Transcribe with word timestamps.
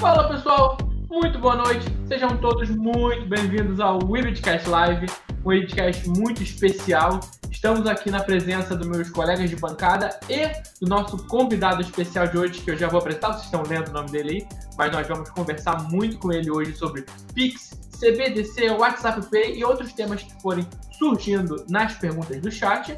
Fala 0.00 0.28
pessoal, 0.28 0.78
muito 1.10 1.40
boa 1.40 1.56
noite, 1.56 1.84
sejam 2.06 2.36
todos 2.36 2.70
muito 2.70 3.28
bem-vindos 3.28 3.80
ao 3.80 3.98
Webcast 4.08 4.68
Live, 4.68 5.06
um 5.44 5.48
webcast 5.48 6.08
muito 6.10 6.40
especial. 6.40 7.18
Estamos 7.50 7.84
aqui 7.84 8.08
na 8.08 8.22
presença 8.22 8.76
dos 8.76 8.86
meus 8.86 9.10
colegas 9.10 9.50
de 9.50 9.56
bancada 9.56 10.10
e 10.30 10.46
do 10.80 10.88
nosso 10.88 11.26
convidado 11.26 11.82
especial 11.82 12.28
de 12.28 12.38
hoje, 12.38 12.60
que 12.60 12.70
eu 12.70 12.76
já 12.76 12.86
vou 12.86 13.00
apresentar, 13.00 13.32
vocês 13.32 13.46
estão 13.46 13.64
lendo 13.64 13.88
o 13.88 13.92
nome 13.92 14.08
dele 14.12 14.30
aí, 14.30 14.48
mas 14.78 14.92
nós 14.92 15.08
vamos 15.08 15.30
conversar 15.30 15.90
muito 15.90 16.16
com 16.18 16.32
ele 16.32 16.48
hoje 16.48 16.76
sobre 16.76 17.04
Pix, 17.34 17.70
CBDC, 17.98 18.70
WhatsApp 18.70 19.26
Pay 19.28 19.58
e 19.58 19.64
outros 19.64 19.92
temas 19.92 20.22
que 20.22 20.40
forem 20.40 20.64
surgindo 20.92 21.66
nas 21.68 21.94
perguntas 21.94 22.40
do 22.40 22.52
chat. 22.52 22.94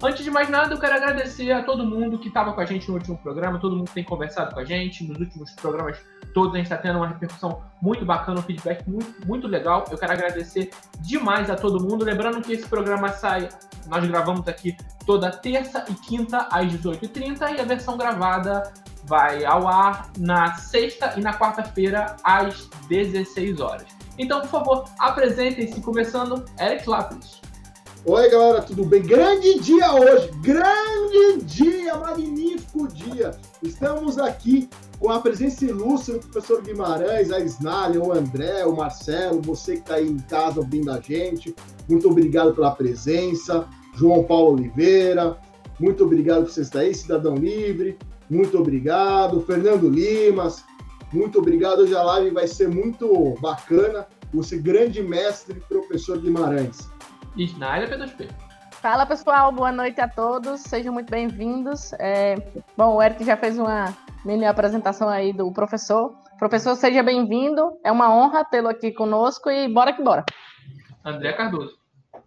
Antes 0.00 0.22
de 0.22 0.30
mais 0.30 0.48
nada, 0.48 0.72
eu 0.72 0.78
quero 0.78 0.94
agradecer 0.94 1.50
a 1.50 1.64
todo 1.64 1.84
mundo 1.84 2.20
que 2.20 2.28
estava 2.28 2.52
com 2.52 2.60
a 2.60 2.64
gente 2.64 2.86
no 2.86 2.94
último 2.94 3.18
programa, 3.18 3.58
todo 3.58 3.74
mundo 3.74 3.88
que 3.88 3.94
tem 3.94 4.04
conversado 4.04 4.54
com 4.54 4.60
a 4.60 4.64
gente. 4.64 5.02
Nos 5.02 5.18
últimos 5.18 5.50
programas 5.54 5.98
todos, 6.32 6.54
a 6.54 6.58
gente 6.58 6.66
está 6.66 6.76
tendo 6.76 6.98
uma 6.98 7.08
repercussão 7.08 7.64
muito 7.82 8.04
bacana, 8.04 8.38
um 8.38 8.42
feedback 8.44 8.88
muito, 8.88 9.26
muito 9.26 9.48
legal. 9.48 9.84
Eu 9.90 9.98
quero 9.98 10.12
agradecer 10.12 10.70
demais 11.00 11.50
a 11.50 11.56
todo 11.56 11.82
mundo. 11.82 12.04
Lembrando 12.04 12.40
que 12.40 12.52
esse 12.52 12.68
programa 12.68 13.08
sai, 13.08 13.48
nós 13.88 14.06
gravamos 14.06 14.46
aqui 14.46 14.76
toda 15.04 15.32
terça 15.32 15.84
e 15.88 15.94
quinta 15.94 16.46
às 16.52 16.66
18h30 16.66 17.56
e 17.56 17.60
a 17.60 17.64
versão 17.64 17.98
gravada 17.98 18.72
vai 19.04 19.44
ao 19.44 19.66
ar 19.66 20.12
na 20.16 20.54
sexta 20.54 21.14
e 21.16 21.20
na 21.20 21.34
quarta-feira 21.34 22.14
às 22.22 22.66
16 22.88 23.60
horas. 23.60 23.86
Então, 24.16 24.42
por 24.42 24.48
favor, 24.48 24.84
apresentem-se, 25.00 25.80
começando 25.80 26.44
Eric 26.60 26.88
Lápis. 26.88 27.47
Oi, 28.04 28.30
galera, 28.30 28.62
tudo 28.62 28.84
bem? 28.84 29.02
Grande 29.02 29.58
dia 29.58 29.92
hoje, 29.92 30.30
grande 30.40 31.44
dia, 31.44 31.96
magnífico 31.96 32.86
dia. 32.86 33.32
Estamos 33.60 34.18
aqui 34.18 34.68
com 35.00 35.10
a 35.10 35.20
presença 35.20 35.64
ilustre 35.64 36.14
do 36.14 36.20
professor 36.28 36.62
Guimarães, 36.62 37.30
a 37.32 37.40
Snalha, 37.40 38.00
o 38.00 38.12
André, 38.12 38.64
o 38.64 38.74
Marcelo, 38.74 39.42
você 39.42 39.74
que 39.74 39.80
está 39.80 39.94
aí 39.96 40.08
em 40.08 40.18
casa 40.18 40.60
ouvindo 40.60 40.90
a 40.92 41.00
gente. 41.00 41.54
Muito 41.88 42.08
obrigado 42.08 42.54
pela 42.54 42.70
presença. 42.70 43.68
João 43.96 44.22
Paulo 44.22 44.52
Oliveira, 44.52 45.36
muito 45.78 46.04
obrigado 46.04 46.44
por 46.44 46.52
você 46.52 46.62
estar 46.62 46.80
aí, 46.80 46.94
Cidadão 46.94 47.34
Livre. 47.34 47.98
Muito 48.30 48.58
obrigado. 48.58 49.40
Fernando 49.42 49.88
Limas, 49.88 50.64
muito 51.12 51.40
obrigado. 51.40 51.80
Hoje 51.80 51.96
a 51.96 52.02
live 52.02 52.30
vai 52.30 52.46
ser 52.46 52.68
muito 52.68 53.34
bacana. 53.40 54.06
Você, 54.32 54.56
grande 54.56 55.02
mestre, 55.02 55.60
professor 55.68 56.18
Guimarães. 56.18 56.88
Isnaila 57.36 57.86
P2P. 57.86 58.28
Fala 58.80 59.04
pessoal, 59.04 59.50
boa 59.50 59.72
noite 59.72 60.00
a 60.00 60.08
todos, 60.08 60.60
sejam 60.60 60.92
muito 60.92 61.10
bem-vindos. 61.10 61.92
É, 61.94 62.36
bom, 62.76 62.94
o 62.94 63.02
Eric 63.02 63.24
já 63.24 63.36
fez 63.36 63.58
uma 63.58 63.96
mini 64.24 64.44
apresentação 64.44 65.08
aí 65.08 65.32
do 65.32 65.50
professor. 65.52 66.14
Professor, 66.38 66.76
seja 66.76 67.02
bem-vindo, 67.02 67.76
é 67.84 67.90
uma 67.90 68.14
honra 68.14 68.44
tê-lo 68.44 68.68
aqui 68.68 68.92
conosco 68.92 69.50
e 69.50 69.72
bora 69.72 69.92
que 69.92 70.02
bora. 70.02 70.24
André 71.04 71.32
Cardoso. 71.32 71.76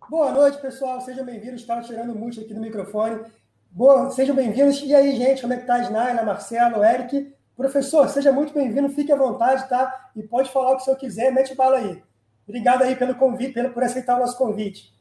Boa 0.09 0.31
noite, 0.31 0.57
pessoal, 0.57 0.99
sejam 0.99 1.23
bem-vindos. 1.23 1.61
Estava 1.61 1.81
tirando 1.81 2.13
muito 2.13 2.41
aqui 2.41 2.53
do 2.53 2.59
microfone. 2.59 3.21
Boa, 3.69 4.09
sejam 4.09 4.35
bem-vindos. 4.35 4.81
E 4.83 4.93
aí, 4.93 5.15
gente, 5.15 5.41
como 5.41 5.53
é 5.53 5.57
que 5.57 5.65
tá, 5.65 5.79
Isnaila, 5.79 6.23
Marcelo, 6.23 6.83
Eric? 6.83 7.33
Professor, 7.55 8.09
seja 8.09 8.31
muito 8.31 8.53
bem-vindo, 8.53 8.89
fique 8.89 9.11
à 9.11 9.15
vontade, 9.15 9.69
tá? 9.69 10.09
E 10.15 10.23
pode 10.23 10.49
falar 10.49 10.71
o 10.71 10.75
que 10.75 10.81
o 10.81 10.85
senhor 10.85 10.97
quiser, 10.97 11.31
mete 11.31 11.55
bala 11.55 11.77
aí. 11.77 12.03
Obrigado 12.47 12.83
aí 12.83 12.95
pelo 12.95 13.15
convite, 13.15 13.53
pelo, 13.53 13.69
por 13.71 13.83
aceitar 13.83 14.17
o 14.17 14.19
nosso 14.19 14.37
convite. 14.37 14.93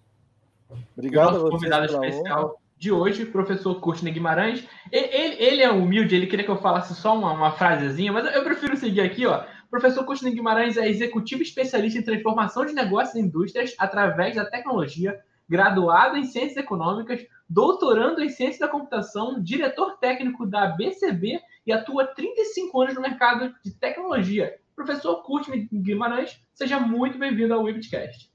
Obrigado. 0.96 1.32
Nosso 1.32 1.50
convidado 1.50 1.86
especial 1.86 2.60
de 2.80 2.90
hoje, 2.90 3.26
professor 3.26 3.78
Courtney 3.80 4.12
Guimarães. 4.12 4.66
Ele, 4.90 5.36
ele, 5.38 5.62
é 5.62 5.70
humilde, 5.70 6.14
ele 6.14 6.26
queria 6.26 6.44
que 6.44 6.50
eu 6.50 6.60
falasse 6.60 6.94
só 6.94 7.16
uma, 7.16 7.32
uma 7.32 7.52
frasezinha, 7.52 8.12
mas 8.12 8.34
eu 8.34 8.42
prefiro 8.42 8.76
seguir 8.76 9.02
aqui, 9.02 9.26
ó. 9.26 9.44
Professor 9.70 10.04
Courtney 10.04 10.34
Guimarães 10.34 10.76
é 10.76 10.88
executivo 10.88 11.42
especialista 11.42 11.98
em 11.98 12.02
transformação 12.02 12.64
de 12.64 12.72
negócios 12.72 13.14
e 13.14 13.20
indústrias 13.20 13.74
através 13.78 14.34
da 14.34 14.44
tecnologia, 14.44 15.20
graduado 15.48 16.16
em 16.16 16.24
ciências 16.24 16.56
econômicas, 16.56 17.24
doutorando 17.48 18.22
em 18.22 18.28
ciência 18.28 18.66
da 18.66 18.72
computação, 18.72 19.40
diretor 19.40 19.98
técnico 19.98 20.46
da 20.46 20.66
BCB 20.68 21.40
e 21.66 21.72
atua 21.72 22.06
35 22.06 22.80
anos 22.80 22.94
no 22.94 23.00
mercado 23.00 23.54
de 23.62 23.72
tecnologia. 23.72 24.56
Professor 24.80 25.22
Courtney 25.22 25.68
Guimarães, 25.70 26.40
seja 26.54 26.80
muito 26.80 27.18
bem-vindo 27.18 27.52
ao 27.52 27.64
Webcast. 27.64 28.32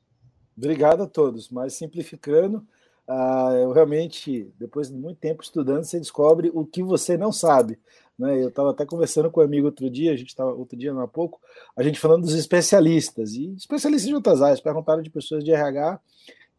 Obrigado 0.55 1.01
a 1.01 1.07
todos. 1.07 1.49
Mas 1.49 1.73
simplificando, 1.73 2.57
uh, 3.09 3.55
eu 3.63 3.71
realmente, 3.71 4.53
depois 4.59 4.89
de 4.89 4.93
muito 4.93 5.17
tempo 5.17 5.41
estudando, 5.41 5.83
você 5.83 5.97
descobre 5.97 6.51
o 6.53 6.63
que 6.63 6.83
você 6.83 7.17
não 7.17 7.31
sabe. 7.31 7.79
Né? 8.17 8.43
Eu 8.43 8.49
estava 8.49 8.69
até 8.69 8.85
conversando 8.85 9.31
com 9.31 9.41
um 9.41 9.43
amigo 9.43 9.65
outro 9.65 9.89
dia, 9.89 10.13
a 10.13 10.15
gente 10.15 10.27
estava 10.27 10.51
outro 10.51 10.77
dia, 10.77 10.93
não 10.93 11.01
há 11.01 11.07
pouco, 11.07 11.41
a 11.75 11.81
gente 11.81 11.99
falando 11.99 12.21
dos 12.21 12.35
especialistas, 12.35 13.33
e 13.33 13.51
especialistas 13.55 14.07
de 14.07 14.13
outras 14.13 14.39
áreas, 14.43 14.61
perguntaram 14.61 15.01
de 15.01 15.09
pessoas 15.09 15.43
de 15.43 15.51
RH, 15.51 15.99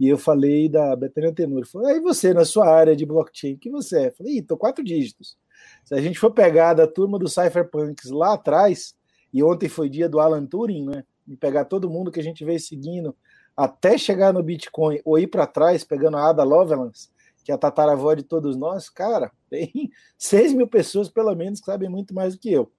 e 0.00 0.08
eu 0.08 0.18
falei 0.18 0.68
da 0.68 0.96
Betânia 0.96 1.32
Tenor. 1.32 1.64
Falei, 1.64 1.94
aí 1.94 2.00
você, 2.00 2.34
na 2.34 2.44
sua 2.44 2.68
área 2.68 2.96
de 2.96 3.06
blockchain, 3.06 3.54
o 3.54 3.58
que 3.58 3.70
você 3.70 4.00
é? 4.00 4.06
Eu 4.08 4.14
falei, 4.14 4.42
tô 4.42 4.56
quatro 4.56 4.82
dígitos. 4.82 5.38
Se 5.84 5.94
a 5.94 6.00
gente 6.00 6.18
for 6.18 6.32
pegar 6.32 6.74
da 6.74 6.88
turma 6.88 7.20
do 7.20 7.28
Cypherpunks 7.28 8.10
lá 8.10 8.34
atrás, 8.34 8.95
e 9.36 9.42
ontem 9.42 9.68
foi 9.68 9.90
dia 9.90 10.08
do 10.08 10.18
Alan 10.18 10.46
Turing, 10.46 10.86
né? 10.86 11.04
E 11.28 11.36
pegar 11.36 11.66
todo 11.66 11.90
mundo 11.90 12.10
que 12.10 12.18
a 12.18 12.22
gente 12.22 12.42
veio 12.42 12.58
seguindo 12.58 13.14
até 13.54 13.98
chegar 13.98 14.32
no 14.32 14.42
Bitcoin 14.42 14.98
ou 15.04 15.18
ir 15.18 15.26
para 15.26 15.46
trás, 15.46 15.84
pegando 15.84 16.16
a 16.16 16.30
Ada 16.30 16.42
Lovelace, 16.42 17.10
que 17.44 17.52
é 17.52 17.54
a 17.54 17.58
tataravó 17.58 18.14
de 18.14 18.22
todos 18.22 18.56
nós, 18.56 18.88
cara, 18.88 19.30
tem 19.50 19.90
6 20.16 20.54
mil 20.54 20.66
pessoas, 20.66 21.10
pelo 21.10 21.34
menos, 21.34 21.60
que 21.60 21.66
sabem 21.66 21.86
muito 21.86 22.14
mais 22.14 22.32
do 22.32 22.40
que 22.40 22.50
eu. 22.50 22.72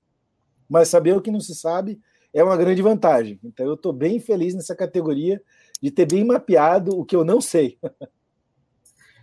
Mas 0.68 0.88
saber 0.88 1.16
o 1.16 1.22
que 1.22 1.30
não 1.30 1.40
se 1.40 1.54
sabe 1.54 2.02
é 2.34 2.44
uma 2.44 2.58
grande 2.58 2.82
vantagem. 2.82 3.40
Então, 3.44 3.64
eu 3.64 3.76
estou 3.76 3.94
bem 3.94 4.20
feliz 4.20 4.56
nessa 4.56 4.76
categoria 4.76 5.40
de 5.80 5.92
ter 5.92 6.08
bem 6.08 6.24
mapeado 6.24 7.00
o 7.00 7.06
que 7.06 7.16
eu 7.16 7.24
não 7.24 7.40
sei. 7.40 7.78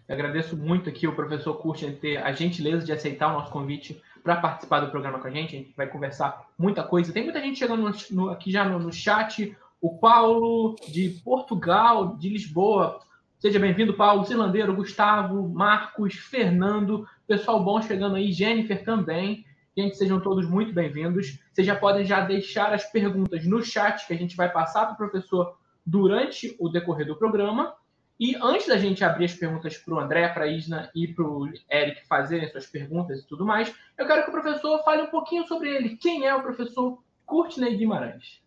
Eu 0.07 0.17
agradeço 0.17 0.55
muito 0.55 0.91
aqui 0.91 1.07
o 1.07 1.17
professor 1.17 1.55
Curtin 1.55 1.93
ter 1.93 2.19
a 2.19 2.31
gentileza 2.31 2.85
de 2.85 2.93
aceitar 2.93 3.29
o 3.29 3.39
nosso 3.39 3.51
convite 3.51 4.03
para 4.25 4.37
participar 4.37 4.81
do 4.81 4.91
programa 4.91 5.19
com 5.19 5.29
a 5.29 5.31
gente. 5.31 5.55
A 5.55 5.59
gente 5.59 5.77
vai 5.77 5.87
conversar 5.87 6.47
muita 6.59 6.83
coisa. 6.83 7.13
Tem 7.13 7.23
muita 7.23 7.41
gente 7.41 7.59
chegando 7.59 7.83
no, 7.83 7.93
no, 8.11 8.31
aqui 8.31 8.51
já 8.51 8.65
no, 8.65 8.79
no 8.79 8.91
chat 8.91 9.55
o 9.83 9.99
Paulo 9.99 10.75
de 10.89 11.21
Portugal, 11.23 12.17
de 12.17 12.31
Lisboa. 12.31 13.01
Seja 13.39 13.59
bem-vindo, 13.59 13.93
Paulo, 13.93 14.25
Zilandeiro, 14.25 14.75
Gustavo, 14.75 15.47
Marcos, 15.47 16.15
Fernando, 16.15 17.07
pessoal 17.27 17.63
bom 17.63 17.83
chegando 17.83 18.17
aí, 18.17 18.33
Jennifer 18.33 18.83
também. 18.83 19.45
Gente, 19.77 19.99
sejam 19.99 20.19
todos 20.19 20.49
muito 20.49 20.73
bem-vindos. 20.73 21.39
Vocês 21.53 21.67
já 21.67 21.77
podem 21.77 22.07
já 22.07 22.21
deixar 22.21 22.73
as 22.73 22.91
perguntas 22.91 23.45
no 23.45 23.63
chat 23.63 24.07
que 24.07 24.15
a 24.15 24.17
gente 24.17 24.35
vai 24.35 24.51
passar 24.51 24.87
para 24.87 24.95
o 24.95 24.97
professor 24.97 25.59
durante 25.85 26.57
o 26.59 26.71
decorrer 26.71 27.07
do 27.07 27.17
programa. 27.17 27.75
E 28.19 28.37
antes 28.37 28.69
da 28.69 28.77
gente 28.77 29.03
abrir 29.03 29.25
as 29.25 29.35
perguntas 29.35 29.77
para 29.77 29.95
o 29.95 29.99
André, 29.99 30.29
para 30.29 30.45
a 30.45 30.49
Isna 30.49 30.91
e 30.95 31.09
para 31.09 31.25
o 31.25 31.49
Eric 31.71 32.07
fazerem 32.07 32.49
suas 32.49 32.67
perguntas 32.67 33.21
e 33.21 33.27
tudo 33.27 33.45
mais, 33.45 33.75
eu 33.99 34.07
quero 34.07 34.23
que 34.23 34.29
o 34.29 34.33
professor 34.33 34.83
fale 34.85 35.03
um 35.03 35.11
pouquinho 35.11 35.47
sobre 35.47 35.75
ele. 35.75 35.97
Quem 35.97 36.25
é 36.25 36.35
o 36.35 36.43
professor 36.43 37.03
Courtney 37.27 37.77
Guimarães? 37.77 38.45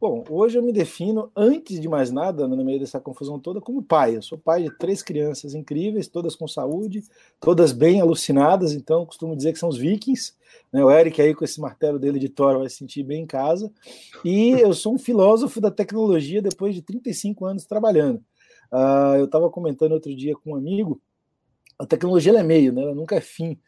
Bom, 0.00 0.22
hoje 0.28 0.58
eu 0.58 0.62
me 0.62 0.72
defino, 0.72 1.30
antes 1.34 1.80
de 1.80 1.88
mais 1.88 2.10
nada, 2.10 2.46
no 2.46 2.62
meio 2.62 2.80
dessa 2.80 3.00
confusão 3.00 3.38
toda, 3.38 3.60
como 3.60 3.82
pai. 3.82 4.16
Eu 4.16 4.22
sou 4.22 4.36
pai 4.36 4.64
de 4.64 4.76
três 4.76 5.02
crianças 5.02 5.54
incríveis, 5.54 6.08
todas 6.08 6.36
com 6.36 6.46
saúde, 6.46 7.04
todas 7.40 7.72
bem 7.72 8.00
alucinadas, 8.00 8.74
então 8.74 9.06
costumo 9.06 9.36
dizer 9.36 9.52
que 9.52 9.58
são 9.58 9.68
os 9.68 9.78
vikings. 9.78 10.34
Né? 10.70 10.84
O 10.84 10.90
Eric 10.90 11.22
aí 11.22 11.34
com 11.34 11.44
esse 11.44 11.60
martelo 11.60 11.98
dele 11.98 12.18
de 12.18 12.28
Thor 12.28 12.58
vai 12.58 12.68
se 12.68 12.76
sentir 12.76 13.02
bem 13.02 13.22
em 13.22 13.26
casa. 13.26 13.72
E 14.24 14.50
eu 14.50 14.74
sou 14.74 14.94
um 14.94 14.98
filósofo 14.98 15.60
da 15.60 15.70
tecnologia 15.70 16.42
depois 16.42 16.74
de 16.74 16.82
35 16.82 17.46
anos 17.46 17.64
trabalhando. 17.64 18.22
Uh, 18.72 19.16
eu 19.18 19.24
estava 19.26 19.50
comentando 19.50 19.92
outro 19.92 20.14
dia 20.14 20.34
com 20.34 20.52
um 20.52 20.56
amigo, 20.56 21.00
a 21.78 21.86
tecnologia 21.86 22.38
é 22.38 22.42
meio, 22.42 22.72
né? 22.72 22.82
ela 22.82 22.94
nunca 22.94 23.16
é 23.16 23.20
fim. 23.20 23.58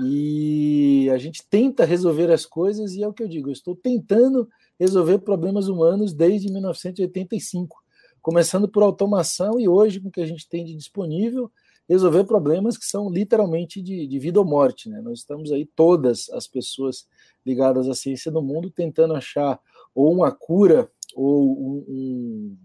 E 0.00 1.08
a 1.10 1.18
gente 1.18 1.46
tenta 1.48 1.84
resolver 1.84 2.30
as 2.30 2.44
coisas, 2.44 2.94
e 2.94 3.02
é 3.02 3.08
o 3.08 3.12
que 3.12 3.22
eu 3.22 3.28
digo, 3.28 3.48
eu 3.48 3.52
estou 3.52 3.76
tentando 3.76 4.48
resolver 4.78 5.18
problemas 5.18 5.68
humanos 5.68 6.12
desde 6.12 6.50
1985, 6.52 7.76
começando 8.20 8.68
por 8.68 8.82
automação 8.82 9.60
e 9.60 9.68
hoje, 9.68 10.00
com 10.00 10.08
o 10.08 10.10
que 10.10 10.20
a 10.20 10.26
gente 10.26 10.48
tem 10.48 10.64
de 10.64 10.74
disponível, 10.74 11.50
resolver 11.88 12.24
problemas 12.24 12.76
que 12.76 12.86
são 12.86 13.10
literalmente 13.10 13.80
de, 13.80 14.06
de 14.06 14.18
vida 14.18 14.40
ou 14.40 14.44
morte. 14.44 14.88
Né? 14.88 15.00
Nós 15.00 15.20
estamos 15.20 15.52
aí, 15.52 15.64
todas 15.64 16.28
as 16.30 16.46
pessoas 16.46 17.06
ligadas 17.44 17.88
à 17.88 17.94
ciência 17.94 18.32
do 18.32 18.42
mundo, 18.42 18.70
tentando 18.70 19.14
achar 19.14 19.60
ou 19.94 20.12
uma 20.12 20.32
cura 20.32 20.90
ou 21.14 21.52
um, 21.52 21.84
um 21.88 22.56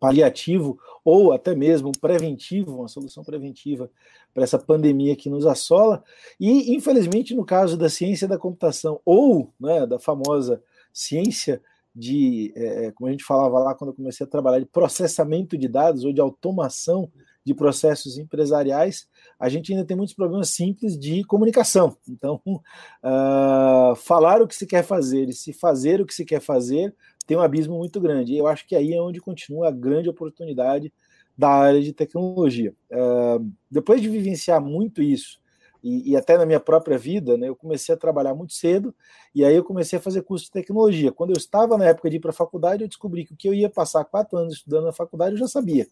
paliativo 0.00 0.78
ou 1.04 1.32
até 1.32 1.54
mesmo 1.54 1.92
preventivo, 2.00 2.78
uma 2.78 2.88
solução 2.88 3.22
preventiva 3.22 3.90
para 4.32 4.42
essa 4.42 4.58
pandemia 4.58 5.14
que 5.14 5.28
nos 5.28 5.46
assola. 5.46 6.02
E, 6.40 6.74
infelizmente, 6.74 7.34
no 7.34 7.44
caso 7.44 7.76
da 7.76 7.90
ciência 7.90 8.26
da 8.26 8.38
computação 8.38 9.00
ou 9.04 9.52
né, 9.60 9.86
da 9.86 9.98
famosa 9.98 10.62
ciência 10.92 11.60
de, 11.94 12.52
é, 12.56 12.86
é, 12.86 12.92
como 12.92 13.08
a 13.08 13.10
gente 13.10 13.24
falava 13.24 13.58
lá 13.58 13.74
quando 13.74 13.90
eu 13.90 13.94
comecei 13.94 14.24
a 14.24 14.28
trabalhar, 14.28 14.60
de 14.60 14.66
processamento 14.66 15.58
de 15.58 15.68
dados 15.68 16.04
ou 16.04 16.12
de 16.12 16.20
automação 16.20 17.10
de 17.44 17.54
processos 17.54 18.18
empresariais, 18.18 19.08
a 19.38 19.48
gente 19.48 19.72
ainda 19.72 19.84
tem 19.84 19.96
muitos 19.96 20.14
problemas 20.14 20.50
simples 20.50 20.98
de 20.98 21.24
comunicação. 21.24 21.96
Então, 22.08 22.40
uh, 22.46 23.96
falar 23.96 24.40
o 24.40 24.46
que 24.46 24.54
se 24.54 24.66
quer 24.66 24.84
fazer 24.84 25.28
e 25.28 25.32
se 25.32 25.52
fazer 25.52 26.00
o 26.00 26.06
que 26.06 26.14
se 26.14 26.24
quer 26.24 26.40
fazer 26.40 26.94
tem 27.30 27.36
um 27.36 27.40
abismo 27.40 27.78
muito 27.78 28.00
grande. 28.00 28.32
E 28.32 28.38
eu 28.38 28.48
acho 28.48 28.66
que 28.66 28.74
aí 28.74 28.92
é 28.92 29.00
onde 29.00 29.20
continua 29.20 29.68
a 29.68 29.70
grande 29.70 30.08
oportunidade 30.08 30.92
da 31.38 31.48
área 31.48 31.80
de 31.80 31.92
tecnologia. 31.92 32.74
Uh, 32.90 33.48
depois 33.70 34.02
de 34.02 34.08
vivenciar 34.08 34.60
muito 34.60 35.00
isso, 35.00 35.38
e, 35.80 36.10
e, 36.10 36.16
até 36.16 36.36
na 36.36 36.44
minha 36.44 36.58
própria 36.58 36.98
vida, 36.98 37.36
né, 37.36 37.48
eu 37.48 37.54
comecei 37.54 37.94
a 37.94 37.96
trabalhar 37.96 38.34
muito 38.34 38.52
cedo, 38.52 38.92
e 39.32 39.44
aí 39.44 39.54
eu 39.54 39.62
comecei 39.62 39.96
a 39.96 40.02
fazer 40.02 40.22
curso 40.22 40.46
de 40.46 40.50
tecnologia. 40.50 41.12
Quando 41.12 41.30
eu 41.30 41.36
estava 41.36 41.78
na 41.78 41.84
época 41.84 42.10
de 42.10 42.16
ir 42.16 42.20
para 42.20 42.30
a 42.30 42.34
faculdade, 42.34 42.82
eu 42.82 42.88
descobri 42.88 43.24
que 43.24 43.32
o 43.32 43.36
que 43.36 43.48
eu 43.48 43.54
ia 43.54 43.70
passar 43.70 44.04
quatro 44.04 44.36
anos 44.36 44.54
estudando 44.54 44.86
na 44.86 44.92
faculdade, 44.92 45.36
eu 45.36 45.38
já 45.38 45.46
sabia. 45.46 45.86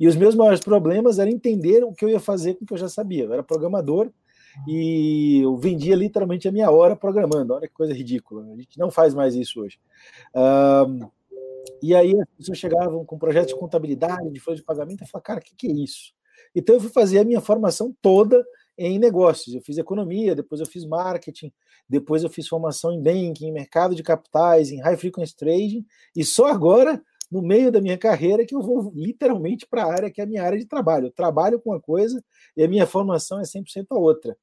E 0.00 0.08
os 0.08 0.16
meus 0.16 0.34
maiores 0.34 0.58
problemas 0.58 1.20
eram 1.20 1.30
entender 1.30 1.84
o 1.84 1.92
que 1.92 2.04
eu 2.04 2.08
ia 2.08 2.18
fazer 2.18 2.54
com 2.54 2.64
o 2.64 2.66
que 2.66 2.74
eu 2.74 2.78
já 2.78 2.88
sabia. 2.88 3.22
Eu 3.22 3.32
era 3.32 3.42
programador 3.44 4.10
e 4.66 5.40
eu 5.42 5.56
vendia 5.56 5.94
literalmente 5.94 6.48
a 6.48 6.52
minha 6.52 6.70
hora 6.70 6.96
programando. 6.96 7.54
Olha 7.54 7.68
que 7.68 7.74
coisa 7.74 7.92
ridícula. 7.92 8.44
A 8.52 8.56
gente 8.56 8.78
não 8.78 8.90
faz 8.90 9.14
mais 9.14 9.34
isso 9.34 9.60
hoje. 9.60 9.78
Um, 10.34 11.08
e 11.82 11.94
aí 11.94 12.14
as 12.20 12.28
pessoas 12.36 12.58
chegavam 12.58 13.04
com 13.04 13.18
projetos 13.18 13.52
de 13.52 13.58
contabilidade, 13.58 14.30
de 14.30 14.40
folha 14.40 14.56
de 14.56 14.62
pagamento, 14.62 15.02
e 15.02 15.06
falavam, 15.06 15.24
cara, 15.24 15.40
o 15.40 15.42
que, 15.42 15.54
que 15.56 15.66
é 15.66 15.72
isso? 15.72 16.12
Então 16.54 16.76
eu 16.76 16.80
fui 16.80 16.90
fazer 16.90 17.18
a 17.18 17.24
minha 17.24 17.40
formação 17.40 17.94
toda 18.00 18.44
em 18.76 18.98
negócios. 18.98 19.54
Eu 19.54 19.62
fiz 19.62 19.78
economia, 19.78 20.34
depois 20.34 20.60
eu 20.60 20.66
fiz 20.66 20.84
marketing, 20.84 21.52
depois 21.88 22.22
eu 22.22 22.30
fiz 22.30 22.48
formação 22.48 22.92
em 22.92 23.02
banking, 23.02 23.46
em 23.46 23.52
mercado 23.52 23.94
de 23.94 24.02
capitais, 24.02 24.70
em 24.70 24.80
high 24.80 24.96
frequency 24.96 25.36
trading, 25.36 25.86
e 26.14 26.24
só 26.24 26.46
agora, 26.46 27.02
no 27.32 27.40
meio 27.40 27.72
da 27.72 27.80
minha 27.80 27.96
carreira, 27.96 28.44
que 28.44 28.54
eu 28.54 28.60
vou 28.60 28.92
literalmente 28.94 29.66
para 29.66 29.84
a 29.84 29.90
área 29.90 30.10
que 30.10 30.20
é 30.20 30.24
a 30.24 30.26
minha 30.26 30.42
área 30.42 30.58
de 30.58 30.66
trabalho. 30.66 31.06
Eu 31.06 31.10
trabalho 31.10 31.58
com 31.58 31.70
uma 31.70 31.80
coisa 31.80 32.22
e 32.54 32.62
a 32.62 32.68
minha 32.68 32.86
formação 32.86 33.40
é 33.40 33.42
100% 33.42 33.86
a 33.90 33.98
outra. 33.98 34.36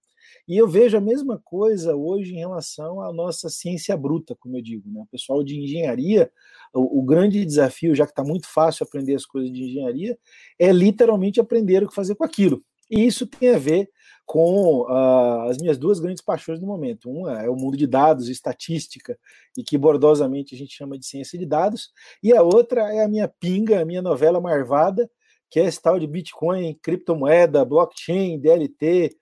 E 0.48 0.58
eu 0.58 0.68
vejo 0.68 0.98
a 0.98 1.02
mesma 1.02 1.40
coisa 1.44 1.96
hoje 1.96 2.34
em 2.34 2.40
relação 2.40 3.02
à 3.02 3.14
nossa 3.14 3.48
ciência 3.48 3.96
bruta, 3.96 4.36
como 4.40 4.58
eu 4.58 4.62
digo. 4.62 4.90
Né? 4.90 5.02
O 5.02 5.06
pessoal 5.06 5.44
de 5.44 5.60
engenharia, 5.60 6.32
o, 6.74 7.00
o 7.00 7.04
grande 7.04 7.46
desafio, 7.46 7.94
já 7.94 8.06
que 8.06 8.12
está 8.12 8.24
muito 8.24 8.48
fácil 8.48 8.84
aprender 8.84 9.14
as 9.14 9.26
coisas 9.26 9.52
de 9.52 9.64
engenharia, 9.64 10.18
é 10.58 10.72
literalmente 10.72 11.40
aprender 11.40 11.84
o 11.84 11.88
que 11.88 11.94
fazer 11.94 12.16
com 12.16 12.24
aquilo. 12.24 12.64
E 12.90 13.06
isso 13.06 13.28
tem 13.28 13.50
a 13.50 13.60
ver 13.60 13.88
com 14.30 14.82
uh, 14.82 15.50
as 15.50 15.58
minhas 15.58 15.76
duas 15.76 16.00
grandes 16.00 16.22
paixões 16.22 16.60
no 16.60 16.68
momento. 16.68 17.10
Uma 17.10 17.42
é 17.42 17.50
o 17.50 17.56
mundo 17.56 17.76
de 17.76 17.88
dados, 17.88 18.30
estatística, 18.30 19.18
e 19.58 19.64
que 19.64 19.76
bordosamente 19.76 20.54
a 20.54 20.58
gente 20.58 20.72
chama 20.72 21.00
de 21.00 21.08
ciência 21.08 21.40
de 21.40 21.48
dados, 21.48 21.90
e 22.22 22.32
a 22.32 22.44
outra 22.44 22.94
é 22.94 23.04
a 23.04 23.08
minha 23.08 23.28
pinga, 23.28 23.82
a 23.82 23.86
minha 23.86 24.04
novela 24.04 24.40
marvada, 24.40 25.10
que 25.50 25.60
é 25.60 25.66
esse 25.66 25.82
tal 25.82 25.98
de 25.98 26.06
Bitcoin, 26.06 26.78
criptomoeda, 26.80 27.66
blockchain, 27.66 28.40
DLT, 28.40 29.18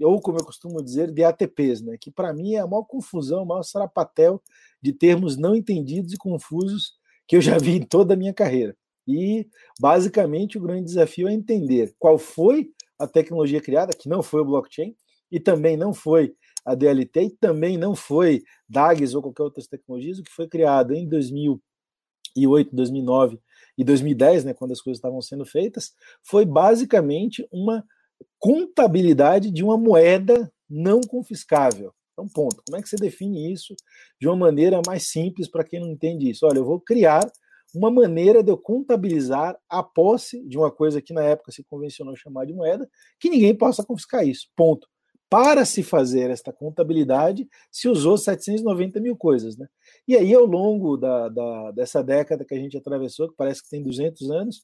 ou 0.00 0.20
como 0.20 0.38
eu 0.40 0.44
costumo 0.44 0.82
dizer, 0.82 1.12
DATPs, 1.12 1.80
né? 1.80 1.96
que 1.96 2.10
para 2.10 2.34
mim 2.34 2.54
é 2.54 2.58
a 2.58 2.66
maior 2.66 2.82
confusão, 2.82 3.44
o 3.44 3.46
maior 3.46 3.62
sarapatel 3.62 4.42
de 4.82 4.92
termos 4.92 5.36
não 5.36 5.54
entendidos 5.54 6.12
e 6.12 6.18
confusos 6.18 6.94
que 7.28 7.36
eu 7.36 7.40
já 7.40 7.58
vi 7.58 7.76
em 7.76 7.82
toda 7.86 8.14
a 8.14 8.16
minha 8.16 8.34
carreira. 8.34 8.76
E, 9.06 9.48
basicamente, 9.80 10.58
o 10.58 10.60
grande 10.60 10.86
desafio 10.86 11.28
é 11.28 11.32
entender 11.32 11.94
qual 11.96 12.18
foi 12.18 12.72
a 12.98 13.06
tecnologia 13.06 13.60
criada, 13.60 13.92
que 13.96 14.08
não 14.08 14.22
foi 14.22 14.40
o 14.40 14.44
blockchain, 14.44 14.94
e 15.30 15.38
também 15.38 15.76
não 15.76 15.92
foi 15.92 16.34
a 16.64 16.74
DLT, 16.74 17.22
e 17.22 17.30
também 17.30 17.76
não 17.78 17.94
foi 17.94 18.42
DAGs 18.68 19.14
ou 19.14 19.22
qualquer 19.22 19.42
outra 19.44 19.64
tecnologia, 19.70 20.14
o 20.14 20.22
que 20.22 20.32
foi 20.32 20.48
criado 20.48 20.94
em 20.94 21.08
2008, 21.08 22.74
2009 22.74 23.40
e 23.76 23.84
2010, 23.84 24.44
né, 24.44 24.54
quando 24.54 24.72
as 24.72 24.80
coisas 24.80 24.98
estavam 24.98 25.20
sendo 25.22 25.46
feitas, 25.46 25.92
foi 26.22 26.44
basicamente 26.44 27.46
uma 27.52 27.84
contabilidade 28.38 29.50
de 29.50 29.62
uma 29.62 29.76
moeda 29.76 30.50
não 30.68 31.00
confiscável. 31.00 31.92
Então, 32.12 32.28
ponto. 32.28 32.62
Como 32.66 32.76
é 32.76 32.82
que 32.82 32.88
você 32.88 32.96
define 32.96 33.52
isso 33.52 33.74
de 34.20 34.26
uma 34.26 34.36
maneira 34.36 34.82
mais 34.84 35.08
simples 35.08 35.48
para 35.48 35.62
quem 35.62 35.78
não 35.78 35.88
entende 35.88 36.28
isso? 36.28 36.44
Olha, 36.44 36.58
eu 36.58 36.64
vou 36.64 36.80
criar 36.80 37.30
uma 37.74 37.90
maneira 37.90 38.42
de 38.42 38.50
eu 38.50 38.56
contabilizar 38.56 39.58
a 39.68 39.82
posse 39.82 40.42
de 40.46 40.56
uma 40.56 40.70
coisa 40.70 41.02
que 41.02 41.12
na 41.12 41.22
época 41.22 41.52
se 41.52 41.62
convencionou 41.64 42.16
chamar 42.16 42.46
de 42.46 42.54
moeda, 42.54 42.88
que 43.20 43.28
ninguém 43.28 43.54
possa 43.54 43.84
confiscar 43.84 44.26
isso. 44.26 44.48
Ponto. 44.56 44.88
Para 45.30 45.66
se 45.66 45.82
fazer 45.82 46.30
esta 46.30 46.50
contabilidade, 46.52 47.46
se 47.70 47.86
usou 47.86 48.16
790 48.16 48.98
mil 48.98 49.14
coisas. 49.14 49.58
Né? 49.58 49.66
E 50.06 50.16
aí, 50.16 50.32
ao 50.32 50.46
longo 50.46 50.96
da, 50.96 51.28
da, 51.28 51.70
dessa 51.72 52.02
década 52.02 52.46
que 52.46 52.54
a 52.54 52.58
gente 52.58 52.78
atravessou, 52.78 53.28
que 53.28 53.36
parece 53.36 53.62
que 53.62 53.68
tem 53.68 53.82
200 53.82 54.30
anos, 54.30 54.62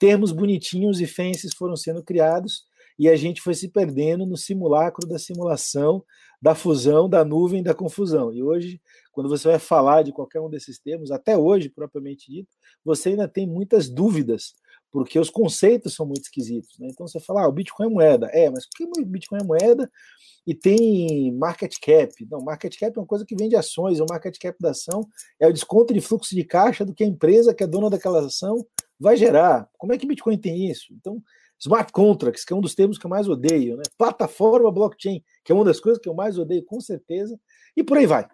termos 0.00 0.32
bonitinhos 0.32 1.00
e 1.00 1.06
fences 1.06 1.52
foram 1.56 1.76
sendo 1.76 2.02
criados 2.02 2.64
e 2.98 3.08
a 3.08 3.16
gente 3.16 3.40
foi 3.40 3.54
se 3.54 3.68
perdendo 3.68 4.26
no 4.26 4.36
simulacro 4.36 5.06
da 5.06 5.18
simulação, 5.18 6.04
da 6.40 6.54
fusão, 6.54 7.08
da 7.08 7.24
nuvem, 7.24 7.62
da 7.62 7.72
confusão. 7.72 8.32
E 8.32 8.42
hoje, 8.42 8.80
quando 9.12 9.28
você 9.28 9.48
vai 9.48 9.58
falar 9.58 10.02
de 10.02 10.12
qualquer 10.12 10.40
um 10.40 10.50
desses 10.50 10.78
termos, 10.78 11.12
até 11.12 11.36
hoje, 11.36 11.68
propriamente 11.68 12.30
dito, 12.30 12.48
você 12.84 13.10
ainda 13.10 13.28
tem 13.28 13.46
muitas 13.46 13.88
dúvidas, 13.88 14.54
porque 14.90 15.18
os 15.18 15.30
conceitos 15.30 15.94
são 15.94 16.04
muito 16.04 16.22
esquisitos. 16.22 16.78
Né? 16.78 16.88
Então 16.90 17.06
você 17.06 17.20
fala, 17.20 17.42
ah, 17.42 17.48
o 17.48 17.52
Bitcoin 17.52 17.86
é 17.86 17.90
moeda. 17.90 18.26
É, 18.32 18.50
mas 18.50 18.66
por 18.66 18.76
que 18.76 19.00
o 19.00 19.06
Bitcoin 19.06 19.40
é 19.40 19.44
moeda 19.44 19.90
e 20.44 20.54
tem 20.54 21.32
market 21.32 21.74
cap? 21.80 22.12
Não, 22.28 22.40
market 22.40 22.76
cap 22.76 22.96
é 22.96 23.00
uma 23.00 23.06
coisa 23.06 23.24
que 23.24 23.36
vende 23.36 23.54
ações, 23.54 24.00
o 24.00 24.06
market 24.08 24.36
cap 24.38 24.56
da 24.60 24.70
ação 24.70 25.08
é 25.38 25.46
o 25.46 25.52
desconto 25.52 25.94
de 25.94 26.00
fluxo 26.00 26.34
de 26.34 26.44
caixa 26.44 26.84
do 26.84 26.92
que 26.92 27.04
a 27.04 27.06
empresa 27.06 27.54
que 27.54 27.62
é 27.62 27.66
dona 27.66 27.88
daquela 27.88 28.20
ação 28.26 28.66
vai 28.98 29.16
gerar. 29.16 29.68
Como 29.78 29.92
é 29.92 29.98
que 29.98 30.06
Bitcoin 30.06 30.38
tem 30.38 30.70
isso? 30.70 30.92
Então, 30.92 31.22
Smart 31.64 31.92
contracts, 31.92 32.44
que 32.44 32.52
é 32.52 32.56
um 32.56 32.60
dos 32.60 32.74
termos 32.74 32.98
que 32.98 33.06
eu 33.06 33.10
mais 33.10 33.28
odeio, 33.28 33.76
né? 33.76 33.84
Plataforma 33.96 34.72
blockchain, 34.72 35.22
que 35.44 35.52
é 35.52 35.54
uma 35.54 35.64
das 35.64 35.78
coisas 35.78 36.02
que 36.02 36.08
eu 36.08 36.14
mais 36.14 36.36
odeio, 36.36 36.64
com 36.64 36.80
certeza, 36.80 37.38
e 37.76 37.84
por 37.84 37.96
aí 37.96 38.06
vai. 38.06 38.26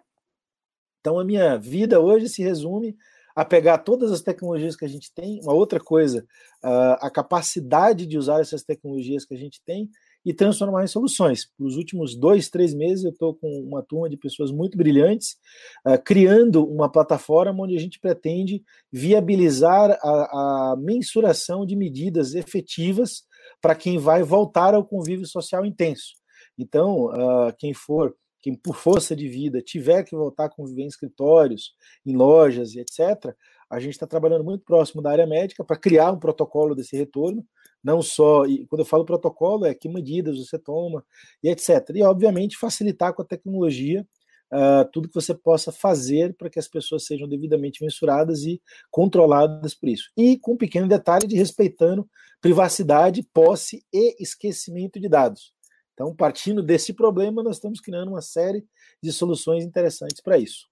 Então 0.99 1.19
a 1.19 1.23
minha 1.23 1.55
vida 1.57 1.99
hoje 1.99 2.27
se 2.27 2.41
resume 2.41 2.97
a 3.35 3.45
pegar 3.45 3.77
todas 3.77 4.11
as 4.11 4.21
tecnologias 4.21 4.75
que 4.75 4.83
a 4.83 4.87
gente 4.89 5.13
tem, 5.13 5.39
uma 5.43 5.53
outra 5.53 5.79
coisa, 5.79 6.25
a 6.61 7.09
capacidade 7.09 8.05
de 8.05 8.17
usar 8.17 8.41
essas 8.41 8.63
tecnologias 8.63 9.23
que 9.23 9.33
a 9.33 9.37
gente 9.37 9.61
tem 9.63 9.89
e 10.25 10.33
transformar 10.33 10.83
em 10.83 10.87
soluções. 10.87 11.49
Nos 11.57 11.75
últimos 11.77 12.15
dois, 12.15 12.49
três 12.49 12.73
meses, 12.73 13.05
eu 13.05 13.11
estou 13.11 13.33
com 13.33 13.47
uma 13.61 13.81
turma 13.81 14.09
de 14.09 14.17
pessoas 14.17 14.51
muito 14.51 14.77
brilhantes, 14.77 15.37
uh, 15.85 16.01
criando 16.03 16.65
uma 16.65 16.91
plataforma 16.91 17.63
onde 17.63 17.75
a 17.75 17.79
gente 17.79 17.99
pretende 17.99 18.63
viabilizar 18.91 19.91
a, 20.01 20.71
a 20.71 20.75
mensuração 20.77 21.65
de 21.65 21.75
medidas 21.75 22.35
efetivas 22.35 23.23
para 23.61 23.75
quem 23.75 23.97
vai 23.97 24.23
voltar 24.23 24.73
ao 24.73 24.85
convívio 24.85 25.25
social 25.25 25.65
intenso. 25.65 26.13
Então, 26.57 27.05
uh, 27.05 27.53
quem 27.57 27.73
for 27.73 28.15
quem 28.41 28.55
por 28.55 28.75
força 28.75 29.15
de 29.15 29.27
vida 29.27 29.61
tiver 29.61 30.03
que 30.03 30.15
voltar 30.15 30.45
a 30.45 30.49
conviver 30.49 30.83
em 30.83 30.87
escritórios, 30.87 31.73
em 32.05 32.15
lojas 32.15 32.73
e 32.73 32.79
etc., 32.79 33.35
a 33.69 33.79
gente 33.79 33.93
está 33.93 34.07
trabalhando 34.07 34.43
muito 34.43 34.63
próximo 34.63 35.01
da 35.01 35.11
área 35.11 35.27
médica 35.27 35.63
para 35.63 35.77
criar 35.77 36.11
um 36.11 36.19
protocolo 36.19 36.73
desse 36.73 36.97
retorno, 36.97 37.45
não 37.83 38.01
só, 38.01 38.45
e 38.45 38.65
quando 38.67 38.81
eu 38.81 38.85
falo 38.85 39.05
protocolo, 39.05 39.65
é 39.65 39.73
que 39.73 39.89
medidas 39.89 40.37
você 40.37 40.57
toma 40.57 41.03
e 41.43 41.49
etc. 41.49 41.89
E, 41.95 42.03
obviamente, 42.03 42.57
facilitar 42.57 43.13
com 43.13 43.21
a 43.21 43.25
tecnologia 43.25 44.05
uh, 44.53 44.89
tudo 44.91 45.07
que 45.07 45.15
você 45.15 45.33
possa 45.33 45.71
fazer 45.71 46.35
para 46.35 46.49
que 46.49 46.59
as 46.59 46.67
pessoas 46.67 47.05
sejam 47.05 47.27
devidamente 47.27 47.83
mensuradas 47.83 48.43
e 48.43 48.61
controladas 48.91 49.73
por 49.73 49.89
isso. 49.89 50.11
E 50.17 50.37
com 50.37 50.53
um 50.53 50.57
pequeno 50.57 50.87
detalhe 50.87 51.27
de 51.27 51.35
respeitando 51.35 52.07
privacidade, 52.41 53.23
posse 53.33 53.83
e 53.93 54.15
esquecimento 54.21 54.99
de 54.99 55.09
dados. 55.09 55.53
Então, 55.93 56.15
partindo 56.15 56.63
desse 56.63 56.93
problema, 56.93 57.43
nós 57.43 57.57
estamos 57.57 57.81
criando 57.81 58.09
uma 58.09 58.21
série 58.21 58.65
de 59.03 59.11
soluções 59.11 59.65
interessantes 59.65 60.21
para 60.21 60.37
isso 60.37 60.69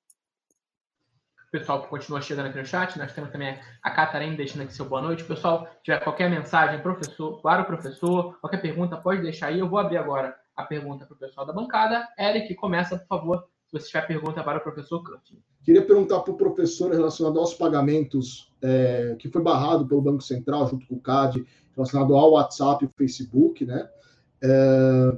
pessoal 1.51 1.81
que 1.81 1.89
continua 1.89 2.21
chegando 2.21 2.47
aqui 2.47 2.57
no 2.57 2.65
chat. 2.65 2.97
Nós 2.97 3.13
temos 3.13 3.31
também 3.31 3.57
a 3.81 3.91
Catarina 3.91 4.35
deixando 4.35 4.63
aqui 4.63 4.73
seu 4.73 4.85
boa 4.85 5.01
noite. 5.01 5.23
Pessoal, 5.23 5.67
tiver 5.83 6.03
qualquer 6.03 6.29
mensagem, 6.29 6.81
professor, 6.81 7.41
claro, 7.41 7.65
professor, 7.65 8.37
qualquer 8.39 8.61
pergunta, 8.61 8.97
pode 8.97 9.21
deixar 9.21 9.47
aí. 9.47 9.59
Eu 9.59 9.69
vou 9.69 9.79
abrir 9.79 9.97
agora 9.97 10.35
a 10.55 10.63
pergunta 10.63 11.05
para 11.05 11.15
o 11.15 11.17
pessoal 11.17 11.45
da 11.45 11.53
bancada. 11.53 12.07
Eric, 12.19 12.53
começa, 12.55 12.97
por 12.97 13.07
favor, 13.07 13.47
se 13.67 13.73
você 13.73 13.87
tiver 13.87 14.07
pergunta 14.07 14.43
para 14.43 14.57
o 14.57 14.61
professor 14.61 15.01
Kant. 15.03 15.37
Queria 15.63 15.85
perguntar 15.85 16.21
para 16.21 16.33
o 16.33 16.37
professor 16.37 16.91
relacionado 16.91 17.39
aos 17.39 17.53
pagamentos 17.53 18.53
é, 18.61 19.15
que 19.19 19.29
foi 19.29 19.41
barrado 19.41 19.85
pelo 19.85 20.01
Banco 20.01 20.23
Central, 20.23 20.67
junto 20.67 20.87
com 20.87 20.95
o 20.95 21.01
CAD, 21.01 21.45
relacionado 21.75 22.15
ao 22.15 22.31
WhatsApp 22.31 22.85
e 22.85 22.97
Facebook, 22.97 23.65
né? 23.65 23.87
É, 24.41 25.17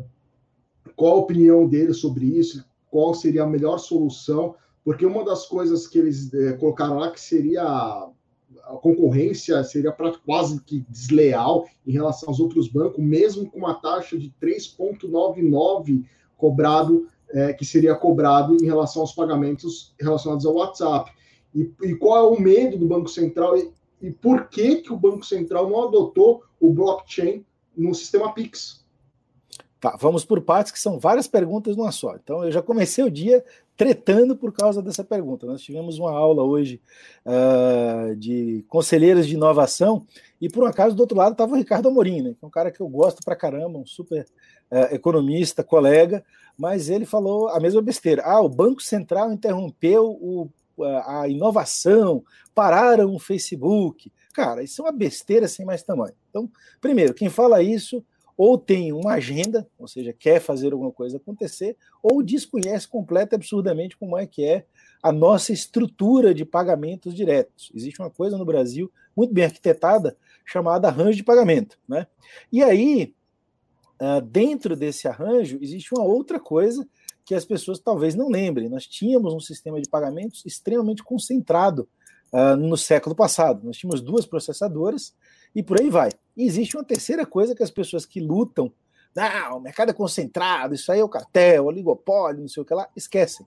qual 0.95 1.13
a 1.13 1.19
opinião 1.19 1.67
dele 1.67 1.93
sobre 1.93 2.25
isso? 2.25 2.65
Qual 2.89 3.13
seria 3.13 3.43
a 3.43 3.47
melhor 3.47 3.77
solução 3.77 4.55
porque 4.83 5.05
uma 5.05 5.23
das 5.23 5.45
coisas 5.45 5.87
que 5.87 5.99
eles 5.99 6.33
é, 6.33 6.53
colocaram 6.53 6.97
lá 6.97 7.11
que 7.11 7.19
seria 7.19 7.63
a, 7.63 8.09
concorrência 8.81 9.63
seria 9.63 9.95
quase 10.25 10.61
que 10.63 10.85
desleal 10.89 11.67
em 11.85 11.91
relação 11.91 12.29
aos 12.29 12.39
outros 12.39 12.67
bancos, 12.67 13.03
mesmo 13.03 13.49
com 13.49 13.59
uma 13.59 13.75
taxa 13.75 14.17
de 14.17 14.33
3,99 14.41 16.05
cobrado, 16.37 17.07
é, 17.31 17.53
que 17.53 17.65
seria 17.65 17.95
cobrado 17.95 18.55
em 18.55 18.65
relação 18.65 19.01
aos 19.01 19.13
pagamentos 19.13 19.93
relacionados 19.99 20.45
ao 20.45 20.55
WhatsApp. 20.55 21.11
E, 21.53 21.71
e, 21.83 21.95
qual 21.95 22.17
é 22.17 22.37
o 22.37 22.39
medo 22.39 22.77
do 22.77 22.87
Banco 22.87 23.09
Central 23.09 23.55
e 24.01 24.11
por 24.11 24.47
que, 24.47 24.77
que 24.77 24.93
o 24.93 24.97
Banco 24.97 25.25
Central 25.25 25.69
não 25.69 25.83
adotou 25.87 26.43
o 26.59 26.71
blockchain 26.71 27.45
no 27.75 27.93
sistema 27.93 28.33
Pix? 28.33 28.85
Tá, 29.79 29.95
vamos 29.99 30.25
por 30.25 30.41
partes, 30.41 30.71
que 30.71 30.79
são 30.79 30.99
várias 30.99 31.27
perguntas 31.27 31.75
numa 31.75 31.91
só. 31.91 32.15
Então, 32.15 32.43
eu 32.43 32.51
já 32.51 32.61
comecei 32.61 33.03
o 33.03 33.11
dia 33.11 33.43
tretando 33.79 34.35
por 34.35 34.51
causa 34.51 34.81
dessa 34.81 35.05
pergunta. 35.05 35.47
Nós 35.47 35.61
tivemos 35.61 35.97
uma 35.97 36.11
aula 36.11 36.43
hoje 36.43 36.81
uh, 37.25 38.13
de 38.17 38.65
conselheiros 38.67 39.25
de 39.25 39.35
inovação, 39.35 40.05
e 40.41 40.49
por 40.49 40.65
um 40.65 40.67
acaso, 40.67 40.93
do 40.93 40.99
outro 40.99 41.17
lado, 41.17 41.31
estava 41.31 41.53
o 41.53 41.55
Ricardo 41.55 41.87
Amorim, 41.87 42.21
né, 42.21 42.35
que 42.37 42.43
é 42.43 42.47
um 42.47 42.51
cara 42.51 42.71
que 42.71 42.81
eu 42.81 42.89
gosto 42.89 43.23
pra 43.23 43.37
caramba, 43.37 43.79
um 43.79 43.85
super 43.85 44.25
uh, 44.69 44.93
economista, 44.93 45.63
colega, 45.63 46.25
mas 46.57 46.89
ele 46.89 47.05
falou 47.05 47.47
a 47.47 47.57
mesma 47.61 47.81
besteira. 47.81 48.21
Ah, 48.25 48.41
o 48.41 48.49
Banco 48.49 48.81
Central 48.81 49.31
interrompeu 49.31 50.09
o, 50.09 50.49
a 51.05 51.29
inovação, 51.29 52.21
pararam 52.53 53.15
o 53.15 53.19
Facebook. 53.19 54.11
Cara, 54.33 54.61
isso 54.61 54.81
é 54.81 54.85
uma 54.85 54.91
besteira 54.91 55.47
sem 55.47 55.65
mais 55.65 55.83
tamanho. 55.83 56.15
Então, 56.29 56.51
primeiro, 56.81 57.13
quem 57.13 57.29
fala 57.29 57.63
isso 57.63 58.03
ou 58.39 58.57
tem 58.57 58.93
uma 58.93 59.15
agenda, 59.15 59.67
ou 59.77 59.85
seja, 59.85 60.13
quer 60.13 60.39
fazer 60.39 60.71
alguma 60.71 60.93
coisa 60.93 61.17
acontecer, 61.17 61.75
ou 62.01 62.23
desconhece 62.23 62.87
completa 62.87 63.35
e 63.35 63.37
absurdamente 63.37 63.97
como 63.97 64.17
é 64.17 64.25
que 64.25 64.45
é 64.45 64.65
a 65.03 65.11
nossa 65.11 65.51
estrutura 65.51 66.33
de 66.33 66.45
pagamentos 66.45 67.13
diretos. 67.13 67.69
Existe 67.75 68.01
uma 68.01 68.09
coisa 68.09 68.37
no 68.37 68.45
Brasil 68.45 68.89
muito 69.13 69.33
bem 69.33 69.43
arquitetada 69.43 70.15
chamada 70.45 70.87
arranjo 70.87 71.17
de 71.17 71.23
pagamento. 71.23 71.77
Né? 71.85 72.07
E 72.49 72.63
aí, 72.63 73.13
ah, 73.99 74.21
dentro 74.21 74.73
desse 74.73 75.05
arranjo, 75.05 75.59
existe 75.61 75.93
uma 75.93 76.05
outra 76.05 76.39
coisa 76.39 76.87
que 77.25 77.35
as 77.35 77.43
pessoas 77.43 77.77
talvez 77.77 78.15
não 78.15 78.29
lembrem. 78.29 78.69
Nós 78.69 78.87
tínhamos 78.87 79.33
um 79.33 79.41
sistema 79.41 79.81
de 79.81 79.89
pagamentos 79.89 80.45
extremamente 80.45 81.03
concentrado 81.03 81.89
uh, 82.31 82.55
no 82.55 82.77
século 82.77 83.13
passado. 83.13 83.65
Nós 83.65 83.75
tínhamos 83.75 84.01
duas 84.01 84.25
processadoras 84.25 85.13
e 85.55 85.63
por 85.63 85.79
aí 85.79 85.89
vai. 85.89 86.11
E 86.35 86.43
existe 86.45 86.77
uma 86.77 86.83
terceira 86.83 87.25
coisa 87.25 87.55
que 87.55 87.63
as 87.63 87.71
pessoas 87.71 88.05
que 88.05 88.19
lutam, 88.19 88.71
não, 89.15 89.57
o 89.57 89.61
mercado 89.61 89.89
é 89.89 89.93
concentrado, 89.93 90.73
isso 90.73 90.91
aí 90.91 90.99
é 90.99 91.03
o 91.03 91.09
cartel, 91.09 91.65
o 91.65 91.67
oligopólio, 91.67 92.41
não 92.41 92.47
sei 92.47 92.61
o 92.61 92.65
que 92.65 92.73
lá, 92.73 92.87
esquecem. 92.95 93.45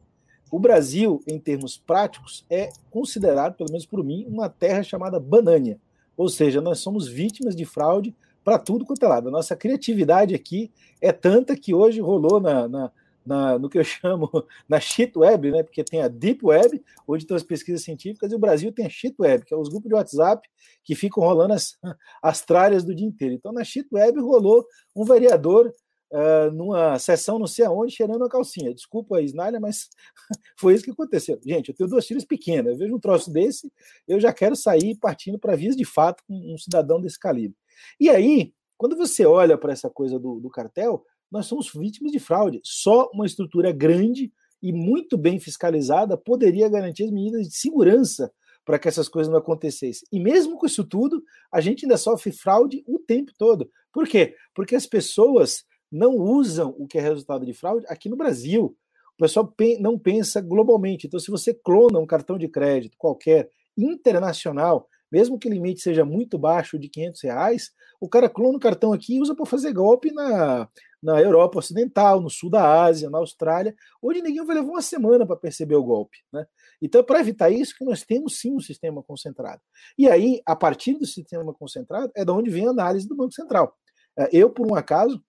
O 0.50 0.58
Brasil, 0.58 1.22
em 1.26 1.38
termos 1.38 1.78
práticos, 1.78 2.44
é 2.50 2.68
considerado, 2.90 3.54
pelo 3.54 3.70
menos 3.70 3.86
por 3.86 4.04
mim, 4.04 4.26
uma 4.28 4.50
terra 4.50 4.82
chamada 4.82 5.18
banânia. 5.18 5.80
Ou 6.16 6.28
seja, 6.28 6.60
nós 6.60 6.80
somos 6.80 7.08
vítimas 7.08 7.56
de 7.56 7.64
fraude 7.64 8.14
para 8.44 8.58
tudo 8.58 8.84
quanto 8.84 9.02
é 9.02 9.08
lado. 9.08 9.28
A 9.28 9.32
nossa 9.32 9.56
criatividade 9.56 10.34
aqui 10.34 10.70
é 11.00 11.10
tanta 11.10 11.56
que 11.56 11.72
hoje 11.72 12.00
rolou 12.00 12.38
na, 12.38 12.68
na, 12.68 12.92
na, 13.24 13.58
no 13.58 13.68
que 13.68 13.78
eu 13.78 13.84
chamo 13.84 14.30
na 14.68 14.80
Cheat 14.80 15.18
Web, 15.18 15.50
né? 15.50 15.62
Porque 15.62 15.84
tem 15.84 16.02
a 16.02 16.08
Deep 16.08 16.44
Web, 16.44 16.82
onde 17.06 17.24
estão 17.24 17.36
as 17.36 17.42
pesquisas 17.42 17.82
científicas, 17.82 18.32
e 18.32 18.34
o 18.34 18.38
Brasil 18.38 18.72
tem 18.72 18.86
a 18.86 18.90
Cheat 18.90 19.14
Web, 19.18 19.44
que 19.44 19.54
é 19.54 19.56
os 19.56 19.68
grupos 19.68 19.88
de 19.88 19.94
WhatsApp 19.94 20.48
que 20.84 20.94
ficam 20.94 21.22
rolando 21.22 21.54
as, 21.54 21.78
as 22.22 22.42
tralhas 22.44 22.84
do 22.84 22.94
dia 22.94 23.06
inteiro. 23.06 23.34
Então, 23.34 23.52
na 23.52 23.64
Cheat 23.64 23.88
Web 23.92 24.20
rolou 24.20 24.66
um 24.94 25.04
vereador 25.04 25.72
uh, 26.12 26.50
numa 26.52 26.98
sessão 26.98 27.38
não 27.38 27.46
sei 27.46 27.64
aonde, 27.64 27.94
cheirando 27.94 28.24
a 28.24 28.28
calcinha. 28.28 28.74
Desculpa 28.74 29.20
Snalha, 29.22 29.58
mas 29.58 29.88
foi 30.56 30.74
isso 30.74 30.84
que 30.84 30.90
aconteceu. 30.90 31.40
Gente, 31.44 31.70
eu 31.70 31.74
tenho 31.74 31.88
duas 31.88 32.06
filhas 32.06 32.24
pequenas, 32.24 32.72
eu 32.72 32.78
vejo 32.78 32.94
um 32.94 33.00
troço 33.00 33.32
desse, 33.32 33.72
eu 34.06 34.20
já 34.20 34.32
quero 34.32 34.54
sair 34.54 34.96
partindo 34.96 35.38
para 35.38 35.56
vias 35.56 35.74
de 35.74 35.84
fato 35.84 36.22
com 36.26 36.34
um 36.34 36.58
cidadão 36.58 37.00
desse 37.00 37.18
calibre. 37.18 37.56
E 37.98 38.10
aí, 38.10 38.52
quando 38.76 38.96
você 38.96 39.24
olha 39.24 39.56
para 39.56 39.72
essa 39.72 39.88
coisa 39.88 40.18
do, 40.18 40.38
do 40.40 40.50
cartel, 40.50 41.04
nós 41.32 41.46
somos 41.46 41.72
vítimas 41.74 42.12
de 42.12 42.20
fraude. 42.20 42.60
Só 42.62 43.10
uma 43.12 43.24
estrutura 43.24 43.72
grande 43.72 44.30
e 44.62 44.72
muito 44.72 45.16
bem 45.16 45.40
fiscalizada 45.40 46.16
poderia 46.16 46.68
garantir 46.68 47.04
as 47.04 47.10
medidas 47.10 47.48
de 47.48 47.56
segurança 47.56 48.30
para 48.64 48.78
que 48.78 48.86
essas 48.86 49.08
coisas 49.08 49.32
não 49.32 49.40
acontecessem. 49.40 50.06
E 50.12 50.20
mesmo 50.20 50.58
com 50.58 50.66
isso 50.66 50.84
tudo, 50.84 51.24
a 51.50 51.60
gente 51.60 51.84
ainda 51.84 51.96
sofre 51.96 52.30
fraude 52.30 52.84
o 52.86 52.98
tempo 52.98 53.32
todo. 53.36 53.68
Por 53.90 54.06
quê? 54.06 54.36
Porque 54.54 54.76
as 54.76 54.86
pessoas 54.86 55.64
não 55.90 56.16
usam 56.16 56.74
o 56.78 56.86
que 56.86 56.98
é 56.98 57.00
resultado 57.00 57.44
de 57.44 57.54
fraude 57.54 57.86
aqui 57.88 58.08
no 58.08 58.16
Brasil. 58.16 58.76
O 59.14 59.22
pessoal 59.22 59.52
não 59.80 59.98
pensa 59.98 60.40
globalmente. 60.40 61.06
Então, 61.06 61.18
se 61.18 61.30
você 61.30 61.52
clona 61.52 61.98
um 61.98 62.06
cartão 62.06 62.38
de 62.38 62.46
crédito 62.46 62.96
qualquer 62.96 63.50
internacional, 63.76 64.86
mesmo 65.10 65.38
que 65.38 65.48
o 65.48 65.52
limite 65.52 65.80
seja 65.80 66.04
muito 66.04 66.38
baixo 66.38 66.78
de 66.78 66.88
500 66.88 67.22
reais, 67.22 67.70
o 68.00 68.08
cara 68.08 68.28
clona 68.28 68.56
o 68.56 68.60
cartão 68.60 68.92
aqui 68.92 69.16
e 69.16 69.20
usa 69.20 69.34
para 69.34 69.44
fazer 69.44 69.72
golpe 69.72 70.12
na, 70.12 70.68
na 71.02 71.20
Europa 71.20 71.58
Ocidental, 71.58 72.20
no 72.20 72.30
sul 72.30 72.48
da 72.48 72.84
Ásia, 72.84 73.10
na 73.10 73.18
Austrália, 73.18 73.74
onde 74.00 74.22
ninguém 74.22 74.44
vai 74.44 74.56
levar 74.56 74.68
uma 74.68 74.82
semana 74.82 75.26
para 75.26 75.36
perceber 75.36 75.74
o 75.74 75.82
golpe. 75.82 76.18
Né? 76.32 76.46
Então, 76.80 77.02
para 77.02 77.20
evitar 77.20 77.50
isso, 77.50 77.74
que 77.76 77.84
nós 77.84 78.02
temos 78.02 78.38
sim 78.38 78.54
um 78.54 78.60
sistema 78.60 79.02
concentrado. 79.02 79.60
E 79.98 80.08
aí, 80.08 80.40
a 80.46 80.54
partir 80.54 80.94
do 80.94 81.04
sistema 81.04 81.52
concentrado, 81.52 82.12
é 82.14 82.24
da 82.24 82.32
onde 82.32 82.50
vem 82.50 82.68
a 82.68 82.70
análise 82.70 83.08
do 83.08 83.16
Banco 83.16 83.32
Central. 83.32 83.76
É, 84.16 84.28
eu, 84.32 84.48
por 84.48 84.70
um 84.70 84.74
acaso, 84.74 85.22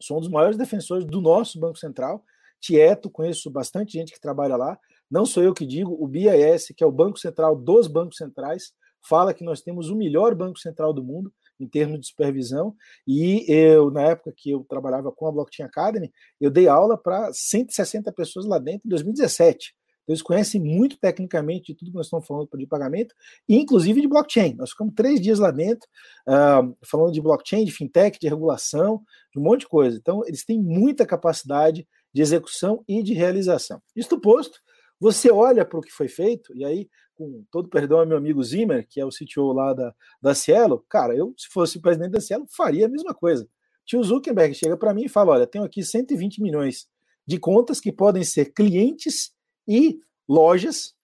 sou 0.00 0.16
um 0.16 0.20
dos 0.20 0.30
maiores 0.30 0.56
defensores 0.56 1.04
do 1.04 1.20
nosso 1.20 1.60
Banco 1.60 1.78
Central. 1.78 2.24
Tieto, 2.60 3.08
conheço 3.08 3.50
bastante 3.50 3.92
gente 3.92 4.12
que 4.12 4.20
trabalha 4.20 4.56
lá. 4.56 4.78
Não 5.08 5.24
sou 5.24 5.42
eu 5.42 5.54
que 5.54 5.64
digo, 5.64 5.96
o 5.98 6.08
BIS, 6.08 6.72
que 6.76 6.82
é 6.82 6.86
o 6.86 6.92
Banco 6.92 7.18
Central 7.18 7.54
dos 7.54 7.86
bancos 7.86 8.16
centrais, 8.16 8.72
fala 9.00 9.32
que 9.32 9.44
nós 9.44 9.62
temos 9.62 9.90
o 9.90 9.96
melhor 9.96 10.34
Banco 10.34 10.58
Central 10.58 10.92
do 10.92 11.02
mundo 11.02 11.32
em 11.58 11.66
termos 11.66 12.00
de 12.00 12.06
supervisão. 12.06 12.74
E 13.06 13.44
eu, 13.48 13.90
na 13.90 14.02
época 14.02 14.32
que 14.36 14.50
eu 14.50 14.64
trabalhava 14.68 15.10
com 15.12 15.26
a 15.26 15.32
Blockchain 15.32 15.66
Academy, 15.66 16.12
eu 16.40 16.50
dei 16.50 16.68
aula 16.68 16.96
para 16.96 17.32
160 17.32 18.12
pessoas 18.12 18.46
lá 18.46 18.58
dentro 18.58 18.86
em 18.86 18.90
2017. 18.90 19.74
Então, 20.08 20.14
eles 20.14 20.22
conhecem 20.22 20.58
muito 20.58 20.98
tecnicamente 20.98 21.74
tudo 21.74 21.90
que 21.90 21.96
nós 21.96 22.06
estamos 22.06 22.26
falando 22.26 22.48
de 22.56 22.66
pagamento, 22.66 23.14
inclusive 23.46 24.00
de 24.00 24.08
blockchain. 24.08 24.54
Nós 24.54 24.70
ficamos 24.70 24.94
três 24.94 25.20
dias 25.20 25.38
lá 25.38 25.50
dentro, 25.50 25.86
uh, 26.26 26.74
falando 26.82 27.12
de 27.12 27.20
blockchain, 27.20 27.66
de 27.66 27.72
fintech, 27.72 28.18
de 28.18 28.26
regulação, 28.26 29.02
de 29.30 29.38
um 29.38 29.42
monte 29.42 29.60
de 29.60 29.68
coisa. 29.68 29.98
Então, 29.98 30.22
eles 30.26 30.46
têm 30.46 30.58
muita 30.58 31.04
capacidade 31.04 31.86
de 32.10 32.22
execução 32.22 32.82
e 32.88 33.02
de 33.02 33.12
realização. 33.12 33.82
Isto 33.94 34.18
posto, 34.18 34.58
você 35.00 35.30
olha 35.30 35.64
para 35.64 35.78
o 35.78 35.82
que 35.82 35.92
foi 35.92 36.08
feito, 36.08 36.54
e 36.56 36.64
aí, 36.64 36.88
com 37.14 37.44
todo 37.50 37.68
perdão 37.68 38.00
ao 38.00 38.06
meu 38.06 38.16
amigo 38.16 38.42
Zimmer, 38.42 38.86
que 38.88 39.00
é 39.00 39.04
o 39.04 39.10
CTO 39.10 39.52
lá 39.52 39.72
da, 39.72 39.94
da 40.20 40.34
Cielo, 40.34 40.84
cara, 40.88 41.14
eu, 41.14 41.34
se 41.36 41.48
fosse 41.48 41.78
o 41.78 41.80
presidente 41.80 42.12
da 42.12 42.20
Cielo, 42.20 42.46
faria 42.48 42.86
a 42.86 42.88
mesma 42.88 43.14
coisa. 43.14 43.48
Tio 43.84 44.02
Zuckerberg 44.02 44.54
chega 44.54 44.76
para 44.76 44.92
mim 44.92 45.04
e 45.04 45.08
fala: 45.08 45.32
olha, 45.32 45.46
tenho 45.46 45.64
aqui 45.64 45.82
120 45.82 46.42
milhões 46.42 46.86
de 47.26 47.38
contas 47.38 47.80
que 47.80 47.92
podem 47.92 48.24
ser 48.24 48.52
clientes 48.52 49.32
e 49.66 49.98
lojas, 50.28 50.94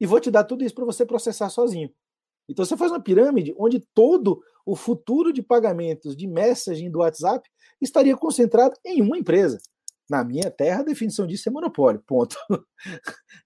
e 0.00 0.06
vou 0.06 0.20
te 0.20 0.30
dar 0.30 0.44
tudo 0.44 0.64
isso 0.64 0.74
para 0.74 0.84
você 0.84 1.04
processar 1.04 1.48
sozinho. 1.50 1.90
Então 2.48 2.64
você 2.64 2.76
faz 2.76 2.90
uma 2.90 3.02
pirâmide 3.02 3.54
onde 3.58 3.80
todo 3.94 4.42
o 4.66 4.76
futuro 4.76 5.32
de 5.32 5.42
pagamentos 5.42 6.16
de 6.16 6.26
messaging 6.26 6.90
do 6.90 6.98
WhatsApp 6.98 7.48
estaria 7.80 8.16
concentrado 8.16 8.74
em 8.84 9.02
uma 9.02 9.18
empresa. 9.18 9.58
Na 10.08 10.22
minha 10.22 10.50
terra, 10.50 10.80
a 10.80 10.84
definição 10.84 11.26
disso 11.26 11.48
é 11.48 11.52
monopólio, 11.52 12.02
ponto. 12.06 12.36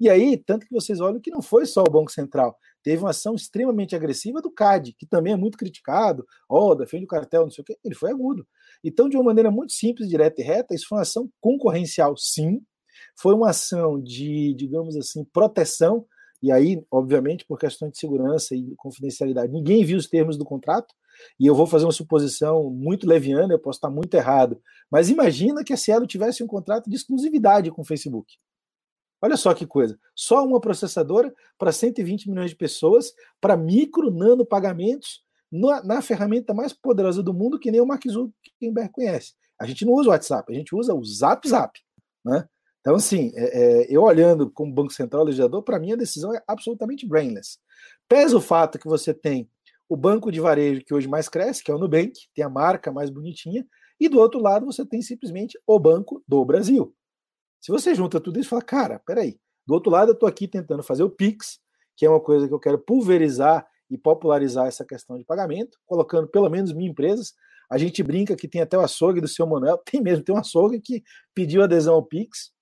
e 0.01 0.11
aí, 0.11 0.37
tanto 0.37 0.67
que 0.67 0.75
vocês 0.75 1.01
olham 1.01 1.21
que 1.21 1.31
não 1.31 1.41
foi 1.41 1.67
só 1.67 1.83
o 1.83 1.91
Banco 1.91 2.11
Central, 2.11 2.57
teve 2.83 3.03
uma 3.03 3.11
ação 3.11 3.35
extremamente 3.35 3.95
agressiva 3.95 4.43
do 4.43 4.51
CAD, 4.51 4.95
que 4.99 5.07
também 5.07 5.33
é 5.33 5.37
muito 5.37 5.57
criticado, 5.57 6.27
ó, 6.49 6.71
oh, 6.71 6.75
defende 6.75 7.05
o 7.05 7.09
cartel, 7.09 7.43
não 7.43 7.51
sei 7.51 7.63
o 7.63 7.65
quê, 7.65 7.79
ele 7.85 7.95
foi 7.95 8.11
agudo. 8.11 8.47
Então, 8.83 9.09
de 9.09 9.17
uma 9.17 9.25
maneira 9.25 9.51
muito 9.51 9.73
simples, 9.73 10.09
direta 10.09 10.41
e 10.41 10.45
reta, 10.45 10.75
isso 10.75 10.87
foi 10.89 10.99
uma 10.99 11.03
ação 11.03 11.31
concorrencial, 11.41 12.17
sim, 12.17 12.61
foi 13.17 13.35
uma 13.35 13.51
ação 13.51 14.01
de, 14.03 14.53
digamos 14.55 14.97
assim, 14.97 15.25
proteção, 15.33 16.07
e 16.43 16.53
aí, 16.53 16.85
obviamente, 16.91 17.45
por 17.45 17.59
questões 17.59 17.93
de 17.93 17.99
segurança 17.99 18.55
e 18.55 18.75
confidencialidade, 18.77 19.53
ninguém 19.53 19.85
viu 19.85 19.99
os 19.99 20.09
termos 20.09 20.37
do 20.37 20.45
contrato, 20.45 20.95
e 21.39 21.47
eu 21.47 21.55
vou 21.55 21.67
fazer 21.67 21.85
uma 21.85 21.93
suposição 21.93 22.71
muito 22.71 23.07
leviana, 23.07 23.55
eu 23.55 23.59
posso 23.59 23.79
estar 23.79 23.91
muito 23.91 24.15
errado, 24.15 24.61
mas 24.91 25.11
imagina 25.11 25.65
que 25.65 25.73
a 25.73 25.77
Cielo 25.77 26.07
tivesse 26.07 26.43
um 26.43 26.47
contrato 26.47 26.89
de 26.89 26.97
exclusividade 26.97 27.71
com 27.71 27.83
o 27.83 27.85
Facebook. 27.85 28.35
Olha 29.21 29.37
só 29.37 29.53
que 29.53 29.67
coisa. 29.67 29.99
Só 30.15 30.45
uma 30.45 30.61
processadora 30.61 31.35
para 31.59 31.73
120 31.73 32.31
milhões 32.31 32.51
de 32.51 32.57
pessoas, 32.57 33.13
para 33.41 33.57
micro, 33.57 34.11
nano 34.11 34.47
pagamentos, 34.47 35.23
na, 35.51 35.83
na, 35.83 36.03
ferramenta 36.03 36.55
mais 36.55 36.73
poderosa 36.73 37.23
do 37.23 37.35
mundo, 37.35 37.59
que 37.59 37.71
nem 37.71 37.81
o 37.81 37.87
Mark 37.87 38.03
Zuckerberg 38.07 38.93
conhece. 38.93 39.35
A 39.61 39.67
gente 39.67 39.85
não 39.85 39.95
usa 39.95 40.09
o 40.09 40.13
WhatsApp, 40.13 40.53
a 40.53 40.57
gente 40.57 40.75
usa 40.75 40.95
o 40.95 41.05
Zap 41.05 41.49
Zap. 41.49 41.81
Né? 42.25 42.47
Então, 42.81 42.95
assim, 42.95 43.33
é, 43.35 43.61
é, 43.61 43.87
eu 43.89 44.03
olhando 44.03 44.51
como 44.51 44.73
Banco 44.73 44.93
Central 44.93 45.25
legislador, 45.25 45.63
para 45.63 45.79
mim 45.81 45.93
a 45.93 45.97
decisão 45.97 46.33
é 46.35 46.43
absolutamente 46.47 47.07
brainless. 47.07 47.59
Pesa 48.09 48.37
o 48.37 48.41
fato 48.41 48.79
que 48.79 48.87
você 48.87 49.13
tem 49.13 49.51
o 49.89 49.97
banco 49.97 50.31
de 50.31 50.41
varejo 50.41 50.85
que 50.85 50.93
hoje 50.93 51.09
mais 51.09 51.29
cresce, 51.29 51.63
que 51.65 51.71
é 51.71 51.75
o 51.75 51.79
Nubank, 51.79 52.13
tem 52.35 52.45
a 52.45 52.49
marca 52.49 52.93
mais 52.93 53.11
bonitinha, 53.11 53.67
e 53.99 54.09
do 54.09 54.19
outro 54.19 54.41
lado 54.41 54.67
você 54.67 54.85
tem 54.85 55.03
simplesmente 55.03 55.59
o 55.67 55.79
Banco 55.79 56.23
do 56.27 56.45
Brasil. 56.45 56.95
Se 57.61 57.73
você 57.73 57.95
junta 57.95 58.21
tudo 58.21 58.39
isso 58.39 58.51
fala, 58.51 58.63
cara, 58.63 59.03
peraí, 59.05 59.39
do 59.67 59.75
outro 59.75 59.91
lado 59.91 60.11
eu 60.11 60.15
estou 60.15 60.29
aqui 60.29 60.47
tentando 60.47 60.83
fazer 60.83 61.03
o 61.03 61.11
Pix, 61.11 61.59
que 61.97 62.07
é 62.07 62.11
uma 62.11 62.21
coisa 62.21 62.47
que 62.47 62.55
eu 62.55 62.61
quero 62.61 62.79
pulverizar 62.79 63.67
e 63.91 63.99
popularizar 63.99 64.67
essa 64.67 64.85
questão 64.85 65.19
de 65.19 65.25
pagamento, 65.25 65.79
colocando 65.85 66.29
pelo 66.29 66.49
menos 66.49 66.73
mil 66.73 66.87
empresas. 66.87 67.35
A 67.71 67.77
gente 67.77 68.03
brinca 68.03 68.37
que 68.37 68.47
tem 68.47 68.61
até 68.61 68.79
o 68.79 68.83
açougue 68.83 69.21
do 69.21 69.29
seu 69.29 69.47
Manuel, 69.47 69.79
tem 69.85 70.01
mesmo, 70.01 70.25
tem 70.25 70.35
um 70.35 70.39
açougue 70.39 70.81
que 70.81 71.03
pediu 71.35 71.63
adesão 71.63 71.95
ao 71.95 72.05
Pix. 72.05 72.53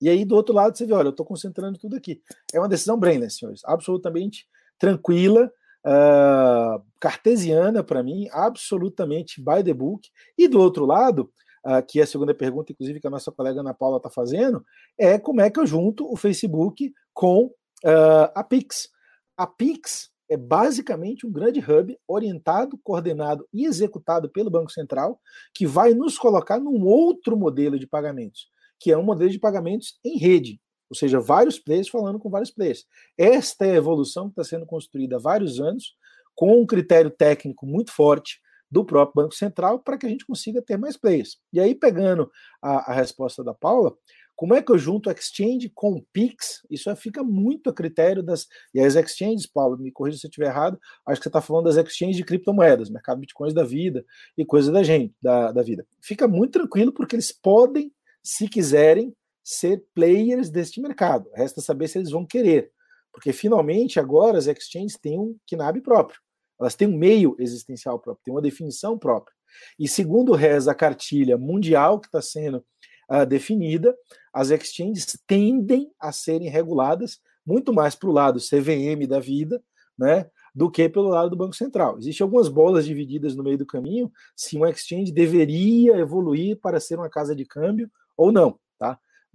E 0.00 0.08
aí 0.08 0.24
do 0.24 0.34
outro 0.34 0.54
lado 0.54 0.76
você 0.76 0.84
vê, 0.84 0.92
olha, 0.92 1.08
eu 1.08 1.10
estou 1.10 1.24
concentrando 1.24 1.78
tudo 1.78 1.96
aqui. 1.96 2.20
É 2.52 2.58
uma 2.58 2.68
decisão 2.68 2.98
brainless, 2.98 3.38
senhores, 3.38 3.62
absolutamente 3.64 4.46
tranquila, 4.78 5.50
uh, 5.86 6.82
cartesiana 6.98 7.84
para 7.84 8.02
mim, 8.02 8.28
absolutamente 8.32 9.40
by 9.40 9.62
the 9.62 9.72
book. 9.72 10.08
E 10.36 10.48
do 10.48 10.60
outro 10.60 10.84
lado, 10.84 11.30
uh, 11.64 11.84
que 11.86 12.00
é 12.00 12.02
a 12.02 12.06
segunda 12.06 12.34
pergunta, 12.34 12.72
inclusive, 12.72 13.00
que 13.00 13.06
a 13.06 13.10
nossa 13.10 13.30
colega 13.30 13.60
Ana 13.60 13.72
Paula 13.72 13.98
está 13.98 14.10
fazendo, 14.10 14.64
é 14.98 15.18
como 15.18 15.40
é 15.40 15.48
que 15.48 15.60
eu 15.60 15.66
junto 15.66 16.10
o 16.10 16.16
Facebook 16.16 16.92
com 17.14 17.46
uh, 17.46 18.32
a 18.34 18.42
Pix. 18.42 18.90
A 19.36 19.46
Pix 19.46 20.10
é 20.28 20.36
basicamente 20.36 21.24
um 21.24 21.30
grande 21.30 21.60
hub 21.60 21.96
orientado, 22.08 22.76
coordenado 22.82 23.46
e 23.52 23.64
executado 23.64 24.28
pelo 24.28 24.50
Banco 24.50 24.72
Central, 24.72 25.20
que 25.54 25.66
vai 25.66 25.94
nos 25.94 26.18
colocar 26.18 26.58
num 26.58 26.84
outro 26.84 27.36
modelo 27.36 27.78
de 27.78 27.86
pagamentos, 27.86 28.48
que 28.80 28.90
é 28.90 28.98
um 28.98 29.04
modelo 29.04 29.30
de 29.30 29.38
pagamentos 29.38 30.00
em 30.04 30.18
rede, 30.18 30.60
ou 30.88 30.96
seja, 30.96 31.20
vários 31.20 31.58
players 31.58 31.88
falando 31.88 32.18
com 32.18 32.30
vários 32.30 32.50
players. 32.50 32.84
Esta 33.16 33.66
é 33.66 33.72
a 33.72 33.76
evolução 33.76 34.26
que 34.26 34.32
está 34.32 34.44
sendo 34.44 34.66
construída 34.66 35.16
há 35.16 35.20
vários 35.20 35.60
anos, 35.60 35.96
com 36.34 36.60
um 36.60 36.66
critério 36.66 37.10
técnico 37.10 37.66
muito 37.66 37.92
forte 37.92 38.40
do 38.70 38.84
próprio 38.84 39.22
Banco 39.22 39.34
Central, 39.34 39.78
para 39.78 39.96
que 39.96 40.06
a 40.06 40.08
gente 40.08 40.26
consiga 40.26 40.60
ter 40.60 40.76
mais 40.76 40.96
players. 40.96 41.38
E 41.52 41.60
aí, 41.60 41.74
pegando 41.74 42.30
a, 42.60 42.92
a 42.92 42.94
resposta 42.94 43.42
da 43.42 43.54
Paula, 43.54 43.96
como 44.36 44.54
é 44.54 44.60
que 44.60 44.70
eu 44.70 44.76
junto 44.76 45.10
exchange 45.10 45.70
com 45.74 46.04
Pix? 46.12 46.60
Isso 46.70 46.94
fica 46.94 47.24
muito 47.24 47.70
a 47.70 47.72
critério 47.72 48.22
das. 48.22 48.46
E 48.74 48.80
as 48.80 48.94
exchanges, 48.94 49.46
Paulo, 49.46 49.78
me 49.78 49.90
corrija 49.90 50.18
se 50.18 50.26
eu 50.26 50.28
estiver 50.28 50.48
errado, 50.48 50.78
acho 51.06 51.18
que 51.18 51.24
você 51.24 51.28
está 51.30 51.40
falando 51.40 51.64
das 51.64 51.76
exchanges 51.76 52.16
de 52.16 52.24
criptomoedas, 52.24 52.90
mercado 52.90 53.18
bitcoins 53.18 53.54
da 53.54 53.64
vida 53.64 54.04
e 54.36 54.44
coisa 54.44 54.70
da 54.70 54.82
gente, 54.82 55.14
da, 55.22 55.52
da 55.52 55.62
vida. 55.62 55.86
Fica 56.02 56.28
muito 56.28 56.52
tranquilo, 56.52 56.92
porque 56.92 57.16
eles 57.16 57.32
podem, 57.32 57.90
se 58.22 58.46
quiserem, 58.46 59.14
ser 59.46 59.84
players 59.94 60.50
deste 60.50 60.80
mercado. 60.80 61.30
Resta 61.32 61.60
saber 61.60 61.86
se 61.86 61.98
eles 61.98 62.10
vão 62.10 62.26
querer. 62.26 62.72
Porque 63.12 63.32
finalmente 63.32 64.00
agora 64.00 64.36
as 64.36 64.48
exchanges 64.48 64.98
têm 64.98 65.20
um 65.20 65.38
KNAB 65.48 65.80
próprio. 65.82 66.20
Elas 66.60 66.74
têm 66.74 66.88
um 66.88 66.96
meio 66.96 67.36
existencial 67.38 67.96
próprio, 68.00 68.24
têm 68.24 68.34
uma 68.34 68.42
definição 68.42 68.98
própria. 68.98 69.32
E 69.78 69.86
segundo 69.86 70.32
reza 70.32 70.72
a 70.72 70.74
cartilha 70.74 71.38
mundial 71.38 72.00
que 72.00 72.08
está 72.08 72.20
sendo 72.20 72.64
uh, 73.08 73.24
definida, 73.24 73.96
as 74.32 74.50
exchanges 74.50 75.16
tendem 75.28 75.92
a 76.00 76.10
serem 76.10 76.48
reguladas 76.48 77.20
muito 77.46 77.72
mais 77.72 77.94
para 77.94 78.08
o 78.08 78.12
lado 78.12 78.40
CVM 78.40 79.06
da 79.08 79.20
vida, 79.20 79.62
né, 79.96 80.28
do 80.52 80.68
que 80.68 80.88
pelo 80.88 81.08
lado 81.08 81.30
do 81.30 81.36
Banco 81.36 81.54
Central. 81.54 81.98
Existem 81.98 82.24
algumas 82.24 82.48
bolas 82.48 82.84
divididas 82.84 83.36
no 83.36 83.44
meio 83.44 83.58
do 83.58 83.66
caminho 83.66 84.10
se 84.34 84.56
uma 84.56 84.70
exchange 84.70 85.12
deveria 85.12 85.96
evoluir 85.98 86.58
para 86.60 86.80
ser 86.80 86.98
uma 86.98 87.08
casa 87.08 87.34
de 87.36 87.44
câmbio 87.44 87.88
ou 88.16 88.32
não? 88.32 88.58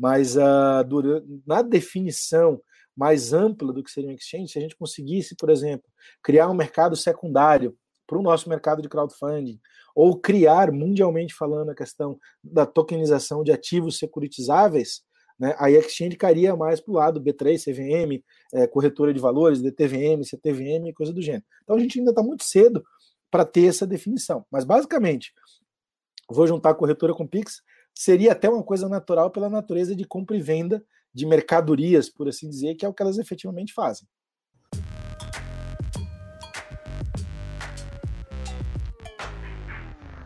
Mas 0.02 0.36
uh, 0.36 0.84
durante, 0.88 1.28
na 1.46 1.62
definição 1.62 2.60
mais 2.98 3.34
ampla 3.34 3.72
do 3.72 3.84
que 3.84 3.92
seria 3.92 4.10
um 4.10 4.14
exchange, 4.14 4.52
se 4.52 4.58
a 4.58 4.62
gente 4.62 4.76
conseguisse, 4.76 5.36
por 5.36 5.52
exemplo, 5.52 5.88
criar 6.24 6.50
um 6.50 6.56
mercado 6.56 6.96
secundário 6.96 7.78
para 8.08 8.18
o 8.18 8.22
nosso 8.24 8.50
mercado 8.50 8.82
de 8.82 8.90
crowdfunding, 8.90 9.60
ou 9.96 10.20
criar, 10.20 10.72
mundialmente 10.72 11.36
falando, 11.36 11.70
a 11.70 11.76
questão 11.76 12.18
da 12.44 12.66
tokenização 12.66 13.44
de 13.44 13.52
ativos 13.52 14.00
securitizáveis, 14.00 15.04
né, 15.40 15.56
a 15.60 15.70
exchange 15.70 16.18
cairia 16.18 16.56
mais 16.56 16.80
para 16.80 16.92
o 16.92 16.96
lado 16.96 17.22
B3, 17.22 17.64
CVM, 17.64 18.24
é, 18.56 18.66
corretora 18.66 19.14
de 19.14 19.20
valores, 19.20 19.62
DTVM, 19.62 20.24
CTVM, 20.24 20.92
coisa 20.96 21.14
do 21.14 21.22
gênero. 21.22 21.46
Então 21.62 21.76
a 21.76 21.80
gente 21.80 22.00
ainda 22.00 22.10
está 22.10 22.24
muito 22.24 22.44
cedo 22.44 22.84
para 23.30 23.46
ter 23.46 23.68
essa 23.68 23.86
definição. 23.86 24.44
Mas 24.52 24.66
basicamente, 24.66 25.32
vou 26.28 26.48
juntar 26.48 26.74
corretora 26.74 27.14
com 27.14 27.28
Pix, 27.28 27.62
seria 27.94 28.32
até 28.32 28.50
uma 28.50 28.64
coisa 28.64 28.88
natural 28.88 29.30
pela 29.32 29.50
natureza 29.50 29.96
de 29.96 30.06
compra 30.06 30.38
e 30.38 30.42
venda 30.42 30.84
de 31.14 31.26
mercadorias, 31.26 32.10
por 32.10 32.28
assim 32.28 32.50
dizer, 32.50 32.76
que 32.76 32.86
é 32.86 32.90
o 32.90 32.94
que 32.94 33.02
elas 33.02 33.18
efetivamente 33.18 33.74
fazem. 33.74 34.08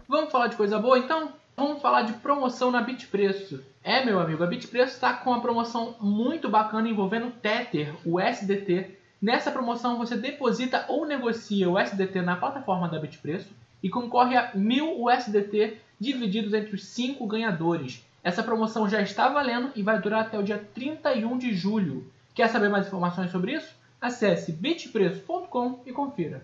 Vamos 0.07 0.31
falar 0.31 0.47
de 0.47 0.55
coisa 0.55 0.79
boa 0.79 0.97
então? 0.97 1.33
Vamos 1.57 1.81
falar 1.81 2.03
de 2.03 2.13
promoção 2.13 2.69
na 2.69 2.81
Bitpreço. 2.81 3.63
É, 3.83 4.05
meu 4.05 4.19
amigo, 4.19 4.43
a 4.43 4.47
Bitpreço 4.47 4.93
está 4.93 5.13
com 5.13 5.29
uma 5.29 5.41
promoção 5.41 5.95
muito 5.99 6.49
bacana 6.49 6.87
envolvendo 6.87 7.31
Tether, 7.31 7.95
o 8.05 8.19
SDT. 8.19 8.97
Nessa 9.21 9.51
promoção 9.51 9.97
você 9.97 10.15
deposita 10.15 10.85
ou 10.87 11.05
negocia 11.05 11.69
o 11.69 11.79
SDT 11.79 12.21
na 12.21 12.35
plataforma 12.35 12.87
da 12.87 12.99
Bitpreço 12.99 13.49
e 13.81 13.89
concorre 13.89 14.35
a 14.35 14.51
mil 14.53 15.01
USDT 15.03 15.77
divididos 15.99 16.53
entre 16.53 16.75
os 16.75 16.85
cinco 16.85 17.25
ganhadores. 17.27 18.03
Essa 18.23 18.43
promoção 18.43 18.89
já 18.89 19.01
está 19.01 19.29
valendo 19.29 19.71
e 19.75 19.83
vai 19.83 20.01
durar 20.01 20.21
até 20.21 20.37
o 20.37 20.43
dia 20.43 20.63
31 20.73 21.37
de 21.37 21.53
julho. 21.53 22.11
Quer 22.33 22.49
saber 22.49 22.69
mais 22.69 22.87
informações 22.87 23.31
sobre 23.31 23.53
isso? 23.53 23.75
Acesse 24.01 24.51
bitpreço.com 24.51 25.79
e 25.85 25.91
confira. 25.91 26.43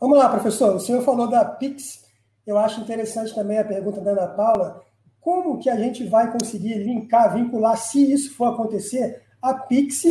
Vamos 0.00 0.16
lá, 0.16 0.28
professor. 0.28 0.76
O 0.76 0.80
senhor 0.80 1.02
falou 1.02 1.28
da 1.28 1.44
Pix. 1.44 2.06
Eu 2.46 2.56
acho 2.56 2.80
interessante 2.80 3.34
também 3.34 3.58
a 3.58 3.64
pergunta 3.64 4.00
da 4.00 4.12
Ana 4.12 4.28
Paula. 4.28 4.82
Como 5.20 5.58
que 5.58 5.68
a 5.68 5.76
gente 5.76 6.04
vai 6.04 6.32
conseguir 6.32 6.74
linkar, 6.78 7.34
vincular, 7.34 7.76
se 7.76 8.12
isso 8.12 8.34
for 8.34 8.54
acontecer, 8.54 9.22
a 9.42 9.52
Pix 9.54 10.04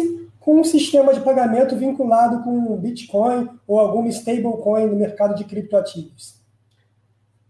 com 0.48 0.62
um 0.62 0.64
sistema 0.64 1.14
de 1.14 1.20
pagamento 1.20 1.76
vinculado 1.76 2.42
com 2.42 2.78
Bitcoin 2.78 3.50
ou 3.68 3.82
alguma 3.82 4.08
stablecoin 4.08 4.86
no 4.86 4.96
mercado 4.96 5.36
de 5.36 5.44
criptoativos? 5.44 6.42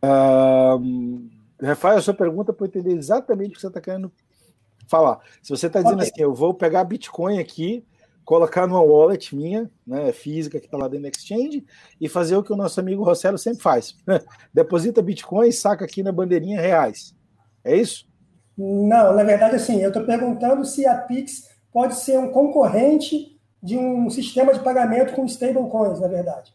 Uh, 0.03 1.29
Rafael, 1.61 1.99
a 1.99 2.01
sua 2.01 2.15
pergunta 2.15 2.51
para 2.51 2.65
entender 2.65 2.93
exatamente 2.93 3.51
o 3.51 3.53
que 3.53 3.61
você 3.61 3.67
está 3.67 3.79
querendo 3.79 4.11
falar. 4.87 5.19
Se 5.43 5.51
você 5.51 5.67
está 5.67 5.79
dizendo 5.79 5.99
okay. 5.99 6.09
assim, 6.11 6.23
eu 6.23 6.33
vou 6.33 6.55
pegar 6.55 6.83
Bitcoin 6.85 7.37
aqui, 7.37 7.85
colocar 8.25 8.65
numa 8.65 8.81
wallet 8.81 9.35
minha, 9.35 9.69
né, 9.85 10.11
física 10.11 10.59
que 10.59 10.65
está 10.65 10.75
lá 10.75 10.87
dentro 10.87 11.03
do 11.03 11.15
Exchange, 11.15 11.63
e 12.01 12.09
fazer 12.09 12.35
o 12.35 12.41
que 12.41 12.51
o 12.51 12.57
nosso 12.57 12.79
amigo 12.79 13.03
Rossello 13.03 13.37
sempre 13.37 13.61
faz. 13.61 13.95
Deposita 14.51 15.03
Bitcoin 15.03 15.49
e 15.49 15.53
saca 15.53 15.85
aqui 15.85 16.01
na 16.01 16.11
bandeirinha 16.11 16.59
reais. 16.59 17.13
É 17.63 17.75
isso? 17.75 18.07
Não, 18.57 19.13
na 19.13 19.23
verdade, 19.23 19.55
assim, 19.55 19.83
eu 19.83 19.89
estou 19.89 20.03
perguntando 20.03 20.65
se 20.65 20.87
a 20.87 20.97
Pix 20.97 21.56
pode 21.77 21.93
ser 21.97 22.17
um 22.17 22.31
concorrente 22.31 23.39
de 23.61 23.77
um 23.77 24.09
sistema 24.09 24.51
de 24.51 24.59
pagamento 24.61 25.13
com 25.13 25.23
stablecoins, 25.25 25.99
na 25.99 26.07
verdade. 26.07 26.51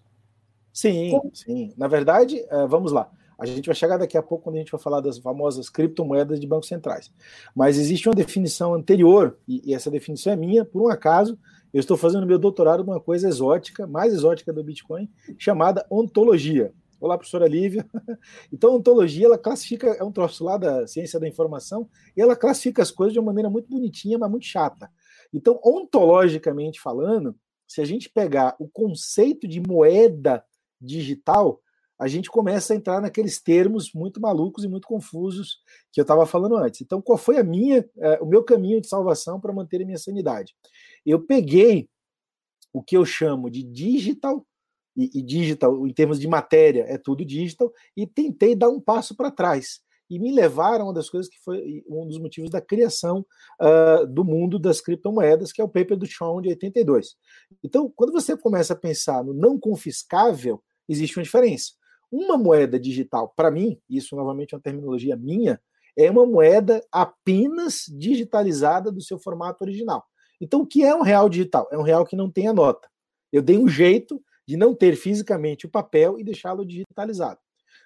Sim, 0.72 1.16
sim. 1.32 1.72
Na 1.78 1.86
verdade, 1.86 2.44
é, 2.50 2.66
vamos 2.66 2.90
lá. 2.90 3.08
A 3.38 3.46
gente 3.46 3.66
vai 3.66 3.74
chegar 3.76 3.98
daqui 3.98 4.18
a 4.18 4.22
pouco 4.22 4.42
quando 4.42 4.56
a 4.56 4.58
gente 4.58 4.72
vai 4.72 4.80
falar 4.80 5.00
das 5.00 5.18
famosas 5.18 5.70
criptomoedas 5.70 6.40
de 6.40 6.46
bancos 6.48 6.66
centrais. 6.66 7.08
Mas 7.54 7.78
existe 7.78 8.08
uma 8.08 8.16
definição 8.16 8.74
anterior, 8.74 9.38
e 9.46 9.72
essa 9.72 9.92
definição 9.92 10.32
é 10.32 10.34
minha, 10.34 10.64
por 10.64 10.82
um 10.82 10.88
acaso, 10.88 11.38
eu 11.72 11.78
estou 11.78 11.96
fazendo 11.96 12.26
meu 12.26 12.36
doutorado 12.36 12.82
numa 12.82 12.98
coisa 12.98 13.28
exótica, 13.28 13.86
mais 13.86 14.12
exótica 14.12 14.52
do 14.52 14.64
Bitcoin, 14.64 15.08
chamada 15.38 15.86
ontologia. 15.88 16.74
Olá, 17.00 17.16
professora 17.16 17.46
Lívia. 17.46 17.86
Então, 18.52 18.74
ontologia, 18.74 19.26
ela 19.26 19.38
classifica, 19.38 19.88
é 19.88 20.02
um 20.02 20.12
troço 20.12 20.44
lá 20.44 20.56
da 20.56 20.86
ciência 20.86 21.18
da 21.20 21.28
informação, 21.28 21.88
e 22.16 22.20
ela 22.20 22.34
classifica 22.34 22.82
as 22.82 22.90
coisas 22.90 23.12
de 23.12 23.20
uma 23.20 23.26
maneira 23.26 23.48
muito 23.48 23.68
bonitinha, 23.68 24.18
mas 24.18 24.30
muito 24.30 24.46
chata. 24.46 24.90
Então, 25.32 25.60
ontologicamente 25.64 26.80
falando, 26.80 27.36
se 27.66 27.80
a 27.80 27.84
gente 27.84 28.10
pegar 28.10 28.54
o 28.58 28.68
conceito 28.68 29.48
de 29.48 29.60
moeda 29.60 30.44
digital, 30.80 31.60
a 31.98 32.08
gente 32.08 32.28
começa 32.28 32.72
a 32.72 32.76
entrar 32.76 33.00
naqueles 33.00 33.40
termos 33.40 33.92
muito 33.94 34.20
malucos 34.20 34.64
e 34.64 34.68
muito 34.68 34.88
confusos 34.88 35.58
que 35.92 36.00
eu 36.00 36.02
estava 36.02 36.26
falando 36.26 36.56
antes. 36.56 36.80
Então, 36.80 37.00
qual 37.00 37.16
foi 37.16 37.38
a 37.38 37.44
minha, 37.44 37.88
é, 37.98 38.18
o 38.20 38.26
meu 38.26 38.42
caminho 38.42 38.80
de 38.80 38.88
salvação 38.88 39.40
para 39.40 39.52
manter 39.52 39.80
a 39.80 39.86
minha 39.86 39.98
sanidade? 39.98 40.54
Eu 41.06 41.24
peguei 41.24 41.88
o 42.72 42.82
que 42.82 42.96
eu 42.96 43.04
chamo 43.04 43.50
de 43.50 43.62
digital, 43.62 44.44
e, 44.96 45.18
e 45.18 45.22
digital, 45.22 45.86
em 45.86 45.92
termos 45.92 46.18
de 46.18 46.26
matéria, 46.26 46.84
é 46.88 46.98
tudo 46.98 47.24
digital, 47.24 47.72
e 47.96 48.06
tentei 48.06 48.54
dar 48.54 48.68
um 48.68 48.80
passo 48.80 49.16
para 49.16 49.30
trás. 49.30 49.80
E 50.12 50.18
me 50.18 50.30
levaram 50.30 50.84
a 50.84 50.88
uma 50.88 50.92
das 50.92 51.08
coisas 51.08 51.26
que 51.26 51.40
foi 51.40 51.82
um 51.88 52.06
dos 52.06 52.18
motivos 52.18 52.50
da 52.50 52.60
criação 52.60 53.24
uh, 53.58 54.06
do 54.06 54.22
mundo 54.22 54.58
das 54.58 54.78
criptomoedas, 54.78 55.50
que 55.50 55.62
é 55.62 55.64
o 55.64 55.68
paper 55.68 55.96
do 55.96 56.06
Sean 56.06 56.42
de 56.42 56.50
82. 56.50 57.16
Então, 57.64 57.90
quando 57.96 58.12
você 58.12 58.36
começa 58.36 58.74
a 58.74 58.76
pensar 58.76 59.24
no 59.24 59.32
não 59.32 59.58
confiscável, 59.58 60.62
existe 60.86 61.18
uma 61.18 61.22
diferença. 61.22 61.72
Uma 62.10 62.36
moeda 62.36 62.78
digital, 62.78 63.32
para 63.34 63.50
mim, 63.50 63.80
isso 63.88 64.14
novamente 64.14 64.52
é 64.52 64.56
uma 64.58 64.62
terminologia 64.62 65.16
minha, 65.16 65.58
é 65.96 66.10
uma 66.10 66.26
moeda 66.26 66.84
apenas 66.92 67.86
digitalizada 67.88 68.92
do 68.92 69.00
seu 69.00 69.18
formato 69.18 69.64
original. 69.64 70.04
Então, 70.38 70.60
o 70.60 70.66
que 70.66 70.84
é 70.84 70.94
um 70.94 71.00
real 71.00 71.26
digital? 71.30 71.66
É 71.72 71.78
um 71.78 71.82
real 71.82 72.04
que 72.04 72.16
não 72.16 72.30
tem 72.30 72.48
a 72.48 72.52
nota. 72.52 72.86
Eu 73.32 73.40
dei 73.40 73.56
um 73.56 73.66
jeito 73.66 74.22
de 74.46 74.58
não 74.58 74.74
ter 74.74 74.94
fisicamente 74.94 75.64
o 75.64 75.70
papel 75.70 76.20
e 76.20 76.22
deixá-lo 76.22 76.66
digitalizado. 76.66 77.40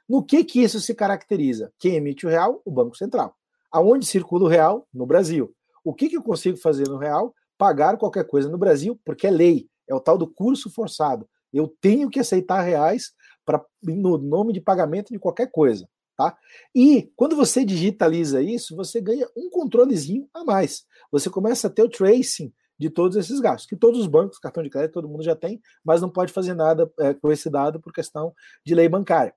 No 0.09 0.25
que 0.25 0.45
que 0.45 0.63
isso 0.63 0.81
se 0.81 0.95
caracteriza? 0.95 1.73
Quem 1.79 1.97
emite 1.97 2.27
o 2.27 2.29
real? 2.29 2.63
O 2.65 2.71
Banco 2.71 2.97
Central. 2.97 3.35
Aonde 3.73 4.07
circula 4.07 4.45
o 4.45 4.49
real? 4.49 4.87
No 4.93 5.07
Brasil. 5.07 5.53
O 5.85 5.95
que, 5.95 6.09
que 6.09 6.17
eu 6.17 6.23
consigo 6.23 6.57
fazer 6.57 6.89
no 6.89 6.97
real? 6.97 7.35
Pagar 7.59 7.97
qualquer 7.97 8.27
coisa 8.27 8.49
no 8.49 8.59
Brasil, 8.59 9.01
porque 9.05 9.27
é 9.27 9.31
lei. 9.31 9.69
É 9.89 9.95
o 9.95 10.01
tal 10.01 10.17
do 10.17 10.27
curso 10.27 10.71
forçado. 10.71 11.29
Eu 11.53 11.69
tenho 11.81 12.11
que 12.11 12.21
aceitar 12.21 12.61
reais 12.61 13.13
pra, 13.45 13.65
no 13.83 14.19
nome 14.19 14.53
de 14.53 14.61
pagamento 14.61 15.13
de 15.13 15.19
qualquer 15.19 15.51
coisa. 15.51 15.89
Tá? 16.17 16.37
E 16.75 17.13
quando 17.15 17.37
você 17.37 17.65
digitaliza 17.65 18.41
isso, 18.41 18.75
você 18.75 19.01
ganha 19.01 19.29
um 19.37 19.51
controlezinho 19.51 20.29
a 20.33 20.45
mais. 20.45 20.85
Você 21.13 21.29
começa 21.29 21.67
a 21.67 21.71
ter 21.71 21.83
o 21.83 21.91
tracing 21.91 22.53
de 22.79 22.91
todos 22.91 23.17
esses 23.17 23.39
gastos, 23.39 23.69
que 23.69 23.77
todos 23.77 24.01
os 24.01 24.07
bancos, 24.07 24.39
cartão 24.39 24.63
de 24.63 24.71
crédito, 24.71 24.95
todo 24.95 25.09
mundo 25.09 25.23
já 25.23 25.35
tem, 25.35 25.61
mas 25.85 26.01
não 26.01 26.11
pode 26.11 26.33
fazer 26.33 26.55
nada 26.55 26.91
é, 27.01 27.15
com 27.15 27.31
esse 27.31 27.51
dado 27.51 27.81
por 27.81 27.93
questão 27.93 28.35
de 28.65 28.75
lei 28.75 28.89
bancária. 28.89 29.35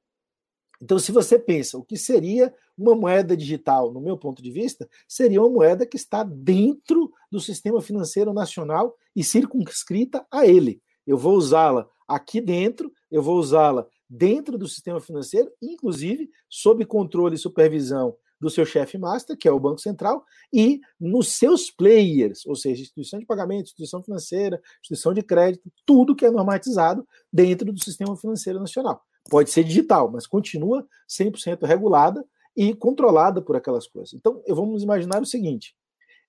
Então, 0.81 0.97
se 0.97 1.11
você 1.11 1.37
pensa 1.37 1.77
o 1.77 1.83
que 1.83 1.97
seria 1.97 2.53
uma 2.77 2.95
moeda 2.95 3.35
digital, 3.35 3.91
no 3.91 3.99
meu 3.99 4.17
ponto 4.17 4.41
de 4.41 4.49
vista, 4.49 4.89
seria 5.07 5.41
uma 5.41 5.49
moeda 5.49 5.85
que 5.85 5.97
está 5.97 6.23
dentro 6.23 7.11
do 7.29 7.39
sistema 7.39 7.81
financeiro 7.81 8.33
nacional 8.33 8.95
e 9.15 9.23
circunscrita 9.23 10.25
a 10.31 10.47
ele. 10.47 10.81
Eu 11.05 11.17
vou 11.17 11.35
usá-la 11.35 11.89
aqui 12.07 12.39
dentro, 12.39 12.91
eu 13.11 13.21
vou 13.21 13.37
usá-la 13.37 13.85
dentro 14.09 14.57
do 14.57 14.67
sistema 14.67 15.01
financeiro, 15.01 15.51
inclusive 15.61 16.29
sob 16.49 16.85
controle 16.85 17.35
e 17.35 17.39
supervisão 17.39 18.15
do 18.39 18.49
seu 18.49 18.65
chefe 18.65 18.97
master, 18.97 19.37
que 19.37 19.47
é 19.47 19.51
o 19.51 19.59
Banco 19.59 19.81
Central, 19.81 20.23
e 20.51 20.79
nos 20.99 21.33
seus 21.33 21.69
players, 21.69 22.45
ou 22.45 22.55
seja, 22.55 22.81
instituição 22.81 23.19
de 23.19 23.25
pagamento, 23.25 23.65
instituição 23.65 24.01
financeira, 24.01 24.61
instituição 24.79 25.13
de 25.13 25.21
crédito, 25.21 25.69
tudo 25.85 26.15
que 26.15 26.25
é 26.25 26.31
normatizado 26.31 27.05
dentro 27.31 27.73
do 27.73 27.83
sistema 27.83 28.15
financeiro 28.15 28.59
nacional. 28.59 29.03
Pode 29.29 29.49
ser 29.49 29.63
digital, 29.63 30.09
mas 30.11 30.27
continua 30.27 30.87
100% 31.07 31.65
regulada 31.65 32.25
e 32.55 32.73
controlada 32.73 33.41
por 33.41 33.55
aquelas 33.55 33.87
coisas. 33.87 34.13
Então, 34.13 34.41
vamos 34.47 34.83
imaginar 34.83 35.21
o 35.21 35.25
seguinte: 35.25 35.75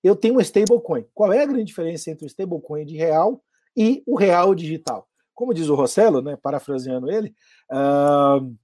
eu 0.03 0.15
tenho 0.15 0.35
uma 0.35 0.41
stablecoin. 0.41 1.05
Qual 1.13 1.31
é 1.31 1.41
a 1.41 1.45
grande 1.45 1.65
diferença 1.65 2.09
entre 2.09 2.25
o 2.25 2.27
stablecoin 2.27 2.85
de 2.85 2.95
real 2.95 3.43
e 3.75 4.03
o 4.05 4.15
real 4.15 4.55
digital? 4.55 5.07
Como 5.33 5.53
diz 5.53 5.69
o 5.69 5.75
Rossello, 5.75 6.21
né, 6.21 6.37
parafraseando 6.41 7.09
ele, 7.09 7.33
uh, 7.71 8.55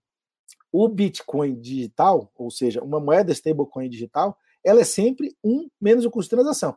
o 0.71 0.87
Bitcoin 0.87 1.59
digital, 1.59 2.31
ou 2.35 2.51
seja, 2.51 2.83
uma 2.83 2.99
moeda 2.99 3.31
stablecoin 3.31 3.89
digital, 3.89 4.37
ela 4.63 4.81
é 4.81 4.83
sempre 4.83 5.35
um 5.43 5.69
menos 5.79 6.05
o 6.05 6.11
custo 6.11 6.29
de 6.29 6.41
transação. 6.41 6.75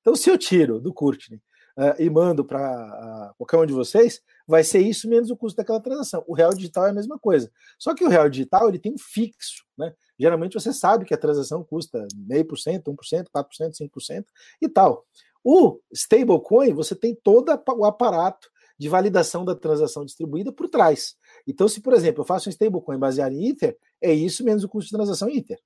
Então, 0.00 0.16
se 0.16 0.30
eu 0.30 0.38
tiro 0.38 0.80
do 0.80 0.92
Courtney 0.92 1.40
uh, 1.76 2.00
e 2.00 2.08
mando 2.08 2.44
para 2.44 3.32
uh, 3.32 3.34
qualquer 3.36 3.58
um 3.58 3.66
de 3.66 3.72
vocês, 3.72 4.20
vai 4.46 4.62
ser 4.62 4.80
isso 4.80 5.08
menos 5.08 5.30
o 5.30 5.36
custo 5.36 5.56
daquela 5.56 5.80
transação. 5.80 6.24
O 6.26 6.34
real 6.34 6.52
digital 6.54 6.86
é 6.86 6.90
a 6.90 6.94
mesma 6.94 7.18
coisa. 7.18 7.50
Só 7.78 7.94
que 7.94 8.04
o 8.04 8.08
real 8.08 8.28
digital 8.28 8.68
ele 8.68 8.78
tem 8.78 8.92
um 8.92 8.98
fixo, 8.98 9.64
né? 9.76 9.92
Geralmente 10.18 10.54
você 10.54 10.72
sabe 10.72 11.04
que 11.04 11.12
a 11.12 11.18
transação 11.18 11.64
custa 11.64 12.06
meio 12.14 12.44
por 12.44 12.56
cento, 12.56 12.92
1%, 12.92 13.26
4%, 13.34 13.72
5% 13.74 14.24
e 14.62 14.68
tal. 14.68 15.04
O 15.42 15.80
stablecoin, 15.92 16.72
você 16.72 16.94
tem 16.94 17.14
todo 17.14 17.50
o 17.50 17.84
aparato 17.84 18.48
de 18.78 18.88
validação 18.88 19.44
da 19.44 19.54
transação 19.54 20.04
distribuída 20.04 20.52
por 20.52 20.68
trás. 20.68 21.16
Então, 21.46 21.68
se, 21.68 21.80
por 21.80 21.92
exemplo, 21.92 22.22
eu 22.22 22.26
faço 22.26 22.48
um 22.48 22.50
stablecoin 22.50 22.98
baseado 22.98 23.32
em 23.32 23.48
Ether, 23.48 23.76
é 24.00 24.12
isso 24.12 24.44
menos 24.44 24.64
o 24.64 24.68
custo 24.68 24.90
de 24.90 24.96
transação 24.96 25.28
Ether. 25.28 25.58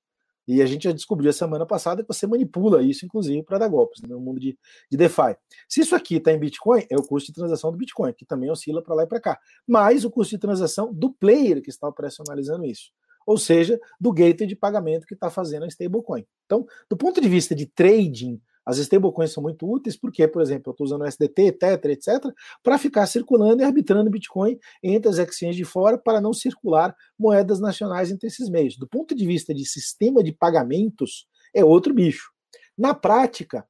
E 0.50 0.60
a 0.60 0.66
gente 0.66 0.82
já 0.82 0.92
descobriu 0.92 1.30
a 1.30 1.32
semana 1.32 1.64
passada 1.64 2.02
que 2.02 2.12
você 2.12 2.26
manipula 2.26 2.82
isso, 2.82 3.06
inclusive, 3.06 3.40
para 3.44 3.58
dar 3.58 3.68
golpes 3.68 4.02
no 4.02 4.18
mundo 4.18 4.40
de, 4.40 4.58
de 4.90 4.96
DeFi. 4.96 5.36
Se 5.68 5.80
isso 5.80 5.94
aqui 5.94 6.16
está 6.16 6.32
em 6.32 6.40
Bitcoin, 6.40 6.84
é 6.90 6.96
o 6.96 7.04
custo 7.04 7.28
de 7.28 7.36
transação 7.36 7.70
do 7.70 7.78
Bitcoin, 7.78 8.12
que 8.12 8.24
também 8.24 8.50
oscila 8.50 8.82
para 8.82 8.96
lá 8.96 9.04
e 9.04 9.06
para 9.06 9.20
cá. 9.20 9.38
Mais 9.64 10.04
o 10.04 10.10
custo 10.10 10.34
de 10.34 10.40
transação 10.40 10.92
do 10.92 11.12
player 11.12 11.62
que 11.62 11.70
está 11.70 11.86
operacionalizando 11.86 12.64
isso. 12.64 12.90
Ou 13.24 13.38
seja, 13.38 13.78
do 14.00 14.12
gateway 14.12 14.48
de 14.48 14.56
pagamento 14.56 15.06
que 15.06 15.14
está 15.14 15.30
fazendo 15.30 15.64
a 15.64 15.68
stablecoin. 15.68 16.26
Então, 16.46 16.66
do 16.88 16.96
ponto 16.96 17.20
de 17.20 17.28
vista 17.28 17.54
de 17.54 17.66
trading 17.66 18.40
as 18.64 18.78
stablecoins 18.78 19.32
são 19.32 19.42
muito 19.42 19.70
úteis 19.70 19.96
porque, 19.96 20.26
por 20.28 20.42
exemplo, 20.42 20.70
eu 20.70 20.72
estou 20.72 20.84
usando 20.84 21.06
SDT, 21.06 21.52
Tether, 21.52 21.90
etc., 21.90 22.32
para 22.62 22.78
ficar 22.78 23.06
circulando 23.06 23.62
e 23.62 23.64
arbitrando 23.64 24.10
Bitcoin 24.10 24.58
entre 24.82 25.10
as 25.10 25.18
exchanges 25.18 25.56
de 25.56 25.64
fora 25.64 25.98
para 25.98 26.20
não 26.20 26.32
circular 26.32 26.94
moedas 27.18 27.60
nacionais 27.60 28.10
entre 28.10 28.28
esses 28.28 28.48
meios. 28.48 28.76
Do 28.76 28.86
ponto 28.86 29.14
de 29.14 29.26
vista 29.26 29.54
de 29.54 29.64
sistema 29.64 30.22
de 30.22 30.32
pagamentos, 30.32 31.26
é 31.54 31.64
outro 31.64 31.94
bicho. 31.94 32.30
Na 32.76 32.94
prática, 32.94 33.66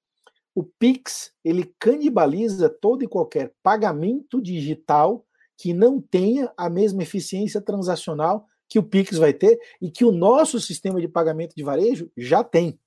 o 0.55 0.65
Pix 0.65 1.33
ele 1.45 1.73
canibaliza 1.79 2.69
todo 2.69 3.05
e 3.05 3.09
qualquer 3.09 3.53
pagamento 3.63 4.41
digital 4.43 5.25
que 5.57 5.73
não 5.73 6.01
tenha 6.01 6.53
a 6.57 6.69
mesma 6.69 7.03
eficiência 7.03 7.61
transacional 7.61 8.47
que 8.69 8.79
o 8.79 8.83
Pix 8.83 9.17
vai 9.19 9.33
ter 9.33 9.59
e 9.81 9.91
que 9.91 10.05
o 10.05 10.13
nosso 10.13 10.61
sistema 10.61 11.01
de 11.01 11.09
pagamento 11.09 11.55
de 11.55 11.63
varejo 11.63 12.11
já 12.17 12.43
tem. 12.43 12.79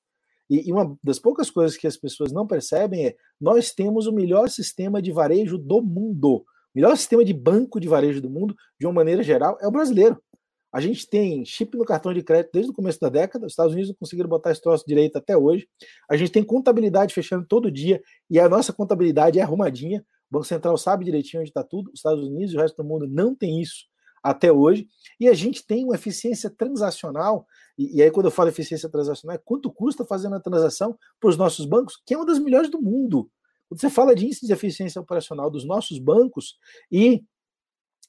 E, 0.53 0.69
e, 0.69 0.71
uma 0.71 0.95
das 1.03 1.17
poucas 1.17 1.49
coisas 1.49 1.75
que 1.75 1.87
as 1.87 1.97
pessoas 1.97 2.31
não 2.31 2.45
percebem 2.45 3.07
é 3.07 3.15
nós 3.41 3.71
temos 3.71 4.05
o 4.05 4.11
melhor 4.11 4.47
sistema 4.51 5.01
de 5.01 5.11
varejo 5.11 5.57
do 5.57 5.81
mundo. 5.81 6.35
O 6.35 6.45
melhor 6.75 6.95
sistema 6.95 7.25
de 7.25 7.33
banco 7.33 7.79
de 7.79 7.87
varejo 7.87 8.21
do 8.21 8.29
mundo, 8.29 8.55
de 8.79 8.85
uma 8.85 8.93
maneira 8.93 9.23
geral, 9.23 9.57
é 9.59 9.67
o 9.67 9.71
brasileiro. 9.71 10.21
A 10.71 10.79
gente 10.79 11.09
tem 11.09 11.43
chip 11.43 11.75
no 11.75 11.83
cartão 11.83 12.13
de 12.13 12.21
crédito 12.21 12.51
desde 12.53 12.69
o 12.69 12.73
começo 12.73 12.99
da 12.99 13.09
década, 13.09 13.47
os 13.47 13.53
Estados 13.53 13.73
Unidos 13.73 13.89
não 13.89 13.95
conseguiram 13.95 14.29
botar 14.29 14.51
esse 14.51 14.61
troço 14.61 14.85
direito 14.85 15.17
até 15.17 15.35
hoje. 15.35 15.67
A 16.07 16.15
gente 16.15 16.31
tem 16.31 16.43
contabilidade 16.43 17.15
fechando 17.15 17.47
todo 17.47 17.71
dia 17.71 17.99
e 18.29 18.39
a 18.39 18.47
nossa 18.47 18.71
contabilidade 18.71 19.39
é 19.39 19.41
arrumadinha. 19.41 20.05
O 20.29 20.33
Banco 20.35 20.45
Central 20.45 20.77
sabe 20.77 21.03
direitinho 21.03 21.41
onde 21.41 21.49
está 21.49 21.63
tudo, 21.63 21.87
os 21.87 21.99
Estados 21.99 22.27
Unidos 22.27 22.53
e 22.53 22.57
o 22.57 22.59
resto 22.59 22.77
do 22.77 22.87
mundo 22.87 23.07
não 23.07 23.35
tem 23.35 23.59
isso 23.59 23.85
até 24.21 24.51
hoje. 24.51 24.87
E 25.19 25.27
a 25.27 25.33
gente 25.33 25.65
tem 25.65 25.83
uma 25.83 25.95
eficiência 25.95 26.47
transacional 26.47 27.47
e, 27.77 27.97
e, 27.97 28.03
aí, 28.03 28.11
quando 28.11 28.27
eu 28.27 28.31
falo 28.31 28.49
eficiência 28.49 28.89
transacional, 28.89 29.35
é 29.35 29.41
quanto 29.43 29.71
custa 29.71 30.05
fazer 30.05 30.27
uma 30.27 30.39
transação 30.39 30.97
para 31.19 31.29
os 31.29 31.37
nossos 31.37 31.65
bancos, 31.65 32.01
que 32.05 32.13
é 32.13 32.17
uma 32.17 32.25
das 32.25 32.39
melhores 32.39 32.69
do 32.69 32.81
mundo. 32.81 33.29
Quando 33.67 33.81
você 33.81 33.89
fala 33.89 34.15
de 34.15 34.25
índice 34.25 34.45
de 34.45 34.53
eficiência 34.53 35.01
operacional 35.01 35.49
dos 35.49 35.65
nossos 35.65 35.97
bancos 35.97 36.57
e 36.91 37.23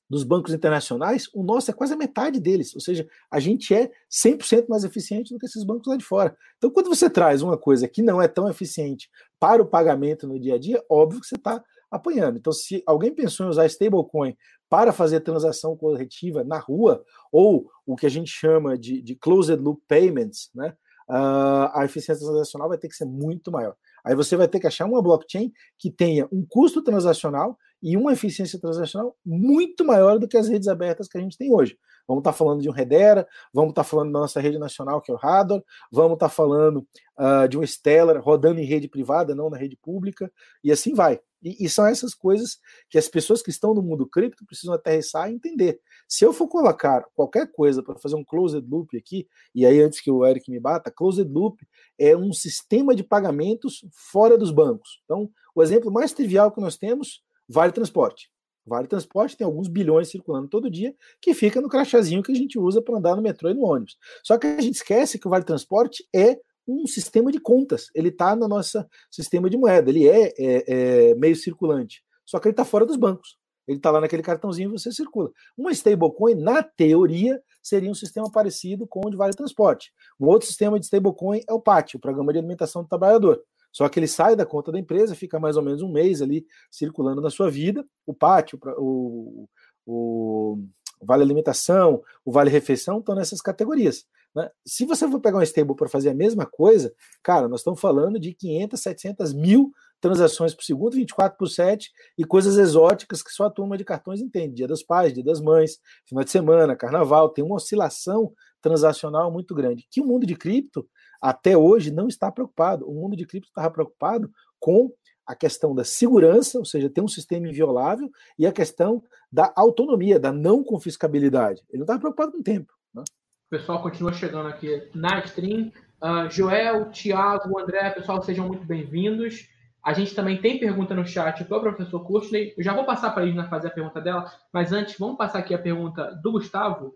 dos 0.09 0.23
bancos 0.23 0.53
internacionais, 0.53 1.29
o 1.33 1.43
nosso 1.43 1.71
é 1.71 1.75
quase 1.75 1.95
a 1.95 1.97
metade 1.97 2.39
deles. 2.39 2.75
Ou 2.75 2.81
seja, 2.81 3.09
a 3.31 3.41
gente 3.41 3.75
é 3.75 3.91
100% 4.11 4.67
mais 4.69 4.85
eficiente 4.85 5.33
do 5.33 5.39
que 5.39 5.47
esses 5.47 5.65
bancos 5.65 5.87
lá 5.87 5.97
de 5.97 6.05
fora. 6.05 6.37
Então, 6.59 6.71
quando 6.71 6.89
você 6.89 7.09
traz 7.09 7.41
uma 7.41 7.57
coisa 7.57 7.89
que 7.89 8.03
não 8.03 8.21
é 8.21 8.29
tão 8.29 8.49
eficiente 8.49 9.09
para 9.41 9.63
o 9.63 9.67
pagamento 9.67 10.27
no 10.27 10.39
dia 10.39 10.57
a 10.57 10.59
dia, 10.59 10.85
óbvio 10.91 11.21
que 11.21 11.27
você 11.27 11.37
está 11.37 11.63
apanhando. 11.95 12.39
Então, 12.39 12.53
se 12.53 12.83
alguém 12.87 13.15
pensou 13.15 13.47
em 13.47 13.49
usar 13.49 13.67
stablecoin 13.67 14.37
para 14.69 14.93
fazer 14.93 15.21
transação 15.21 15.77
corretiva 15.77 16.43
na 16.43 16.59
rua, 16.59 17.05
ou 17.31 17.71
o 17.87 17.95
que 17.95 18.07
a 18.07 18.11
gente 18.11 18.31
chama 18.31 18.77
de, 18.77 19.01
de 19.01 19.15
closed 19.15 19.61
loop 19.61 19.81
payments, 19.87 20.51
né? 20.55 20.75
Uh, 21.09 21.69
a 21.75 21.83
eficiência 21.85 22.27
transacional 22.27 22.69
vai 22.69 22.79
ter 22.79 22.89
que 22.89 22.97
ser 22.97 23.05
muito 23.05 23.53
maior. 23.53 23.77
Aí 24.03 24.15
você 24.15 24.37
vai 24.37 24.49
ter 24.49 24.59
que 24.59 24.67
achar 24.67 24.87
uma 24.87 25.03
blockchain 25.03 25.53
que 25.79 25.91
tenha 25.91 26.27
um 26.33 26.45
custo 26.49 26.83
transacional 26.83 27.59
e 27.83 27.97
uma 27.97 28.15
eficiência 28.15 28.59
transacional 28.59 29.15
muito 29.25 29.85
maior 29.85 30.19
do 30.19 30.27
que 30.27 30.37
as 30.37 30.49
redes 30.49 30.67
abertas 30.67 31.07
que 31.07 31.19
a 31.19 31.21
gente 31.21 31.37
tem 31.37 31.53
hoje. 31.53 31.79
Vamos 32.07 32.21
estar 32.21 32.33
tá 32.33 32.37
falando 32.37 32.63
de 32.63 32.69
um 32.69 32.73
Redera, 32.73 33.27
vamos 33.53 33.71
estar 33.71 33.83
tá 33.83 33.89
falando 33.89 34.13
da 34.13 34.21
nossa 34.21 34.41
rede 34.41 34.59
nacional, 34.59 35.01
que 35.01 35.11
é 35.11 35.15
o 35.15 35.19
Radar, 35.19 35.63
vamos 35.91 36.15
estar 36.15 36.29
tá 36.29 36.35
falando 36.35 36.87
uh, 37.19 37.49
de 37.49 37.59
um 37.59 37.67
Stellar 37.67 38.21
rodando 38.21 38.61
em 38.61 38.65
rede 38.65 38.89
privada, 38.89 39.35
não 39.35 39.51
na 39.51 39.57
rede 39.57 39.77
pública, 39.77 40.31
e 40.63 40.71
assim 40.71 40.95
vai. 40.95 41.21
E, 41.43 41.67
e, 41.67 41.69
são 41.69 41.87
essas 41.87 42.15
coisas 42.15 42.59
que 42.89 42.97
as 42.97 43.07
pessoas 43.07 43.43
que 43.43 43.51
estão 43.51 43.75
no 43.75 43.83
mundo 43.83 44.07
cripto 44.07 44.47
precisam 44.47 44.75
aterrissar 44.75 45.31
e 45.31 45.35
entender. 45.35 45.79
Se 46.09 46.25
eu 46.25 46.33
for 46.33 46.49
colocar 46.49 47.05
qualquer 47.15 47.53
coisa 47.53 47.83
para 47.83 47.99
fazer 47.99 48.17
um 48.17 48.25
closed 48.25 48.67
loop 48.67 48.97
aqui, 48.97 49.29
e 49.55 49.67
aí 49.67 49.83
antes 49.83 50.01
que 50.01 50.11
o 50.11 50.25
Eric 50.25 50.51
me 50.51 50.59
bata, 50.59 50.91
closed 50.91 51.31
loop 51.31 51.59
é 51.99 52.17
um 52.17 52.33
sistema 52.33 52.95
de 52.95 53.05
pagamentos 53.05 53.85
fora 53.93 54.39
dos 54.39 54.51
bancos. 54.51 55.03
Então, 55.05 55.31
o 55.55 55.63
exemplo 55.63 55.93
mais 55.93 56.15
trivial 56.15 56.51
que 56.51 56.63
nós 56.63 56.79
temos, 56.79 57.23
Vale 57.47 57.73
Transporte. 57.73 58.34
Vale 58.67 58.89
Transporte 58.89 59.37
tem 59.37 59.45
alguns 59.45 59.69
bilhões 59.69 60.09
circulando 60.09 60.49
todo 60.49 60.71
dia, 60.71 60.95
que 61.21 61.35
fica 61.35 61.61
no 61.61 61.69
crachazinho 61.69 62.23
que 62.23 62.33
a 62.33 62.35
gente 62.35 62.59
usa 62.59 62.81
para 62.81 62.97
andar 62.97 63.15
no 63.15 63.23
metrô 63.23 63.51
e 63.51 63.55
no 63.55 63.65
ônibus. 63.65 63.97
Só 64.23 64.39
que 64.39 64.47
a 64.47 64.61
gente 64.61 64.77
esquece 64.77 65.19
que 65.19 65.27
o 65.27 65.31
Vale 65.31 65.45
Transporte 65.45 66.07
é 66.15 66.39
um 66.67 66.87
sistema 66.87 67.31
de 67.31 67.39
contas. 67.39 67.89
Ele 67.95 68.09
está 68.09 68.35
no 68.35 68.49
nosso 68.49 68.85
sistema 69.11 69.51
de 69.51 69.57
moeda. 69.57 69.91
Ele 69.91 70.09
é, 70.09 70.33
é, 70.39 71.11
é 71.11 71.15
meio 71.15 71.37
circulante. 71.37 72.03
Só 72.25 72.39
que 72.39 72.49
ele 72.49 72.53
está 72.53 72.65
fora 72.65 72.87
dos 72.87 72.97
bancos. 72.97 73.37
Ele 73.67 73.79
está 73.79 73.91
lá 73.91 74.01
naquele 74.01 74.23
cartãozinho 74.23 74.69
e 74.69 74.73
você 74.73 74.93
circula. 74.93 75.31
Uma 75.57 75.73
stablecoin, 75.73 76.35
na 76.35 76.63
teoria, 76.63 77.41
seria 77.63 77.91
um 77.91 77.95
sistema 77.95 78.31
parecido 78.31 78.87
com 78.87 79.01
o 79.07 79.11
de 79.11 79.17
Vale 79.17 79.33
Transporte. 79.33 79.93
Um 80.21 80.27
outro 80.27 80.47
sistema 80.47 80.79
de 80.79 80.85
stablecoin 80.85 81.41
é 81.49 81.53
o 81.53 81.61
PAT, 81.61 81.95
o 81.95 81.99
Programa 81.99 82.33
de 82.33 82.39
Alimentação 82.39 82.83
do 82.83 82.89
Trabalhador. 82.89 83.43
Só 83.75 83.89
que 83.89 83.99
ele 83.99 84.07
sai 84.07 84.37
da 84.37 84.47
conta 84.47 84.71
da 84.71 84.79
empresa, 84.79 85.17
fica 85.17 85.41
mais 85.41 85.57
ou 85.57 85.63
menos 85.63 85.83
um 85.83 85.91
mês 85.91 86.23
ali 86.23 86.47
circulando 86.71 87.21
na 87.21 87.29
sua 87.29 87.51
vida. 87.51 87.85
O 88.07 88.15
PAT, 88.15 88.55
o, 88.55 89.49
o, 89.85 90.59
o 91.01 91.05
Vale 91.05 91.25
Alimentação, 91.25 92.01
o 92.25 92.31
Vale 92.31 92.51
Refeição 92.51 93.01
estão 93.01 93.17
nessas 93.17 93.41
categorias. 93.41 94.07
Né? 94.33 94.49
Se 94.65 94.85
você 94.85 95.11
for 95.11 95.21
pegar 95.21 95.39
um 95.39 95.43
stable 95.43 95.75
para 95.75 95.89
fazer 95.89 96.11
a 96.11 96.15
mesma 96.15 96.47
coisa, 96.47 96.95
cara, 97.21 97.49
nós 97.49 97.61
estamos 97.61 97.81
falando 97.81 98.19
de 98.19 98.33
500, 98.33 98.81
700 98.81 99.35
mil 99.35 99.73
transações 100.01 100.55
por 100.55 100.63
segundo, 100.63 100.95
24 100.95 101.37
por 101.37 101.49
7 101.49 101.91
e 102.17 102.25
coisas 102.25 102.57
exóticas 102.57 103.23
que 103.23 103.33
só 103.33 103.47
a 103.47 103.51
turma 103.51 103.77
de 103.77 103.85
cartões 103.85 104.21
entende. 104.21 104.55
Dia 104.57 104.69
dos 104.69 104.85
pais, 104.85 105.13
dia 105.13 105.25
das 105.25 105.41
mães, 105.41 105.81
final 106.07 106.23
de 106.23 106.31
semana, 106.31 106.77
carnaval, 106.77 107.29
tem 107.31 107.45
uma 107.45 107.57
oscilação 107.57 108.33
transacional 108.61 109.33
muito 109.33 109.53
grande. 109.53 109.85
Que 109.91 110.01
o 110.01 110.07
mundo 110.07 110.27
de 110.27 110.37
cripto, 110.37 110.87
até 111.25 111.57
hoje, 111.57 111.91
não 111.91 112.07
está 112.07 112.31
preocupado. 112.31 112.87
O 112.87 112.93
mundo 112.93 113.17
de 113.17 113.25
cripto 113.25 113.49
estava 113.49 113.71
preocupado 113.71 114.31
com 114.61 114.93
a 115.27 115.35
questão 115.35 115.75
da 115.75 115.83
segurança, 115.83 116.59
ou 116.59 116.67
seja, 116.67 116.91
ter 116.91 117.01
um 117.01 117.09
sistema 117.09 117.49
inviolável, 117.49 118.11
e 118.39 118.47
a 118.47 118.53
questão 118.53 119.03
da 119.33 119.51
autonomia, 119.57 120.21
da 120.21 120.31
não 120.31 120.63
confiscabilidade. 120.63 121.63
Ele 121.71 121.79
não 121.79 121.85
estava 121.85 121.99
preocupado 121.99 122.33
com 122.33 122.41
o 122.41 122.43
tempo. 122.43 122.75
Né? 122.93 123.03
O 123.47 123.51
pessoal 123.51 123.81
continua 123.81 124.13
chegando 124.13 124.49
aqui 124.49 124.91
na 124.95 125.21
stream. 125.21 125.73
Uh, 126.03 126.29
Joel, 126.29 126.91
Thiago, 126.91 127.59
André, 127.59 127.89
pessoal, 127.93 128.23
sejam 128.23 128.47
muito 128.47 128.67
bem-vindos. 128.67 129.49
A 129.83 129.95
gente 129.95 130.15
também 130.15 130.43
tem 130.43 130.61
pergunta 130.61 130.95
no 130.95 131.07
chat 131.07 131.43
para 131.47 131.57
o 131.57 131.63
professor 131.63 132.07
Kurtley. 132.07 132.53
Eu 132.55 132.63
já 132.63 132.75
vou 132.75 132.85
passar 132.85 133.13
para 133.13 133.25
a 133.25 133.49
fazer 133.49 133.69
a 133.69 133.71
pergunta 133.71 133.99
dela, 133.99 134.31
mas 134.53 134.73
antes, 134.73 134.99
vamos 134.99 135.17
passar 135.17 135.39
aqui 135.39 135.55
a 135.55 135.59
pergunta 135.59 136.15
do 136.23 136.33
Gustavo. 136.33 136.95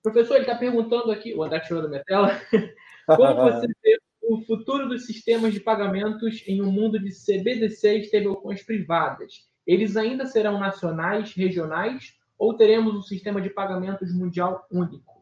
Professor, 0.00 0.34
ele 0.34 0.44
está 0.44 0.54
perguntando 0.54 1.10
aqui, 1.10 1.34
o 1.34 1.42
André 1.42 1.60
tirou 1.60 1.82
da 1.82 1.88
minha 1.88 2.04
tela, 2.04 2.30
como 3.06 3.34
você 3.34 3.66
vê 3.82 3.98
o 4.22 4.40
futuro 4.42 4.88
dos 4.88 5.06
sistemas 5.06 5.52
de 5.52 5.60
pagamentos 5.60 6.42
em 6.46 6.62
um 6.62 6.70
mundo 6.70 6.98
de 6.98 7.10
CBDC 7.10 7.98
e 7.98 8.00
stablecoins 8.02 8.62
privadas? 8.62 9.46
Eles 9.66 9.96
ainda 9.96 10.26
serão 10.26 10.58
nacionais, 10.58 11.32
regionais, 11.34 12.14
ou 12.38 12.54
teremos 12.54 12.94
um 12.94 13.02
sistema 13.02 13.40
de 13.40 13.50
pagamentos 13.50 14.14
mundial 14.14 14.66
único? 14.70 15.14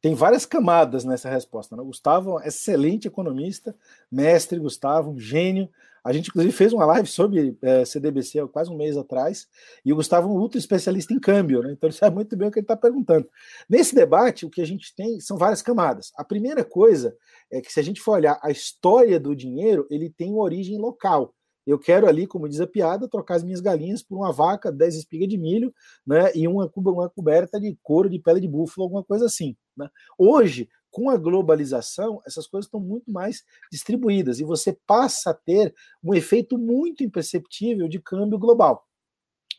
tem 0.00 0.14
várias 0.14 0.46
camadas 0.46 1.04
nessa 1.04 1.28
resposta. 1.28 1.76
Né? 1.76 1.82
Gustavo 1.82 2.40
é 2.40 2.48
excelente 2.48 3.06
economista, 3.06 3.76
mestre 4.10 4.58
Gustavo, 4.58 5.10
um 5.10 5.18
gênio. 5.18 5.68
A 6.04 6.12
gente, 6.12 6.28
inclusive, 6.28 6.52
fez 6.52 6.72
uma 6.72 6.84
live 6.86 7.08
sobre 7.08 7.56
é, 7.62 7.84
CDBC 7.84 8.40
há 8.40 8.48
quase 8.48 8.70
um 8.70 8.76
mês 8.76 8.96
atrás, 8.96 9.46
e 9.84 9.92
o 9.92 9.96
Gustavo 9.96 10.28
é 10.28 10.32
um 10.32 10.36
ultra 10.36 10.58
especialista 10.58 11.12
em 11.12 11.20
câmbio, 11.20 11.62
né? 11.62 11.72
então 11.72 11.88
ele 11.88 11.96
sabe 11.96 12.14
muito 12.14 12.36
bem 12.36 12.48
o 12.48 12.50
que 12.50 12.58
ele 12.58 12.64
está 12.64 12.76
perguntando. 12.76 13.28
Nesse 13.68 13.94
debate, 13.94 14.46
o 14.46 14.50
que 14.50 14.60
a 14.60 14.66
gente 14.66 14.94
tem 14.94 15.20
são 15.20 15.36
várias 15.36 15.62
camadas. 15.62 16.12
A 16.16 16.24
primeira 16.24 16.64
coisa 16.64 17.16
é 17.50 17.60
que, 17.60 17.72
se 17.72 17.80
a 17.80 17.82
gente 17.82 18.00
for 18.00 18.12
olhar 18.12 18.38
a 18.42 18.50
história 18.50 19.20
do 19.20 19.34
dinheiro, 19.34 19.86
ele 19.90 20.10
tem 20.10 20.32
uma 20.32 20.42
origem 20.42 20.78
local. 20.78 21.34
Eu 21.66 21.78
quero 21.78 22.08
ali, 22.08 22.26
como 22.26 22.48
diz 22.48 22.60
a 22.60 22.66
piada, 22.66 23.08
trocar 23.08 23.36
as 23.36 23.44
minhas 23.44 23.60
galinhas 23.60 24.02
por 24.02 24.16
uma 24.16 24.32
vaca, 24.32 24.72
10 24.72 24.96
espigas 24.96 25.28
de 25.28 25.36
milho, 25.36 25.72
né? 26.06 26.32
E 26.34 26.48
uma, 26.48 26.70
uma 26.74 27.08
coberta 27.08 27.60
de 27.60 27.76
couro 27.82 28.08
de 28.08 28.18
pele 28.18 28.40
de 28.40 28.48
búfalo, 28.48 28.84
alguma 28.84 29.04
coisa 29.04 29.26
assim. 29.26 29.56
Né? 29.76 29.88
Hoje, 30.18 30.68
com 30.90 31.08
a 31.08 31.16
globalização, 31.16 32.20
essas 32.26 32.46
coisas 32.46 32.66
estão 32.66 32.80
muito 32.80 33.10
mais 33.10 33.44
distribuídas 33.70 34.40
e 34.40 34.44
você 34.44 34.76
passa 34.86 35.30
a 35.30 35.34
ter 35.34 35.74
um 36.02 36.14
efeito 36.14 36.58
muito 36.58 37.04
imperceptível 37.04 37.88
de 37.88 38.00
câmbio 38.00 38.38
global. 38.38 38.86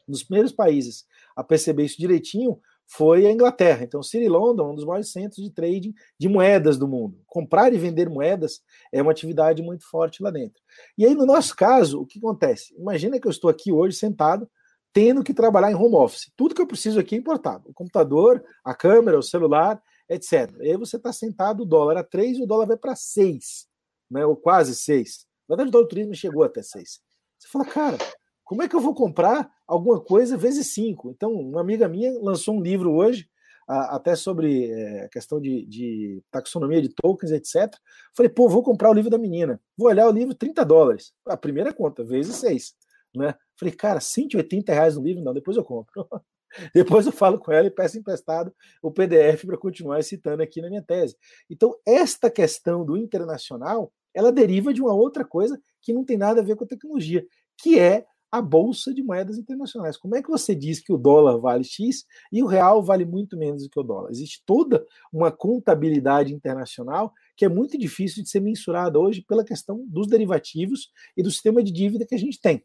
Nos 0.07 0.23
primeiros 0.23 0.51
países 0.51 1.05
a 1.35 1.43
perceber 1.43 1.85
isso 1.85 1.97
direitinho 1.97 2.59
foi 2.85 3.25
a 3.25 3.31
Inglaterra. 3.31 3.85
Então, 3.85 4.03
City 4.03 4.27
London, 4.27 4.71
um 4.71 4.75
dos 4.75 4.83
maiores 4.83 5.13
centros 5.13 5.41
de 5.41 5.49
trading 5.49 5.93
de 6.19 6.27
moedas 6.27 6.77
do 6.77 6.87
mundo. 6.87 7.17
Comprar 7.25 7.73
e 7.73 7.77
vender 7.77 8.09
moedas 8.09 8.61
é 8.91 9.01
uma 9.01 9.11
atividade 9.11 9.61
muito 9.61 9.89
forte 9.89 10.21
lá 10.21 10.29
dentro. 10.29 10.61
E 10.97 11.05
aí, 11.05 11.15
no 11.15 11.25
nosso 11.25 11.55
caso, 11.55 12.01
o 12.01 12.05
que 12.05 12.19
acontece? 12.19 12.75
Imagina 12.77 13.17
que 13.17 13.25
eu 13.25 13.31
estou 13.31 13.49
aqui 13.49 13.71
hoje 13.71 13.95
sentado, 13.95 14.49
tendo 14.91 15.23
que 15.23 15.33
trabalhar 15.33 15.71
em 15.71 15.75
home 15.75 15.95
office. 15.95 16.29
Tudo 16.35 16.53
que 16.53 16.61
eu 16.61 16.67
preciso 16.67 16.99
aqui 16.99 17.15
é 17.15 17.17
importado: 17.17 17.69
o 17.69 17.73
computador, 17.73 18.43
a 18.61 18.75
câmera, 18.75 19.17
o 19.17 19.23
celular, 19.23 19.81
etc. 20.11 20.53
E 20.59 20.71
aí 20.71 20.77
você 20.77 20.97
está 20.97 21.13
sentado, 21.13 21.63
o 21.63 21.65
dólar 21.65 21.97
a 21.97 22.03
3 22.03 22.37
e 22.37 22.43
o 22.43 22.45
dólar 22.45 22.67
vai 22.67 22.77
para 22.77 22.95
6, 22.95 23.67
né, 24.09 24.25
ou 24.25 24.35
quase 24.35 24.75
6. 24.75 25.25
Na 25.47 25.55
verdade, 25.55 25.69
o 25.69 25.71
dólar 25.71 25.87
turismo 25.87 26.13
chegou 26.13 26.43
até 26.43 26.61
6. 26.61 26.99
Você 27.39 27.47
fala, 27.47 27.65
cara, 27.65 27.97
como 28.43 28.61
é 28.61 28.67
que 28.67 28.75
eu 28.75 28.81
vou 28.81 28.93
comprar 28.93 29.49
alguma 29.65 29.99
coisa 30.01 30.35
vezes 30.35 30.67
5? 30.73 31.11
Então, 31.11 31.31
uma 31.31 31.61
amiga 31.61 31.87
minha 31.87 32.11
lançou 32.19 32.55
um 32.55 32.61
livro 32.61 32.91
hoje, 32.91 33.29
até 33.67 34.15
sobre 34.15 34.69
é, 34.69 35.05
a 35.05 35.09
questão 35.09 35.39
de, 35.39 35.65
de, 35.65 36.21
taxonomia 36.29 36.81
de 36.81 36.89
tokens, 36.89 37.31
etc. 37.31 37.73
Falei, 38.13 38.29
pô, 38.29 38.49
vou 38.49 38.61
comprar 38.61 38.89
o 38.89 38.93
livro 38.93 39.09
da 39.09 39.17
menina. 39.17 39.61
Vou 39.77 39.87
olhar 39.87 40.07
o 40.09 40.11
livro, 40.11 40.35
30 40.35 40.65
dólares. 40.65 41.13
A 41.25 41.37
primeira 41.37 41.73
conta, 41.73 42.03
vezes 42.03 42.35
6. 42.37 42.75
Né? 43.15 43.33
Falei, 43.57 43.73
cara, 43.73 44.01
180 44.01 44.73
reais 44.73 44.97
no 44.97 45.03
livro? 45.03 45.23
Não, 45.23 45.33
depois 45.33 45.55
eu 45.55 45.63
compro. 45.63 45.93
Depois 46.73 47.05
eu 47.05 47.11
falo 47.11 47.39
com 47.39 47.51
ela 47.51 47.67
e 47.67 47.71
peço 47.71 47.97
emprestado 47.97 48.53
o 48.81 48.91
PDF 48.91 49.45
para 49.45 49.57
continuar 49.57 50.03
citando 50.03 50.43
aqui 50.43 50.61
na 50.61 50.69
minha 50.69 50.81
tese. 50.81 51.15
Então, 51.49 51.75
esta 51.85 52.29
questão 52.29 52.85
do 52.85 52.97
internacional, 52.97 53.91
ela 54.13 54.31
deriva 54.31 54.73
de 54.73 54.81
uma 54.81 54.93
outra 54.93 55.23
coisa 55.25 55.59
que 55.81 55.93
não 55.93 56.03
tem 56.03 56.17
nada 56.17 56.41
a 56.41 56.43
ver 56.43 56.55
com 56.55 56.63
a 56.63 56.67
tecnologia, 56.67 57.25
que 57.57 57.79
é 57.79 58.05
a 58.31 58.41
bolsa 58.41 58.93
de 58.93 59.03
moedas 59.03 59.37
internacionais. 59.37 59.97
Como 59.97 60.15
é 60.15 60.23
que 60.23 60.29
você 60.29 60.55
diz 60.55 60.79
que 60.79 60.93
o 60.93 60.97
dólar 60.97 61.37
vale 61.37 61.65
X 61.65 62.05
e 62.31 62.41
o 62.41 62.45
real 62.45 62.81
vale 62.81 63.03
muito 63.03 63.37
menos 63.37 63.63
do 63.63 63.69
que 63.69 63.79
o 63.79 63.83
dólar? 63.83 64.09
Existe 64.09 64.41
toda 64.45 64.85
uma 65.11 65.31
contabilidade 65.31 66.33
internacional 66.33 67.13
que 67.35 67.43
é 67.43 67.49
muito 67.49 67.77
difícil 67.77 68.23
de 68.23 68.29
ser 68.29 68.39
mensurada 68.39 68.97
hoje 68.97 69.21
pela 69.27 69.43
questão 69.43 69.85
dos 69.87 70.07
derivativos 70.07 70.89
e 71.17 71.21
do 71.21 71.29
sistema 71.29 71.61
de 71.61 71.73
dívida 71.73 72.05
que 72.05 72.15
a 72.15 72.19
gente 72.19 72.39
tem. 72.39 72.63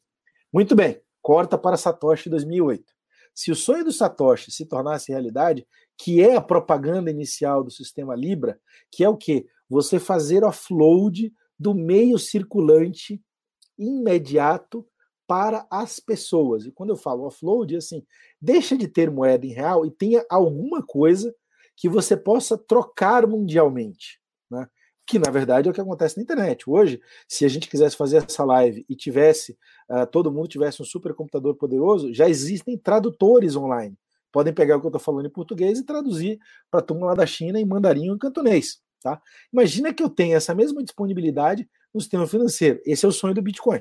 Muito 0.52 0.76
bem, 0.76 1.00
corta 1.20 1.58
para 1.58 1.76
Satoshi 1.76 2.30
2008. 2.30 2.95
Se 3.36 3.52
o 3.52 3.54
sonho 3.54 3.84
do 3.84 3.92
Satoshi 3.92 4.50
se 4.50 4.64
tornasse 4.64 5.12
realidade, 5.12 5.68
que 5.98 6.22
é 6.22 6.36
a 6.36 6.40
propaganda 6.40 7.10
inicial 7.10 7.62
do 7.62 7.70
sistema 7.70 8.16
Libra, 8.16 8.58
que 8.90 9.04
é 9.04 9.08
o 9.10 9.16
quê? 9.16 9.46
Você 9.68 9.98
fazer 9.98 10.42
offload 10.42 11.30
do 11.58 11.74
meio 11.74 12.18
circulante 12.18 13.22
imediato 13.78 14.86
para 15.26 15.66
as 15.70 16.00
pessoas. 16.00 16.64
E 16.64 16.72
quando 16.72 16.90
eu 16.90 16.96
falo 16.96 17.26
offload, 17.26 17.74
é 17.74 17.78
assim, 17.78 18.02
deixa 18.40 18.74
de 18.74 18.88
ter 18.88 19.10
moeda 19.10 19.44
em 19.44 19.52
real 19.52 19.84
e 19.84 19.90
tenha 19.90 20.24
alguma 20.30 20.82
coisa 20.82 21.34
que 21.76 21.90
você 21.90 22.16
possa 22.16 22.56
trocar 22.56 23.26
mundialmente. 23.26 24.18
Que 25.06 25.18
na 25.18 25.30
verdade 25.30 25.68
é 25.68 25.70
o 25.70 25.74
que 25.74 25.80
acontece 25.80 26.16
na 26.16 26.22
internet. 26.22 26.68
Hoje, 26.68 27.00
se 27.28 27.44
a 27.44 27.48
gente 27.48 27.68
quisesse 27.68 27.96
fazer 27.96 28.16
essa 28.16 28.44
live 28.44 28.84
e 28.88 28.96
tivesse, 28.96 29.56
uh, 29.88 30.06
todo 30.06 30.32
mundo 30.32 30.48
tivesse 30.48 30.82
um 30.82 30.84
supercomputador 30.84 31.54
poderoso, 31.54 32.12
já 32.12 32.28
existem 32.28 32.76
tradutores 32.76 33.54
online. 33.54 33.96
Podem 34.32 34.52
pegar 34.52 34.76
o 34.76 34.80
que 34.80 34.86
eu 34.86 34.90
estou 34.90 35.00
falando 35.00 35.26
em 35.26 35.30
português 35.30 35.78
e 35.78 35.84
traduzir 35.84 36.38
para 36.70 36.80
a 36.80 36.82
turma 36.82 37.06
lá 37.06 37.14
da 37.14 37.26
China 37.26 37.60
em 37.60 37.64
mandarim 37.64 38.10
ou 38.10 38.16
em 38.16 38.18
cantonês. 38.18 38.80
Tá? 39.00 39.20
Imagina 39.52 39.94
que 39.94 40.02
eu 40.02 40.10
tenha 40.10 40.36
essa 40.36 40.54
mesma 40.54 40.82
disponibilidade 40.82 41.68
no 41.94 42.00
sistema 42.00 42.26
financeiro. 42.26 42.80
Esse 42.84 43.06
é 43.06 43.08
o 43.08 43.12
sonho 43.12 43.34
do 43.34 43.40
Bitcoin. 43.40 43.80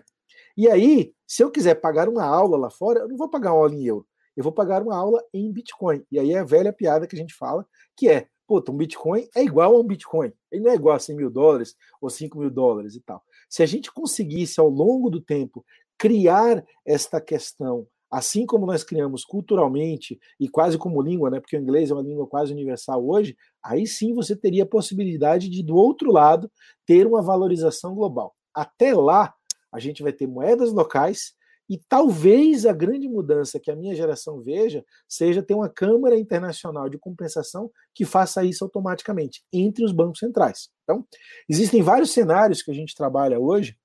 E 0.55 0.69
aí, 0.69 1.13
se 1.27 1.43
eu 1.43 1.51
quiser 1.51 1.75
pagar 1.75 2.07
uma 2.07 2.23
aula 2.23 2.57
lá 2.57 2.69
fora, 2.69 3.01
eu 3.01 3.09
não 3.09 3.17
vou 3.17 3.27
pagar 3.27 3.51
uma 3.51 3.63
aula 3.63 3.73
em 3.73 3.85
euro. 3.85 4.07
Eu 4.37 4.43
vou 4.43 4.53
pagar 4.53 4.83
uma 4.83 4.95
aula 4.95 5.23
em 5.33 5.51
Bitcoin. 5.51 6.05
E 6.11 6.19
aí 6.19 6.31
é 6.31 6.39
a 6.39 6.43
velha 6.43 6.71
piada 6.71 7.07
que 7.07 7.15
a 7.15 7.19
gente 7.19 7.33
fala, 7.33 7.65
que 7.95 8.07
é 8.07 8.27
Puta, 8.47 8.71
um 8.71 8.77
Bitcoin 8.77 9.27
é 9.35 9.43
igual 9.43 9.75
a 9.75 9.79
um 9.79 9.83
Bitcoin. 9.83 10.31
Ele 10.51 10.63
não 10.63 10.71
é 10.71 10.75
igual 10.75 10.95
a 10.95 10.99
100 10.99 11.15
mil 11.15 11.29
dólares 11.29 11.75
ou 11.99 12.09
5 12.09 12.37
mil 12.37 12.49
dólares 12.49 12.95
e 12.95 13.01
tal. 13.01 13.23
Se 13.49 13.63
a 13.63 13.65
gente 13.65 13.91
conseguisse, 13.91 14.59
ao 14.59 14.69
longo 14.69 15.09
do 15.09 15.19
tempo, 15.19 15.65
criar 15.97 16.63
esta 16.85 17.19
questão, 17.19 17.87
assim 18.09 18.45
como 18.45 18.65
nós 18.65 18.83
criamos 18.83 19.25
culturalmente 19.25 20.19
e 20.39 20.47
quase 20.47 20.77
como 20.77 21.01
língua, 21.01 21.29
né, 21.29 21.39
porque 21.39 21.57
o 21.57 21.61
inglês 21.61 21.89
é 21.89 21.93
uma 21.93 22.03
língua 22.03 22.27
quase 22.27 22.53
universal 22.53 23.07
hoje, 23.07 23.35
aí 23.63 23.87
sim 23.87 24.13
você 24.13 24.35
teria 24.35 24.63
a 24.63 24.67
possibilidade 24.67 25.49
de, 25.49 25.63
do 25.63 25.75
outro 25.75 26.11
lado, 26.11 26.49
ter 26.85 27.07
uma 27.07 27.21
valorização 27.21 27.95
global. 27.95 28.35
Até 28.53 28.93
lá, 28.93 29.33
a 29.71 29.79
gente 29.79 30.01
vai 30.01 30.13
ter 30.13 30.27
moedas 30.27 30.71
locais 30.71 31.33
e 31.69 31.77
talvez 31.89 32.65
a 32.65 32.73
grande 32.73 33.07
mudança 33.07 33.59
que 33.59 33.71
a 33.71 33.75
minha 33.75 33.95
geração 33.95 34.41
veja 34.41 34.85
seja 35.07 35.41
ter 35.41 35.53
uma 35.53 35.69
Câmara 35.69 36.17
Internacional 36.17 36.89
de 36.89 36.97
Compensação 36.97 37.71
que 37.93 38.05
faça 38.05 38.43
isso 38.43 38.63
automaticamente 38.63 39.43
entre 39.51 39.83
os 39.83 39.91
bancos 39.91 40.19
centrais. 40.19 40.69
Então, 40.83 41.05
existem 41.49 41.81
vários 41.81 42.11
cenários 42.11 42.61
que 42.61 42.71
a 42.71 42.73
gente 42.73 42.95
trabalha 42.95 43.39
hoje, 43.39 43.77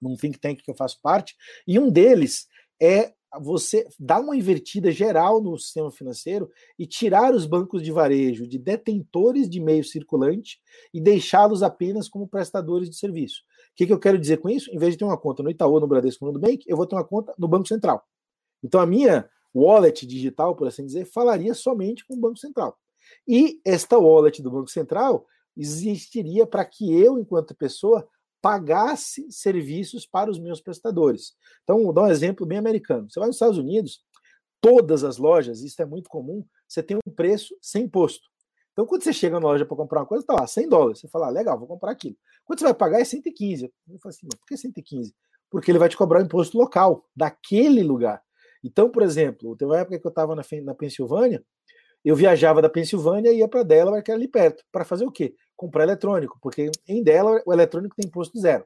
num 0.00 0.16
think 0.16 0.38
tank 0.38 0.62
que 0.62 0.70
eu 0.70 0.76
faço 0.76 0.98
parte, 1.02 1.34
e 1.66 1.78
um 1.78 1.90
deles 1.90 2.46
é 2.80 3.12
você 3.40 3.86
dar 3.98 4.20
uma 4.20 4.36
invertida 4.36 4.90
geral 4.90 5.42
no 5.42 5.58
sistema 5.58 5.90
financeiro 5.90 6.50
e 6.78 6.86
tirar 6.86 7.34
os 7.34 7.44
bancos 7.44 7.82
de 7.82 7.92
varejo 7.92 8.46
de 8.46 8.58
detentores 8.58 9.50
de 9.50 9.60
meio 9.60 9.84
circulante 9.84 10.58
e 10.94 11.00
deixá-los 11.00 11.62
apenas 11.62 12.08
como 12.08 12.26
prestadores 12.26 12.88
de 12.88 12.96
serviço 12.96 13.42
que, 13.78 13.86
que 13.86 13.92
eu 13.92 13.98
quero 13.98 14.18
dizer 14.18 14.38
com 14.38 14.50
isso? 14.50 14.68
Em 14.72 14.78
vez 14.78 14.94
de 14.94 14.98
ter 14.98 15.04
uma 15.04 15.16
conta 15.16 15.40
no 15.40 15.48
Itaú, 15.48 15.78
no 15.78 15.86
Bradesco, 15.86 16.24
no 16.24 16.32
Nubank, 16.32 16.64
eu 16.66 16.76
vou 16.76 16.84
ter 16.84 16.96
uma 16.96 17.04
conta 17.04 17.32
no 17.38 17.46
Banco 17.46 17.68
Central. 17.68 18.04
Então 18.60 18.80
a 18.80 18.86
minha 18.86 19.30
wallet 19.54 20.04
digital, 20.04 20.56
por 20.56 20.66
assim 20.66 20.84
dizer, 20.84 21.04
falaria 21.04 21.54
somente 21.54 22.04
com 22.04 22.14
o 22.14 22.18
Banco 22.18 22.38
Central. 22.38 22.76
E 23.26 23.60
esta 23.64 23.96
wallet 23.96 24.42
do 24.42 24.50
Banco 24.50 24.68
Central 24.68 25.24
existiria 25.56 26.44
para 26.44 26.64
que 26.64 26.92
eu, 26.92 27.20
enquanto 27.20 27.54
pessoa, 27.54 28.06
pagasse 28.42 29.30
serviços 29.30 30.04
para 30.04 30.28
os 30.28 30.40
meus 30.40 30.60
prestadores. 30.60 31.34
Então, 31.62 31.84
vou 31.84 31.92
dar 31.92 32.02
um 32.02 32.10
exemplo 32.10 32.44
bem 32.44 32.58
americano. 32.58 33.08
Você 33.08 33.20
vai 33.20 33.28
nos 33.28 33.36
Estados 33.36 33.58
Unidos, 33.58 34.00
todas 34.60 35.04
as 35.04 35.18
lojas, 35.18 35.62
isso 35.62 35.80
é 35.80 35.84
muito 35.84 36.08
comum, 36.08 36.44
você 36.66 36.82
tem 36.82 36.96
um 36.96 37.12
preço 37.12 37.56
sem 37.62 37.84
imposto. 37.84 38.28
Então, 38.78 38.86
quando 38.86 39.02
você 39.02 39.12
chega 39.12 39.40
na 39.40 39.48
loja 39.48 39.66
para 39.66 39.76
comprar 39.76 40.02
uma 40.02 40.06
coisa, 40.06 40.24
tá 40.24 40.34
lá, 40.34 40.46
100 40.46 40.68
dólares. 40.68 41.00
Você 41.00 41.08
fala, 41.08 41.26
ah, 41.26 41.30
legal, 41.30 41.58
vou 41.58 41.66
comprar 41.66 41.90
aquilo. 41.90 42.14
Quando 42.44 42.60
você 42.60 42.64
vai 42.66 42.74
pagar, 42.74 43.00
é 43.00 43.04
115. 43.04 43.64
Eu 43.64 43.98
falo 43.98 44.10
assim, 44.10 44.28
mas 44.30 44.38
por 44.38 44.46
que 44.46 44.56
115? 44.56 45.12
Porque 45.50 45.68
ele 45.68 45.80
vai 45.80 45.88
te 45.88 45.96
cobrar 45.96 46.20
o 46.20 46.24
imposto 46.24 46.56
local, 46.56 47.04
daquele 47.16 47.82
lugar. 47.82 48.22
Então, 48.62 48.88
por 48.88 49.02
exemplo, 49.02 49.56
teve 49.56 49.72
uma 49.72 49.80
época 49.80 49.98
que 49.98 50.06
eu 50.06 50.10
estava 50.10 50.36
na, 50.36 50.44
na 50.62 50.74
Pensilvânia, 50.76 51.42
eu 52.04 52.14
viajava 52.14 52.62
da 52.62 52.68
Pensilvânia 52.68 53.32
e 53.32 53.38
ia 53.38 53.48
para 53.48 53.64
Delaware, 53.64 54.00
que 54.00 54.12
era 54.12 54.18
ali 54.20 54.28
perto, 54.28 54.62
para 54.70 54.84
fazer 54.84 55.04
o 55.04 55.10
quê? 55.10 55.34
Comprar 55.56 55.82
eletrônico, 55.82 56.38
porque 56.40 56.70
em 56.86 57.02
Delaware 57.02 57.42
o 57.44 57.52
eletrônico 57.52 57.96
tem 57.96 58.06
imposto 58.06 58.38
zero. 58.38 58.64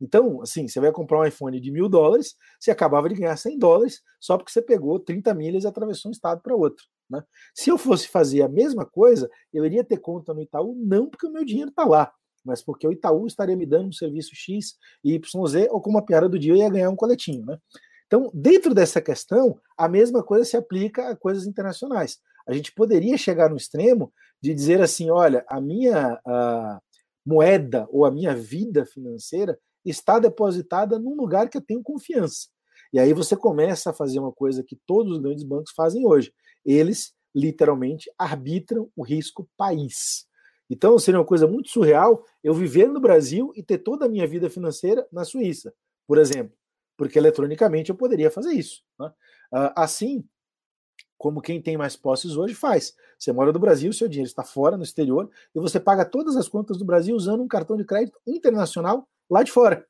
Então, 0.00 0.42
assim, 0.42 0.68
você 0.68 0.78
vai 0.78 0.92
comprar 0.92 1.20
um 1.20 1.24
iPhone 1.24 1.58
de 1.60 1.70
mil 1.70 1.88
dólares, 1.88 2.34
você 2.60 2.70
acabava 2.70 3.08
de 3.08 3.14
ganhar 3.14 3.36
100 3.36 3.58
dólares 3.58 4.02
só 4.20 4.36
porque 4.36 4.52
você 4.52 4.60
pegou 4.60 5.00
30 5.00 5.32
milhas 5.34 5.64
e 5.64 5.66
atravessou 5.66 6.10
um 6.10 6.12
estado 6.12 6.40
para 6.42 6.54
outro. 6.54 6.84
Né? 7.08 7.22
Se 7.54 7.70
eu 7.70 7.78
fosse 7.78 8.08
fazer 8.08 8.42
a 8.42 8.48
mesma 8.48 8.84
coisa, 8.84 9.28
eu 9.52 9.64
iria 9.64 9.84
ter 9.84 9.98
conta 9.98 10.34
no 10.34 10.42
Itaú, 10.42 10.74
não 10.78 11.08
porque 11.08 11.26
o 11.26 11.32
meu 11.32 11.44
dinheiro 11.44 11.70
está 11.70 11.84
lá, 11.84 12.12
mas 12.44 12.62
porque 12.62 12.86
o 12.86 12.92
Itaú 12.92 13.26
estaria 13.26 13.56
me 13.56 13.66
dando 13.66 13.88
um 13.88 13.92
serviço 13.92 14.30
X, 14.34 14.74
YZ, 15.04 15.68
ou 15.70 15.80
como 15.80 15.98
a 15.98 16.02
piada 16.02 16.28
do 16.28 16.38
dia, 16.38 16.52
eu 16.52 16.56
ia 16.56 16.70
ganhar 16.70 16.90
um 16.90 16.96
coletinho. 16.96 17.44
Né? 17.46 17.58
Então, 18.06 18.30
dentro 18.32 18.74
dessa 18.74 19.00
questão, 19.00 19.58
a 19.76 19.88
mesma 19.88 20.22
coisa 20.22 20.44
se 20.44 20.56
aplica 20.56 21.08
a 21.08 21.16
coisas 21.16 21.46
internacionais. 21.46 22.18
A 22.46 22.52
gente 22.52 22.72
poderia 22.72 23.18
chegar 23.18 23.50
no 23.50 23.56
extremo 23.56 24.12
de 24.40 24.54
dizer 24.54 24.80
assim: 24.80 25.10
olha, 25.10 25.44
a 25.48 25.60
minha 25.60 26.20
a 26.24 26.80
moeda 27.26 27.88
ou 27.90 28.04
a 28.04 28.10
minha 28.10 28.34
vida 28.36 28.86
financeira 28.86 29.58
está 29.86 30.18
depositada 30.18 30.98
num 30.98 31.14
lugar 31.14 31.48
que 31.48 31.56
eu 31.56 31.62
tenho 31.62 31.82
confiança. 31.82 32.48
E 32.92 32.98
aí 32.98 33.12
você 33.12 33.36
começa 33.36 33.90
a 33.90 33.94
fazer 33.94 34.18
uma 34.18 34.32
coisa 34.32 34.62
que 34.62 34.76
todos 34.86 35.12
os 35.12 35.18
grandes 35.18 35.44
bancos 35.44 35.72
fazem 35.74 36.06
hoje. 36.06 36.32
Eles 36.64 37.14
literalmente 37.34 38.10
arbitram 38.18 38.90
o 38.96 39.02
risco 39.02 39.48
país. 39.56 40.26
Então 40.68 40.98
seria 40.98 41.20
uma 41.20 41.26
coisa 41.26 41.46
muito 41.46 41.68
surreal 41.68 42.24
eu 42.42 42.54
viver 42.54 42.88
no 42.88 43.00
Brasil 43.00 43.52
e 43.54 43.62
ter 43.62 43.78
toda 43.78 44.06
a 44.06 44.08
minha 44.08 44.26
vida 44.26 44.48
financeira 44.50 45.06
na 45.12 45.24
Suíça, 45.24 45.72
por 46.06 46.18
exemplo, 46.18 46.56
porque 46.96 47.18
eletronicamente 47.18 47.90
eu 47.90 47.96
poderia 47.96 48.30
fazer 48.30 48.52
isso. 48.52 48.82
Né? 48.98 49.12
Ah, 49.52 49.84
assim, 49.84 50.24
como 51.18 51.40
quem 51.40 51.60
tem 51.62 51.76
mais 51.76 51.96
posses 51.96 52.36
hoje 52.36 52.54
faz. 52.54 52.94
Você 53.18 53.32
mora 53.32 53.52
no 53.52 53.58
Brasil, 53.58 53.92
seu 53.92 54.08
dinheiro 54.08 54.28
está 54.28 54.42
fora, 54.42 54.76
no 54.76 54.82
exterior, 54.82 55.30
e 55.54 55.60
você 55.60 55.78
paga 55.78 56.04
todas 56.04 56.36
as 56.36 56.48
contas 56.48 56.78
do 56.78 56.84
Brasil 56.84 57.14
usando 57.14 57.42
um 57.42 57.48
cartão 57.48 57.76
de 57.76 57.84
crédito 57.84 58.18
internacional 58.26 59.08
lá 59.30 59.42
de 59.42 59.50
fora. 59.52 59.86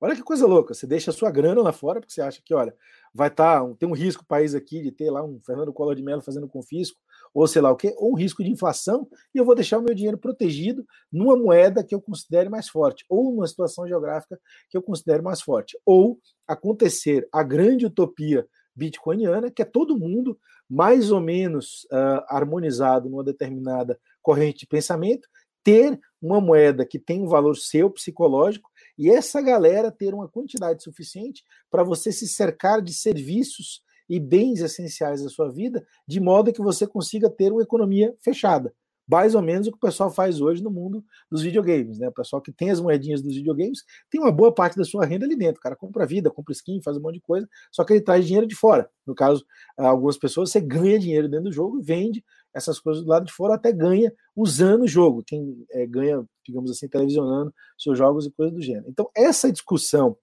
Olha 0.00 0.14
que 0.14 0.22
coisa 0.22 0.46
louca, 0.46 0.74
você 0.74 0.86
deixa 0.86 1.10
a 1.10 1.14
sua 1.14 1.30
grana 1.30 1.62
lá 1.62 1.72
fora, 1.72 1.98
porque 1.98 2.12
você 2.12 2.20
acha 2.20 2.42
que, 2.44 2.52
olha, 2.52 2.76
vai 3.14 3.28
estar, 3.28 3.62
tá, 3.62 3.74
tem 3.78 3.88
um 3.88 3.94
risco 3.94 4.22
o 4.22 4.26
país 4.26 4.54
aqui 4.54 4.82
de 4.82 4.92
ter 4.92 5.10
lá 5.10 5.24
um 5.24 5.40
Fernando 5.40 5.72
Collor 5.72 5.94
de 5.94 6.02
Mello 6.02 6.20
fazendo 6.20 6.46
confisco, 6.46 6.98
ou 7.32 7.46
sei 7.46 7.62
lá 7.62 7.70
o 7.70 7.76
quê, 7.76 7.94
ou 7.96 8.12
um 8.12 8.14
risco 8.14 8.44
de 8.44 8.50
inflação, 8.50 9.08
e 9.34 9.38
eu 9.38 9.44
vou 9.46 9.54
deixar 9.54 9.78
o 9.78 9.82
meu 9.82 9.94
dinheiro 9.94 10.18
protegido 10.18 10.84
numa 11.10 11.36
moeda 11.36 11.82
que 11.82 11.94
eu 11.94 12.02
considere 12.02 12.50
mais 12.50 12.68
forte, 12.68 13.04
ou 13.08 13.32
numa 13.32 13.46
situação 13.46 13.88
geográfica 13.88 14.38
que 14.68 14.76
eu 14.76 14.82
considere 14.82 15.22
mais 15.22 15.40
forte. 15.40 15.78
Ou 15.86 16.18
acontecer 16.46 17.26
a 17.32 17.42
grande 17.42 17.86
utopia 17.86 18.46
bitcoiniana, 18.76 19.50
que 19.50 19.62
é 19.62 19.64
todo 19.64 19.98
mundo 19.98 20.38
mais 20.68 21.10
ou 21.10 21.20
menos 21.20 21.86
uh, 21.92 22.24
harmonizado 22.28 23.08
numa 23.08 23.24
determinada 23.24 23.98
corrente 24.20 24.60
de 24.60 24.66
pensamento, 24.66 25.28
ter 25.64 25.98
uma 26.20 26.40
moeda 26.40 26.86
que 26.86 26.98
tem 26.98 27.22
um 27.22 27.26
valor 27.26 27.56
seu 27.56 27.90
psicológico 27.90 28.70
e 28.96 29.10
essa 29.10 29.40
galera 29.40 29.90
ter 29.90 30.14
uma 30.14 30.28
quantidade 30.28 30.82
suficiente 30.82 31.42
para 31.70 31.82
você 31.82 32.12
se 32.12 32.28
cercar 32.28 32.80
de 32.80 32.94
serviços 32.94 33.82
e 34.08 34.20
bens 34.20 34.60
essenciais 34.60 35.22
da 35.22 35.30
sua 35.30 35.50
vida, 35.50 35.84
de 36.06 36.20
modo 36.20 36.52
que 36.52 36.62
você 36.62 36.86
consiga 36.86 37.30
ter 37.30 37.50
uma 37.50 37.62
economia 37.62 38.14
fechada 38.20 38.72
mais 39.06 39.34
ou 39.34 39.42
menos 39.42 39.66
o 39.66 39.70
que 39.70 39.76
o 39.76 39.80
pessoal 39.80 40.10
faz 40.10 40.40
hoje 40.40 40.62
no 40.62 40.70
mundo 40.70 41.04
dos 41.30 41.42
videogames, 41.42 41.98
né? 41.98 42.08
O 42.08 42.12
pessoal 42.12 42.40
que 42.40 42.52
tem 42.52 42.70
as 42.70 42.80
moedinhas 42.80 43.22
dos 43.22 43.34
videogames 43.34 43.84
tem 44.10 44.20
uma 44.20 44.32
boa 44.32 44.52
parte 44.52 44.76
da 44.76 44.84
sua 44.84 45.04
renda 45.04 45.26
ali 45.26 45.36
dentro. 45.36 45.58
O 45.58 45.62
cara 45.62 45.76
compra 45.76 46.06
vida, 46.06 46.30
compra 46.30 46.52
skin, 46.52 46.80
faz 46.82 46.96
um 46.96 47.00
monte 47.00 47.14
de 47.16 47.20
coisa, 47.20 47.48
só 47.70 47.84
que 47.84 47.92
ele 47.92 48.00
traz 48.00 48.24
dinheiro 48.24 48.46
de 48.46 48.54
fora. 48.54 48.88
No 49.06 49.14
caso, 49.14 49.44
algumas 49.76 50.16
pessoas 50.16 50.50
você 50.50 50.60
ganha 50.60 50.98
dinheiro 50.98 51.28
dentro 51.28 51.46
do 51.46 51.52
jogo 51.52 51.80
vende 51.82 52.24
essas 52.54 52.78
coisas 52.78 53.02
do 53.02 53.08
lado 53.08 53.26
de 53.26 53.32
fora, 53.32 53.54
até 53.54 53.72
ganha 53.72 54.12
usando 54.34 54.82
o 54.82 54.88
jogo. 54.88 55.24
Quem 55.26 55.66
é, 55.70 55.86
ganha, 55.86 56.24
digamos 56.46 56.70
assim, 56.70 56.88
televisionando 56.88 57.52
seus 57.76 57.98
jogos 57.98 58.26
e 58.26 58.30
coisas 58.30 58.54
do 58.54 58.62
gênero. 58.62 58.86
Então, 58.88 59.10
essa 59.14 59.50
discussão 59.50 60.16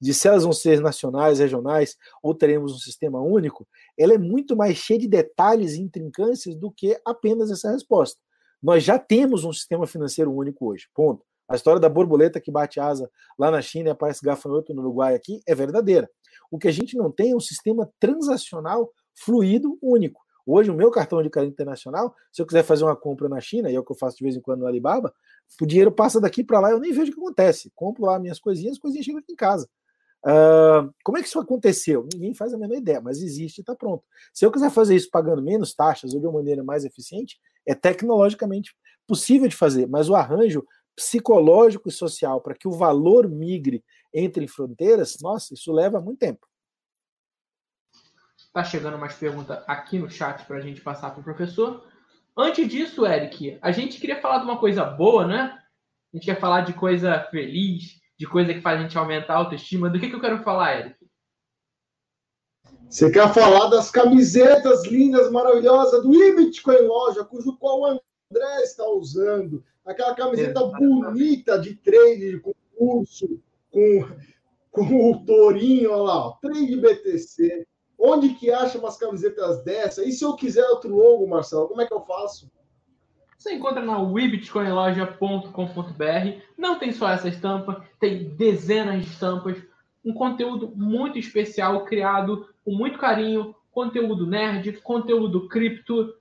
de 0.00 0.12
se 0.12 0.28
elas 0.28 0.44
vão 0.44 0.52
ser 0.52 0.80
nacionais, 0.80 1.38
regionais, 1.38 1.96
ou 2.22 2.34
teremos 2.34 2.72
um 2.72 2.78
sistema 2.78 3.20
único, 3.20 3.66
ela 3.96 4.14
é 4.14 4.18
muito 4.18 4.56
mais 4.56 4.76
cheia 4.76 4.98
de 4.98 5.08
detalhes 5.08 5.74
e 5.74 5.80
intrincâncias 5.80 6.54
do 6.54 6.70
que 6.70 6.98
apenas 7.04 7.50
essa 7.50 7.70
resposta. 7.70 8.20
Nós 8.62 8.82
já 8.82 8.98
temos 8.98 9.44
um 9.44 9.52
sistema 9.52 9.86
financeiro 9.86 10.32
único 10.32 10.66
hoje. 10.66 10.88
Ponto. 10.94 11.24
A 11.48 11.56
história 11.56 11.80
da 11.80 11.88
borboleta 11.88 12.40
que 12.40 12.50
bate 12.50 12.78
asa 12.78 13.10
lá 13.38 13.50
na 13.50 13.62
China 13.62 13.88
e 13.88 13.92
aparece 13.92 14.24
gafanhoto 14.24 14.74
no 14.74 14.82
Uruguai 14.82 15.14
aqui 15.14 15.40
é 15.46 15.54
verdadeira. 15.54 16.08
O 16.50 16.58
que 16.58 16.68
a 16.68 16.72
gente 16.72 16.96
não 16.96 17.10
tem 17.10 17.30
é 17.30 17.36
um 17.36 17.40
sistema 17.40 17.90
transacional 17.98 18.92
fluido 19.14 19.78
único. 19.80 20.20
Hoje, 20.50 20.70
o 20.70 20.74
meu 20.74 20.90
cartão 20.90 21.22
de 21.22 21.28
crédito 21.28 21.52
internacional, 21.52 22.16
se 22.32 22.40
eu 22.40 22.46
quiser 22.46 22.62
fazer 22.62 22.82
uma 22.82 22.96
compra 22.96 23.28
na 23.28 23.38
China, 23.38 23.70
e 23.70 23.74
é 23.74 23.78
o 23.78 23.84
que 23.84 23.92
eu 23.92 23.96
faço 23.96 24.16
de 24.16 24.24
vez 24.24 24.34
em 24.34 24.40
quando 24.40 24.60
no 24.60 24.66
Alibaba, 24.66 25.12
o 25.60 25.66
dinheiro 25.66 25.92
passa 25.92 26.18
daqui 26.18 26.42
para 26.42 26.58
lá, 26.58 26.70
eu 26.70 26.80
nem 26.80 26.90
vejo 26.90 27.12
o 27.12 27.14
que 27.14 27.20
acontece. 27.20 27.70
Compro 27.74 28.06
lá 28.06 28.18
minhas 28.18 28.40
coisinhas, 28.40 28.72
as 28.72 28.78
coisinhas 28.78 29.04
chegam 29.04 29.20
aqui 29.20 29.32
em 29.32 29.36
casa. 29.36 29.68
Uh, 30.24 30.90
como 31.04 31.18
é 31.18 31.20
que 31.20 31.28
isso 31.28 31.38
aconteceu? 31.38 32.08
Ninguém 32.14 32.32
faz 32.32 32.54
a 32.54 32.58
menor 32.58 32.76
ideia, 32.76 32.98
mas 32.98 33.20
existe 33.20 33.58
e 33.58 33.60
está 33.60 33.76
pronto. 33.76 34.02
Se 34.32 34.46
eu 34.46 34.50
quiser 34.50 34.70
fazer 34.70 34.96
isso 34.96 35.10
pagando 35.10 35.42
menos 35.42 35.74
taxas 35.74 36.14
ou 36.14 36.20
de 36.20 36.26
uma 36.26 36.38
maneira 36.38 36.64
mais 36.64 36.82
eficiente, 36.82 37.38
é 37.66 37.74
tecnologicamente 37.74 38.74
possível 39.06 39.48
de 39.48 39.54
fazer, 39.54 39.86
mas 39.86 40.08
o 40.08 40.14
arranjo 40.14 40.64
psicológico 40.96 41.90
e 41.90 41.92
social 41.92 42.40
para 42.40 42.54
que 42.54 42.66
o 42.66 42.72
valor 42.72 43.28
migre 43.28 43.84
entre 44.14 44.48
fronteiras, 44.48 45.18
nossa, 45.20 45.52
isso 45.52 45.70
leva 45.70 46.00
muito 46.00 46.18
tempo. 46.18 46.48
Tá 48.58 48.64
chegando 48.64 48.98
mais 48.98 49.14
perguntas 49.14 49.62
aqui 49.68 50.00
no 50.00 50.10
chat 50.10 50.44
para 50.44 50.56
a 50.56 50.60
gente 50.60 50.80
passar 50.80 51.12
para 51.12 51.20
o 51.20 51.22
professor. 51.22 51.86
Antes 52.36 52.68
disso, 52.68 53.06
Eric, 53.06 53.56
a 53.62 53.70
gente 53.70 54.00
queria 54.00 54.20
falar 54.20 54.38
de 54.38 54.46
uma 54.46 54.58
coisa 54.58 54.84
boa, 54.84 55.24
né? 55.24 55.56
A 56.12 56.16
gente 56.16 56.24
quer 56.24 56.40
falar 56.40 56.62
de 56.62 56.72
coisa 56.72 57.20
feliz, 57.30 58.00
de 58.18 58.26
coisa 58.26 58.52
que 58.52 58.60
faz 58.60 58.80
a 58.80 58.82
gente 58.82 58.98
aumentar 58.98 59.34
a 59.34 59.36
autoestima. 59.36 59.88
Do 59.88 60.00
que, 60.00 60.08
que 60.08 60.16
eu 60.16 60.20
quero 60.20 60.42
falar, 60.42 60.76
Eric? 60.76 60.96
Você 62.90 63.12
quer 63.12 63.32
falar 63.32 63.68
das 63.68 63.92
camisetas 63.92 64.84
lindas, 64.86 65.30
maravilhosas 65.30 66.02
do 66.02 66.12
Ibitcoin 66.12 66.80
Loja, 66.80 67.24
cujo 67.24 67.56
qual 67.58 67.78
o 67.78 67.86
André 67.86 68.62
está 68.64 68.84
usando. 68.88 69.62
Aquela 69.86 70.16
camiseta 70.16 70.64
bonita 70.64 71.60
de 71.60 71.76
trade, 71.76 72.40
com 72.40 72.52
curso, 72.76 73.40
com, 73.70 74.08
com 74.72 75.12
o 75.12 75.24
tourinho, 75.24 75.92
olha 75.92 76.02
lá, 76.02 76.26
ó, 76.26 76.30
trade 76.42 76.74
BTC. 76.74 77.68
Onde 77.98 78.30
que 78.30 78.50
acha 78.50 78.78
umas 78.78 78.96
camisetas 78.96 79.62
dessa? 79.64 80.04
E 80.04 80.12
se 80.12 80.24
eu 80.24 80.36
quiser 80.36 80.64
outro 80.68 80.94
logo, 80.94 81.26
Marcelo, 81.26 81.66
como 81.66 81.80
é 81.80 81.86
que 81.86 81.92
eu 81.92 82.02
faço? 82.02 82.48
Você 83.36 83.54
encontra 83.54 83.82
na 83.82 83.98
webitcoinloja.com.br. 83.98 86.42
Não 86.56 86.78
tem 86.78 86.92
só 86.92 87.08
essa 87.08 87.28
estampa, 87.28 87.84
tem 87.98 88.28
dezenas 88.30 89.04
de 89.04 89.10
estampas. 89.10 89.60
Um 90.04 90.12
conteúdo 90.12 90.72
muito 90.74 91.18
especial 91.18 91.84
criado 91.84 92.48
com 92.64 92.72
muito 92.72 92.98
carinho, 92.98 93.54
conteúdo 93.70 94.26
nerd, 94.26 94.72
conteúdo 94.80 95.48
cripto, 95.48 96.14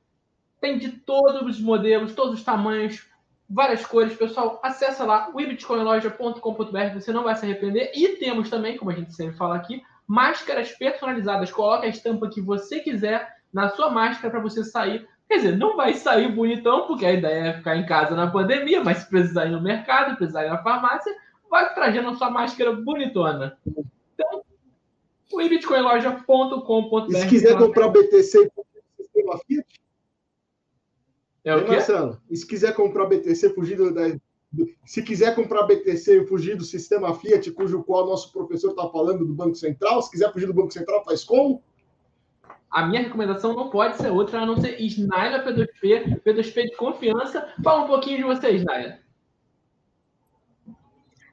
tem 0.59 0.77
de 0.77 0.89
todos 0.89 1.57
os 1.57 1.61
modelos, 1.61 2.13
todos 2.13 2.35
os 2.35 2.43
tamanhos, 2.43 3.07
várias 3.49 3.85
cores. 3.85 4.15
Pessoal, 4.15 4.59
acessa 4.63 5.05
lá 5.05 5.31
webitcoinloja.com.br, 5.33 6.93
você 6.93 7.11
não 7.11 7.23
vai 7.23 7.35
se 7.35 7.45
arrepender. 7.45 7.91
E 7.95 8.17
temos 8.17 8.49
também, 8.49 8.77
como 8.77 8.91
a 8.91 8.95
gente 8.95 9.13
sempre 9.13 9.37
fala 9.37 9.55
aqui, 9.55 9.81
máscaras 10.07 10.71
personalizadas. 10.71 11.51
Coloque 11.51 11.85
a 11.85 11.89
estampa 11.89 12.29
que 12.29 12.41
você 12.41 12.79
quiser 12.79 13.27
na 13.51 13.69
sua 13.69 13.91
máscara 13.91 14.31
para 14.31 14.39
você 14.39 14.63
sair. 14.63 15.07
Quer 15.27 15.37
dizer, 15.37 15.57
não 15.57 15.75
vai 15.75 15.93
sair 15.93 16.31
bonitão, 16.31 16.87
porque 16.87 17.05
a 17.05 17.11
ideia 17.11 17.47
é 17.47 17.53
ficar 17.57 17.75
em 17.75 17.85
casa 17.85 18.15
na 18.15 18.31
pandemia, 18.31 18.81
mas 18.83 18.99
se 18.99 19.09
precisar 19.09 19.45
ir 19.45 19.51
no 19.51 19.61
mercado, 19.61 20.15
precisar 20.15 20.45
ir 20.45 20.49
na 20.49 20.63
farmácia, 20.63 21.13
vai 21.49 21.73
trazendo 21.73 22.09
a 22.09 22.15
sua 22.15 22.29
máscara 22.29 22.71
bonitona. 22.71 23.57
Então, 24.13 24.43
o 25.33 25.37
bitcoinloja.com.br. 25.37 27.17
Se 27.17 27.27
quiser 27.27 27.57
comprar 27.57 27.89
BTC 27.89 28.49
com 28.55 28.63
sistema 28.97 29.37
Fiat? 29.45 29.81
É 31.43 31.55
o 31.55 31.65
quê? 31.65 31.71
Marcelo, 31.71 32.21
e 32.29 32.35
se 32.35 32.45
quiser 32.45 32.73
comprar 32.73 33.05
BTC 33.05 33.53
fugir 33.53 33.77
do, 33.77 33.93
do, 33.93 34.21
se 34.85 35.03
quiser 35.03 35.35
comprar 35.35 35.63
BTC 35.63 36.21
e 36.21 36.25
fugir 36.25 36.55
do 36.55 36.63
sistema 36.63 37.13
Fiat, 37.13 37.51
cujo 37.51 37.83
qual 37.83 38.05
nosso 38.05 38.31
professor 38.31 38.71
está 38.71 38.87
falando 38.89 39.25
do 39.25 39.33
Banco 39.33 39.55
Central, 39.55 40.01
se 40.01 40.11
quiser 40.11 40.31
fugir 40.31 40.47
do 40.47 40.53
Banco 40.53 40.71
Central, 40.71 41.03
faz 41.03 41.23
como? 41.23 41.61
A 42.69 42.85
minha 42.85 43.01
recomendação 43.01 43.53
não 43.53 43.69
pode 43.69 43.97
ser 43.97 44.11
outra 44.11 44.41
a 44.41 44.45
não 44.45 44.57
ser 44.57 44.79
Snyder 44.81 45.45
P2P, 45.45 46.21
P2P 46.21 46.63
de 46.63 46.75
confiança. 46.75 47.53
Fala 47.63 47.83
um 47.83 47.87
pouquinho 47.87 48.17
de 48.17 48.23
você, 48.23 48.51
Snyder. 48.51 49.01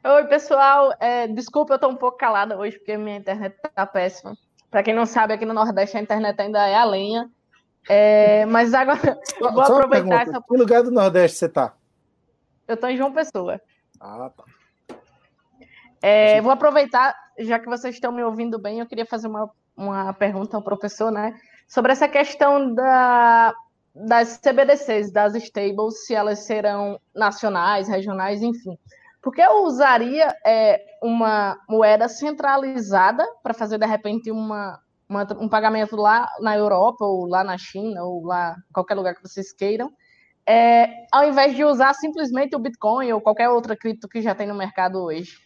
Oi, 0.05 0.24
pessoal. 0.24 0.92
É, 1.00 1.27
desculpa, 1.27 1.72
eu 1.72 1.77
estou 1.77 1.90
um 1.90 1.96
pouco 1.96 2.18
calada 2.18 2.59
hoje 2.59 2.79
porque 2.79 2.96
minha 2.96 3.17
internet 3.17 3.56
está 3.65 3.87
péssima. 3.87 4.37
Para 4.71 4.83
quem 4.83 4.94
não 4.94 5.06
sabe, 5.06 5.33
aqui 5.33 5.44
no 5.44 5.54
Nordeste 5.54 5.96
a 5.96 6.00
internet 6.00 6.38
ainda 6.40 6.67
é 6.67 6.77
a 6.77 6.85
lenha. 6.85 7.31
É, 7.88 8.46
mas 8.46 8.75
agora 8.75 9.19
vou 9.40 9.60
aproveitar 9.60 10.23
essa. 10.23 10.42
Que 10.42 10.56
lugar 10.56 10.83
do 10.83 10.90
Nordeste 10.90 11.38
você 11.38 11.46
está? 11.46 11.75
Eu 12.67 12.75
estou 12.75 12.88
em 12.90 12.96
João 12.96 13.12
Pessoa. 13.12 13.60
Ah, 14.00 14.31
tá. 14.37 14.44
É, 16.02 16.40
vou 16.40 16.52
aproveitar, 16.52 17.15
já 17.38 17.58
que 17.58 17.67
vocês 17.67 17.94
estão 17.94 18.12
me 18.12 18.23
ouvindo 18.23 18.58
bem, 18.58 18.81
eu 18.81 18.87
queria 18.87 19.06
fazer 19.06 19.27
uma, 19.27 19.50
uma 19.77 20.12
pergunta 20.12 20.56
ao 20.56 20.62
professor, 20.62 21.10
né? 21.10 21.35
Sobre 21.67 21.92
essa 21.92 22.06
questão 22.06 22.75
da, 22.75 23.54
das 23.94 24.38
CBDCs, 24.38 25.10
das 25.10 25.35
stables, 25.35 26.04
se 26.04 26.15
elas 26.15 26.40
serão 26.40 27.00
nacionais, 27.15 27.88
regionais, 27.88 28.42
enfim. 28.42 28.77
Porque 29.23 29.40
eu 29.40 29.65
usaria 29.65 30.29
é, 30.44 30.85
uma 31.02 31.56
moeda 31.67 32.06
centralizada 32.08 33.27
para 33.42 33.54
fazer, 33.54 33.79
de 33.79 33.87
repente, 33.87 34.31
uma, 34.31 34.79
uma, 35.08 35.27
um 35.40 35.48
pagamento 35.48 35.96
lá 35.96 36.29
na 36.40 36.54
Europa, 36.54 37.04
ou 37.04 37.27
lá 37.27 37.42
na 37.42 37.56
China, 37.56 38.04
ou 38.04 38.27
lá 38.27 38.56
qualquer 38.75 38.94
lugar 38.94 39.15
que 39.15 39.27
vocês 39.27 39.54
queiram, 39.54 39.90
é, 40.47 41.07
ao 41.11 41.29
invés 41.29 41.57
de 41.57 41.65
usar 41.65 41.95
simplesmente 41.95 42.55
o 42.55 42.59
Bitcoin 42.59 43.13
ou 43.13 43.21
qualquer 43.21 43.49
outra 43.49 43.77
cripto 43.77 44.09
que 44.09 44.21
já 44.21 44.35
tem 44.35 44.47
no 44.47 44.55
mercado 44.55 45.03
hoje. 45.03 45.38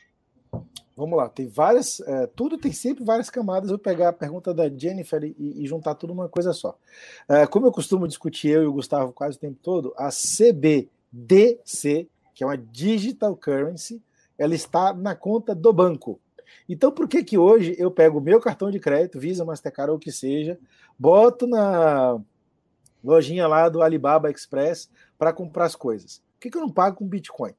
Vamos 0.96 1.16
lá, 1.16 1.28
tem 1.28 1.46
várias. 1.46 2.00
É, 2.00 2.26
tudo 2.26 2.58
tem 2.58 2.72
sempre 2.72 3.04
várias 3.04 3.30
camadas. 3.30 3.70
Vou 3.70 3.78
pegar 3.78 4.08
a 4.08 4.12
pergunta 4.12 4.52
da 4.52 4.68
Jennifer 4.68 5.22
e, 5.22 5.62
e 5.62 5.64
juntar 5.64 5.94
tudo 5.94 6.12
numa 6.12 6.28
coisa 6.28 6.52
só. 6.52 6.76
É, 7.28 7.46
como 7.46 7.66
eu 7.66 7.72
costumo 7.72 8.08
discutir, 8.08 8.48
eu 8.48 8.64
e 8.64 8.66
o 8.66 8.72
Gustavo 8.72 9.12
quase 9.12 9.36
o 9.36 9.40
tempo 9.40 9.58
todo, 9.62 9.94
a 9.96 10.08
CBDC, 10.08 10.88
que 12.34 12.42
é 12.42 12.46
uma 12.46 12.58
digital 12.58 13.36
currency, 13.36 14.02
ela 14.36 14.56
está 14.56 14.92
na 14.92 15.14
conta 15.14 15.54
do 15.54 15.72
banco. 15.72 16.18
Então, 16.68 16.90
por 16.90 17.06
que 17.06 17.22
que 17.22 17.38
hoje 17.38 17.76
eu 17.78 17.92
pego 17.92 18.18
o 18.18 18.22
meu 18.22 18.40
cartão 18.40 18.68
de 18.68 18.80
crédito, 18.80 19.20
Visa, 19.20 19.44
Mastercard 19.44 19.92
ou 19.92 19.96
o 19.98 20.00
que 20.00 20.10
seja, 20.10 20.58
boto 20.98 21.46
na 21.46 22.20
lojinha 23.02 23.46
lá 23.46 23.68
do 23.68 23.82
Alibaba 23.82 24.30
Express 24.30 24.90
para 25.18 25.32
comprar 25.32 25.64
as 25.64 25.76
coisas? 25.76 26.22
Por 26.34 26.40
que, 26.40 26.50
que 26.50 26.56
eu 26.56 26.62
não 26.62 26.70
pago 26.70 26.96
com 26.96 27.06
Bitcoin? 27.06 27.54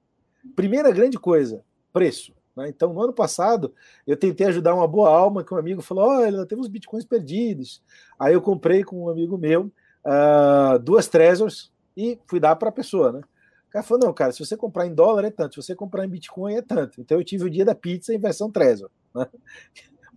Primeira 0.55 0.91
grande 0.91 1.19
coisa, 1.19 1.63
preço. 1.91 2.33
Né? 2.55 2.69
Então, 2.69 2.93
no 2.93 3.01
ano 3.01 3.13
passado, 3.13 3.73
eu 4.05 4.17
tentei 4.17 4.47
ajudar 4.47 4.75
uma 4.75 4.87
boa 4.87 5.09
alma, 5.09 5.43
que 5.43 5.53
um 5.53 5.57
amigo 5.57 5.81
falou: 5.81 6.09
olha, 6.09 6.37
nós 6.37 6.47
temos 6.47 6.67
bitcoins 6.67 7.05
perdidos. 7.05 7.81
Aí 8.19 8.33
eu 8.33 8.41
comprei 8.41 8.83
com 8.83 9.03
um 9.03 9.09
amigo 9.09 9.37
meu 9.37 9.71
uh, 10.05 10.79
duas 10.79 11.07
Trezors 11.07 11.71
e 11.95 12.19
fui 12.27 12.39
dar 12.39 12.55
para 12.55 12.69
a 12.69 12.73
pessoa, 12.73 13.11
né? 13.11 13.21
O 13.67 13.71
cara 13.71 13.83
falou: 13.83 14.05
não, 14.05 14.13
cara, 14.13 14.31
se 14.31 14.43
você 14.43 14.57
comprar 14.57 14.87
em 14.87 14.93
dólar 14.93 15.25
é 15.25 15.31
tanto, 15.31 15.55
se 15.55 15.67
você 15.67 15.75
comprar 15.75 16.05
em 16.05 16.09
Bitcoin 16.09 16.55
é 16.55 16.61
tanto. 16.61 16.99
Então 16.99 17.17
eu 17.17 17.23
tive 17.23 17.45
o 17.45 17.49
dia 17.49 17.63
da 17.63 17.75
pizza 17.75 18.13
em 18.13 18.19
versão 18.19 18.51
Trezor. 18.51 18.89
Né? 19.13 19.27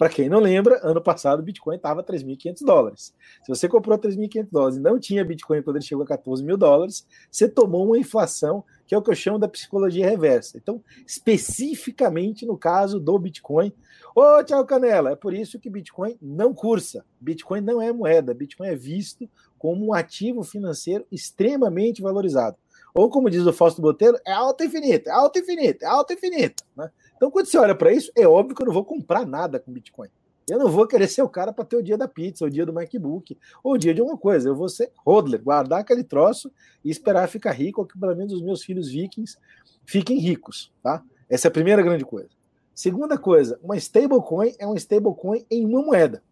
Para 0.02 0.08
quem 0.08 0.28
não 0.28 0.40
lembra, 0.40 0.80
ano 0.82 1.00
passado 1.00 1.38
o 1.38 1.42
Bitcoin 1.44 1.76
estava 1.76 2.02
3.500 2.02 2.64
dólares. 2.64 3.14
Se 3.44 3.48
você 3.48 3.68
comprou 3.68 3.96
3.500 3.96 4.48
dólares 4.50 4.76
e 4.76 4.80
não 4.80 4.98
tinha 4.98 5.24
Bitcoin 5.24 5.62
quando 5.62 5.76
ele 5.76 5.84
chegou 5.84 6.02
a 6.02 6.08
14 6.08 6.42
mil 6.42 6.56
dólares, 6.56 7.06
você 7.30 7.48
tomou 7.48 7.86
uma 7.86 7.96
inflação, 7.96 8.64
que 8.84 8.96
é 8.96 8.98
o 8.98 9.02
que 9.02 9.12
eu 9.12 9.14
chamo 9.14 9.38
da 9.38 9.46
psicologia 9.46 10.10
reversa. 10.10 10.58
Então, 10.58 10.82
especificamente 11.06 12.44
no 12.44 12.58
caso 12.58 12.98
do 12.98 13.16
Bitcoin, 13.16 13.72
ô 14.12 14.42
tchau 14.42 14.66
Canela, 14.66 15.12
é 15.12 15.14
por 15.14 15.32
isso 15.32 15.60
que 15.60 15.70
Bitcoin 15.70 16.18
não 16.20 16.52
cursa. 16.52 17.04
Bitcoin 17.20 17.60
não 17.60 17.80
é 17.80 17.92
moeda, 17.92 18.34
Bitcoin 18.34 18.70
é 18.70 18.74
visto 18.74 19.30
como 19.56 19.86
um 19.86 19.94
ativo 19.94 20.42
financeiro 20.42 21.06
extremamente 21.12 22.02
valorizado. 22.02 22.56
Ou 22.94 23.08
como 23.08 23.30
diz 23.30 23.46
o 23.46 23.52
Fausto 23.52 23.80
Botelho, 23.80 24.18
é 24.26 24.32
alta 24.32 24.64
infinita, 24.64 25.10
é 25.10 25.12
alta 25.12 25.38
infinita, 25.38 25.84
é 25.84 25.88
alta 25.88 26.12
infinita. 26.12 26.64
Né? 26.76 26.90
Então, 27.22 27.30
quando 27.30 27.46
você 27.46 27.56
olha 27.56 27.72
para 27.72 27.92
isso, 27.92 28.10
é 28.16 28.26
óbvio 28.26 28.52
que 28.52 28.60
eu 28.60 28.66
não 28.66 28.72
vou 28.72 28.84
comprar 28.84 29.24
nada 29.24 29.60
com 29.60 29.70
Bitcoin. 29.70 30.08
Eu 30.50 30.58
não 30.58 30.68
vou 30.68 30.88
querer 30.88 31.06
ser 31.06 31.22
o 31.22 31.28
cara 31.28 31.52
para 31.52 31.64
ter 31.64 31.76
o 31.76 31.82
dia 31.82 31.96
da 31.96 32.08
pizza, 32.08 32.44
o 32.44 32.50
dia 32.50 32.66
do 32.66 32.72
MacBook, 32.72 33.38
ou 33.62 33.74
o 33.74 33.78
dia 33.78 33.94
de 33.94 34.00
alguma 34.00 34.18
coisa. 34.18 34.48
Eu 34.48 34.56
vou 34.56 34.68
ser 34.68 34.90
hodler, 35.06 35.40
guardar 35.40 35.78
aquele 35.78 36.02
troço 36.02 36.50
e 36.84 36.90
esperar 36.90 37.28
ficar 37.28 37.52
rico, 37.52 37.80
ou 37.80 37.86
que 37.86 37.96
pelo 37.96 38.16
menos 38.16 38.32
os 38.32 38.42
meus 38.42 38.64
filhos 38.64 38.88
vikings 38.88 39.38
fiquem 39.86 40.18
ricos. 40.18 40.72
Tá? 40.82 41.00
Essa 41.30 41.46
é 41.46 41.48
a 41.48 41.52
primeira 41.52 41.80
grande 41.80 42.04
coisa. 42.04 42.28
Segunda 42.74 43.16
coisa, 43.16 43.56
uma 43.62 43.76
stablecoin 43.76 44.56
é 44.58 44.66
uma 44.66 44.76
stablecoin 44.76 45.46
em 45.48 45.64
uma 45.64 45.80
moeda. 45.80 46.24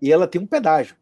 E 0.00 0.12
ela 0.12 0.28
tem 0.28 0.40
um 0.40 0.46
pedágio. 0.46 0.94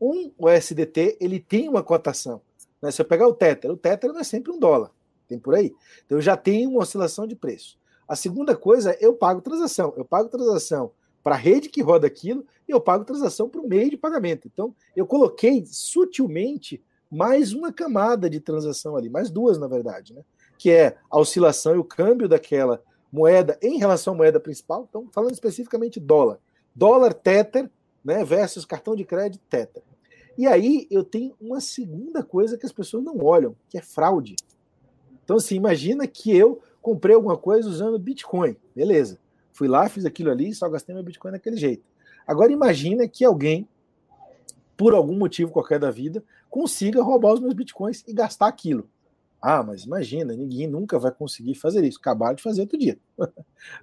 Um 0.00 0.32
USDT, 0.36 1.16
ele 1.20 1.38
tem 1.38 1.68
uma 1.68 1.84
cotação. 1.84 2.42
Né? 2.82 2.90
Se 2.90 3.00
eu 3.00 3.06
pegar 3.06 3.28
o 3.28 3.34
Tether, 3.34 3.70
o 3.70 3.76
Tether 3.76 4.12
não 4.12 4.18
é 4.18 4.24
sempre 4.24 4.50
um 4.50 4.58
dólar. 4.58 4.90
Tem 5.28 5.38
por 5.38 5.54
aí. 5.54 5.72
Então 6.04 6.20
já 6.20 6.36
tenho 6.36 6.70
uma 6.70 6.80
oscilação 6.80 7.24
de 7.24 7.36
preço. 7.36 7.80
A 8.08 8.16
segunda 8.16 8.56
coisa 8.56 8.92
é 8.92 8.98
eu 9.00 9.14
pago 9.14 9.40
transação. 9.40 9.92
Eu 9.96 10.04
pago 10.04 10.28
transação 10.28 10.90
para 11.22 11.34
a 11.34 11.38
rede 11.38 11.68
que 11.68 11.82
roda 11.82 12.06
aquilo 12.06 12.44
e 12.68 12.72
eu 12.72 12.80
pago 12.80 13.04
transação 13.04 13.48
para 13.48 13.60
o 13.60 13.68
meio 13.68 13.90
de 13.90 13.96
pagamento. 13.96 14.48
Então, 14.52 14.74
eu 14.96 15.06
coloquei 15.06 15.64
sutilmente 15.66 16.82
mais 17.10 17.52
uma 17.52 17.72
camada 17.72 18.28
de 18.28 18.40
transação 18.40 18.96
ali, 18.96 19.08
mais 19.08 19.30
duas, 19.30 19.58
na 19.58 19.68
verdade, 19.68 20.14
né? 20.14 20.22
Que 20.58 20.70
é 20.70 20.96
a 21.10 21.18
oscilação 21.18 21.74
e 21.74 21.78
o 21.78 21.84
câmbio 21.84 22.28
daquela 22.28 22.82
moeda 23.12 23.58
em 23.62 23.78
relação 23.78 24.14
à 24.14 24.16
moeda 24.16 24.40
principal. 24.40 24.86
Então, 24.88 25.08
falando 25.12 25.32
especificamente 25.32 26.00
dólar. 26.00 26.38
Dólar 26.74 27.12
Tether, 27.12 27.70
né, 28.02 28.24
versus 28.24 28.64
cartão 28.64 28.96
de 28.96 29.04
crédito 29.04 29.42
Tether. 29.48 29.82
E 30.36 30.46
aí 30.46 30.86
eu 30.90 31.04
tenho 31.04 31.34
uma 31.40 31.60
segunda 31.60 32.22
coisa 32.22 32.56
que 32.56 32.64
as 32.64 32.72
pessoas 32.72 33.04
não 33.04 33.18
olham, 33.18 33.54
que 33.68 33.76
é 33.76 33.82
fraude. 33.82 34.36
Então, 35.22 35.36
assim, 35.36 35.54
imagina 35.54 36.06
que 36.06 36.34
eu 36.34 36.60
comprei 36.82 37.14
alguma 37.14 37.38
coisa 37.38 37.68
usando 37.68 37.98
Bitcoin. 37.98 38.56
Beleza. 38.74 39.18
Fui 39.52 39.68
lá, 39.68 39.88
fiz 39.88 40.04
aquilo 40.04 40.30
ali, 40.30 40.52
só 40.52 40.68
gastei 40.68 40.94
meu 40.94 41.04
Bitcoin 41.04 41.30
daquele 41.30 41.56
jeito. 41.56 41.84
Agora 42.26 42.52
imagina 42.52 43.06
que 43.06 43.24
alguém, 43.24 43.68
por 44.76 44.92
algum 44.92 45.16
motivo 45.16 45.52
qualquer 45.52 45.78
da 45.78 45.90
vida, 45.90 46.22
consiga 46.50 47.02
roubar 47.02 47.34
os 47.34 47.40
meus 47.40 47.54
Bitcoins 47.54 48.04
e 48.06 48.12
gastar 48.12 48.48
aquilo. 48.48 48.88
Ah, 49.40 49.62
mas 49.62 49.84
imagina, 49.84 50.34
ninguém 50.34 50.68
nunca 50.68 50.98
vai 50.98 51.10
conseguir 51.10 51.54
fazer 51.54 51.84
isso. 51.84 51.98
Acabaram 51.98 52.34
de 52.34 52.42
fazer 52.42 52.62
outro 52.62 52.78
dia. 52.78 52.98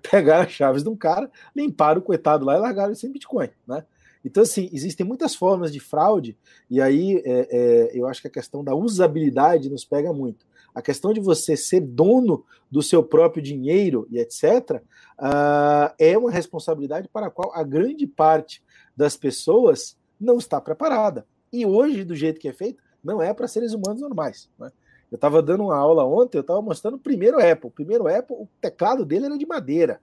Pegaram 0.09 0.45
as 0.45 0.51
chaves 0.51 0.83
de 0.83 0.89
um 0.89 0.95
cara, 0.95 1.29
limparam 1.55 1.99
o 1.99 2.03
coitado 2.03 2.45
lá 2.45 2.55
e 2.55 2.59
largaram 2.59 2.95
sem 2.95 3.11
Bitcoin, 3.11 3.49
né? 3.67 3.85
Então, 4.23 4.43
assim, 4.43 4.69
existem 4.73 5.05
muitas 5.05 5.33
formas 5.33 5.71
de 5.71 5.79
fraude, 5.79 6.37
e 6.69 6.81
aí 6.81 7.21
é, 7.25 7.47
é, 7.49 7.91
eu 7.97 8.05
acho 8.05 8.21
que 8.21 8.27
a 8.27 8.31
questão 8.31 8.61
da 8.61 8.75
usabilidade 8.75 9.69
nos 9.69 9.85
pega 9.85 10.11
muito 10.11 10.45
a 10.79 10.81
questão 10.81 11.13
de 11.13 11.19
você 11.19 11.57
ser 11.57 11.81
dono 11.81 12.45
do 12.71 12.81
seu 12.81 13.03
próprio 13.03 13.43
dinheiro 13.43 14.07
e 14.09 14.17
etc., 14.17 14.71
uh, 14.71 14.81
ah, 15.17 15.93
é 15.99 16.17
uma 16.17 16.31
responsabilidade 16.31 17.09
para 17.09 17.27
a 17.27 17.29
qual 17.29 17.53
a 17.53 17.63
grande 17.63 18.07
parte 18.07 18.63
das 18.95 19.17
pessoas 19.17 19.97
não 20.19 20.37
está 20.37 20.59
preparada. 20.61 21.25
E 21.51 21.65
hoje, 21.65 22.03
do 22.05 22.15
jeito 22.15 22.39
que 22.39 22.47
é 22.47 22.53
feito, 22.53 22.81
não 23.03 23.21
é 23.21 23.33
para 23.33 23.47
seres 23.47 23.73
humanos 23.73 24.01
normais. 24.01 24.49
Né? 24.57 24.71
Eu 25.11 25.15
estava 25.15 25.41
dando 25.41 25.63
uma 25.63 25.75
aula 25.75 26.05
ontem, 26.05 26.37
eu 26.37 26.41
estava 26.41 26.61
mostrando 26.61 26.95
o 26.95 26.99
primeiro 26.99 27.37
Apple. 27.39 27.67
O 27.67 27.71
primeiro 27.71 28.07
Apple, 28.07 28.35
o 28.35 28.47
teclado 28.61 29.05
dele 29.05 29.25
era 29.25 29.37
de 29.37 29.45
madeira. 29.45 29.99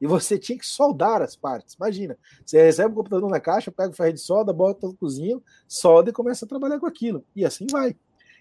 E 0.00 0.06
você 0.06 0.38
tinha 0.38 0.58
que 0.58 0.66
soldar 0.66 1.22
as 1.22 1.34
partes. 1.34 1.74
Imagina, 1.74 2.16
você 2.44 2.62
recebe 2.62 2.92
o 2.92 2.96
computador 2.96 3.28
na 3.28 3.40
caixa, 3.40 3.70
pega 3.70 3.90
o 3.90 3.96
ferro 3.96 4.12
de 4.12 4.20
solda, 4.20 4.52
bota 4.52 4.86
no 4.86 4.94
cozinho, 4.94 5.42
solda 5.66 6.10
e 6.10 6.12
começa 6.12 6.44
a 6.44 6.48
trabalhar 6.48 6.78
com 6.78 6.86
aquilo. 6.86 7.24
E 7.34 7.44
assim 7.44 7.66
vai 7.70 7.96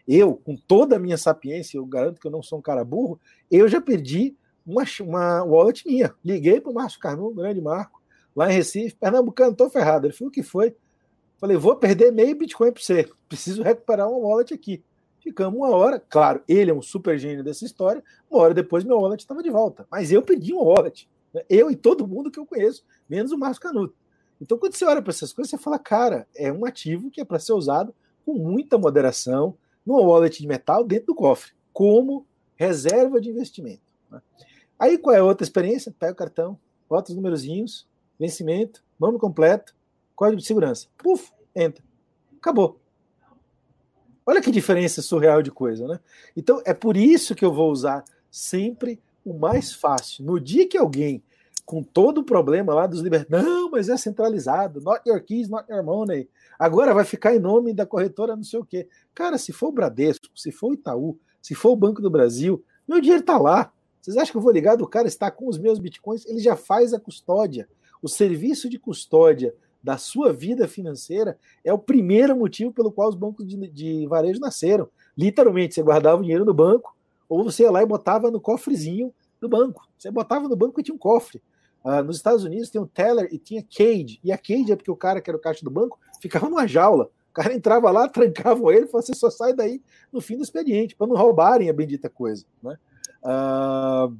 eu, 0.09 0.33
com 0.35 0.55
toda 0.55 0.95
a 0.95 0.99
minha 0.99 1.17
sapiência, 1.17 1.77
eu 1.77 1.85
garanto 1.85 2.19
que 2.19 2.25
eu 2.25 2.31
não 2.31 2.41
sou 2.41 2.57
um 2.57 2.61
cara 2.63 2.83
burro, 2.83 3.19
eu 3.51 3.67
já 3.67 3.79
perdi 3.79 4.35
uma, 4.65 4.83
uma 5.01 5.43
wallet 5.43 5.85
minha. 5.85 6.11
Liguei 6.25 6.59
para 6.59 6.71
o 6.71 6.73
Márcio 6.73 6.99
Carnum, 6.99 7.31
grande 7.31 7.61
Marco, 7.61 8.01
lá 8.35 8.51
em 8.51 8.55
Recife, 8.55 8.95
Pernambucano, 8.95 9.51
estou 9.51 9.69
ferrado. 9.69 10.07
Ele 10.07 10.13
falou: 10.13 10.29
o 10.29 10.31
que 10.31 10.41
foi? 10.41 10.75
Falei: 11.37 11.55
vou 11.57 11.75
perder 11.75 12.11
meio 12.11 12.35
Bitcoin 12.35 12.71
para 12.71 12.81
você, 12.81 13.07
preciso 13.27 13.61
recuperar 13.61 14.09
uma 14.09 14.17
wallet 14.17 14.51
aqui. 14.51 14.83
Ficamos 15.19 15.59
uma 15.59 15.69
hora, 15.69 15.99
claro, 15.99 16.41
ele 16.47 16.71
é 16.71 16.73
um 16.73 16.81
super 16.81 17.19
gênio 17.19 17.43
dessa 17.43 17.63
história. 17.63 18.03
Uma 18.31 18.41
hora 18.41 18.53
depois, 18.55 18.83
meu 18.83 18.97
wallet 18.97 19.21
estava 19.21 19.43
de 19.43 19.51
volta, 19.51 19.85
mas 19.91 20.11
eu 20.11 20.23
perdi 20.23 20.53
uma 20.53 20.63
wallet. 20.63 21.07
Né? 21.31 21.43
Eu 21.47 21.69
e 21.69 21.75
todo 21.75 22.07
mundo 22.07 22.31
que 22.31 22.39
eu 22.39 22.47
conheço, 22.47 22.83
menos 23.07 23.31
o 23.31 23.37
Márcio 23.37 23.61
Canuto. 23.61 23.93
Então, 24.41 24.57
quando 24.57 24.73
você 24.73 24.85
olha 24.85 25.01
para 25.01 25.11
essas 25.11 25.33
coisas, 25.33 25.51
você 25.51 25.57
fala, 25.57 25.77
cara, 25.77 26.25
é 26.35 26.51
um 26.51 26.65
ativo 26.65 27.11
que 27.11 27.21
é 27.21 27.25
para 27.25 27.37
ser 27.37 27.53
usado 27.53 27.93
com 28.25 28.33
muita 28.33 28.77
moderação, 28.77 29.55
numa 29.85 30.01
wallet 30.01 30.41
de 30.41 30.47
metal 30.47 30.83
dentro 30.83 31.07
do 31.07 31.15
cofre, 31.15 31.51
como 31.73 32.25
reserva 32.55 33.19
de 33.19 33.29
investimento. 33.29 33.81
Né? 34.11 34.21
Aí 34.77 34.97
qual 34.97 35.15
é 35.15 35.19
a 35.19 35.23
outra 35.23 35.43
experiência? 35.43 35.93
Pega 35.97 36.13
o 36.13 36.15
cartão, 36.15 36.59
bota 36.89 37.11
os 37.11 37.15
numerozinhos, 37.15 37.87
vencimento, 38.19 38.83
nome 38.99 39.17
completo, 39.17 39.75
código 40.15 40.41
de 40.41 40.47
segurança. 40.47 40.87
Puf, 40.97 41.31
entra. 41.55 41.83
Acabou. 42.37 42.79
Olha 44.25 44.41
que 44.41 44.51
diferença 44.51 45.01
surreal 45.01 45.41
de 45.41 45.49
coisa, 45.49 45.87
né? 45.87 45.99
Então 46.35 46.61
é 46.65 46.73
por 46.73 46.95
isso 46.95 47.33
que 47.33 47.43
eu 47.43 47.53
vou 47.53 47.71
usar 47.71 48.03
sempre 48.29 48.99
o 49.25 49.33
mais 49.33 49.73
fácil. 49.73 50.23
No 50.23 50.39
dia 50.39 50.67
que 50.67 50.77
alguém 50.77 51.23
com 51.65 51.83
todo 51.83 52.21
o 52.21 52.23
problema 52.23 52.73
lá 52.73 52.87
dos 52.87 52.99
libertários, 52.99 53.47
não, 53.47 53.69
mas 53.69 53.89
é 53.89 53.95
centralizado, 53.95 54.81
not 54.81 55.07
your 55.07 55.21
keys, 55.21 55.47
not 55.47 55.71
your 55.71 55.83
money, 55.83 56.27
Agora 56.59 56.93
vai 56.93 57.05
ficar 57.05 57.33
em 57.33 57.39
nome 57.39 57.73
da 57.73 57.85
corretora 57.85 58.35
não 58.35 58.43
sei 58.43 58.59
o 58.59 58.65
quê. 58.65 58.89
Cara, 59.15 59.37
se 59.37 59.53
for 59.53 59.69
o 59.69 59.71
Bradesco, 59.71 60.27
se 60.35 60.51
for 60.51 60.71
o 60.71 60.73
Itaú, 60.73 61.17
se 61.41 61.55
for 61.55 61.69
o 61.69 61.75
Banco 61.77 62.01
do 62.01 62.09
Brasil, 62.09 62.61
meu 62.85 62.99
dinheiro 62.99 63.21
está 63.21 63.37
lá. 63.37 63.71
Vocês 64.01 64.17
acham 64.17 64.33
que 64.33 64.37
eu 64.37 64.41
vou 64.41 64.51
ligar 64.51 64.75
do 64.75 64.87
cara 64.87 65.07
está 65.07 65.31
com 65.31 65.47
os 65.47 65.57
meus 65.57 65.79
bitcoins? 65.79 66.25
Ele 66.25 66.39
já 66.39 66.57
faz 66.57 66.93
a 66.93 66.99
custódia. 66.99 67.69
O 68.01 68.09
serviço 68.09 68.69
de 68.69 68.77
custódia 68.77 69.55
da 69.81 69.97
sua 69.97 70.33
vida 70.33 70.67
financeira 70.67 71.37
é 71.63 71.71
o 71.71 71.79
primeiro 71.79 72.35
motivo 72.35 72.73
pelo 72.73 72.91
qual 72.91 73.07
os 73.07 73.15
bancos 73.15 73.47
de, 73.47 73.55
de 73.69 74.05
varejo 74.07 74.41
nasceram. 74.41 74.89
Literalmente, 75.17 75.75
você 75.75 75.81
guardava 75.81 76.19
o 76.19 76.23
dinheiro 76.23 76.43
no 76.43 76.53
banco, 76.53 76.95
ou 77.27 77.43
você 77.43 77.63
ia 77.63 77.71
lá 77.71 77.81
e 77.81 77.85
botava 77.85 78.29
no 78.29 78.41
cofrezinho 78.41 79.13
do 79.39 79.47
banco. 79.47 79.87
Você 79.97 80.11
botava 80.11 80.49
no 80.49 80.55
banco 80.55 80.79
e 80.79 80.83
tinha 80.83 80.95
um 80.95 80.99
cofre. 80.99 81.41
Uh, 81.83 82.03
nos 82.03 82.17
Estados 82.17 82.43
Unidos 82.43 82.69
tem 82.69 82.81
o 82.81 82.87
teller 82.87 83.29
e 83.31 83.37
tinha 83.37 83.63
cage. 83.63 84.19
E 84.23 84.31
a 84.31 84.37
cage 84.37 84.71
é 84.71 84.75
porque 84.75 84.91
o 84.91 84.95
cara 84.95 85.21
que 85.21 85.29
era 85.29 85.37
o 85.37 85.41
caixa 85.41 85.63
do 85.63 85.71
banco 85.71 85.99
ficava 86.21 86.49
numa 86.49 86.67
jaula. 86.67 87.09
O 87.29 87.33
cara 87.33 87.53
entrava 87.53 87.89
lá, 87.91 88.07
trancavam 88.09 88.71
ele 88.71 88.85
e 88.85 88.87
falava: 88.87 89.05
você 89.05 89.13
só 89.13 89.29
sai 89.29 89.53
daí 89.53 89.81
no 90.11 90.19
fim 90.19 90.35
do 90.35 90.43
expediente, 90.43 90.95
para 90.95 91.07
não 91.07 91.15
roubarem 91.15 91.69
a 91.69 91.73
bendita 91.73 92.09
coisa. 92.09 92.45
Né? 92.61 92.77
Uh, 93.23 94.17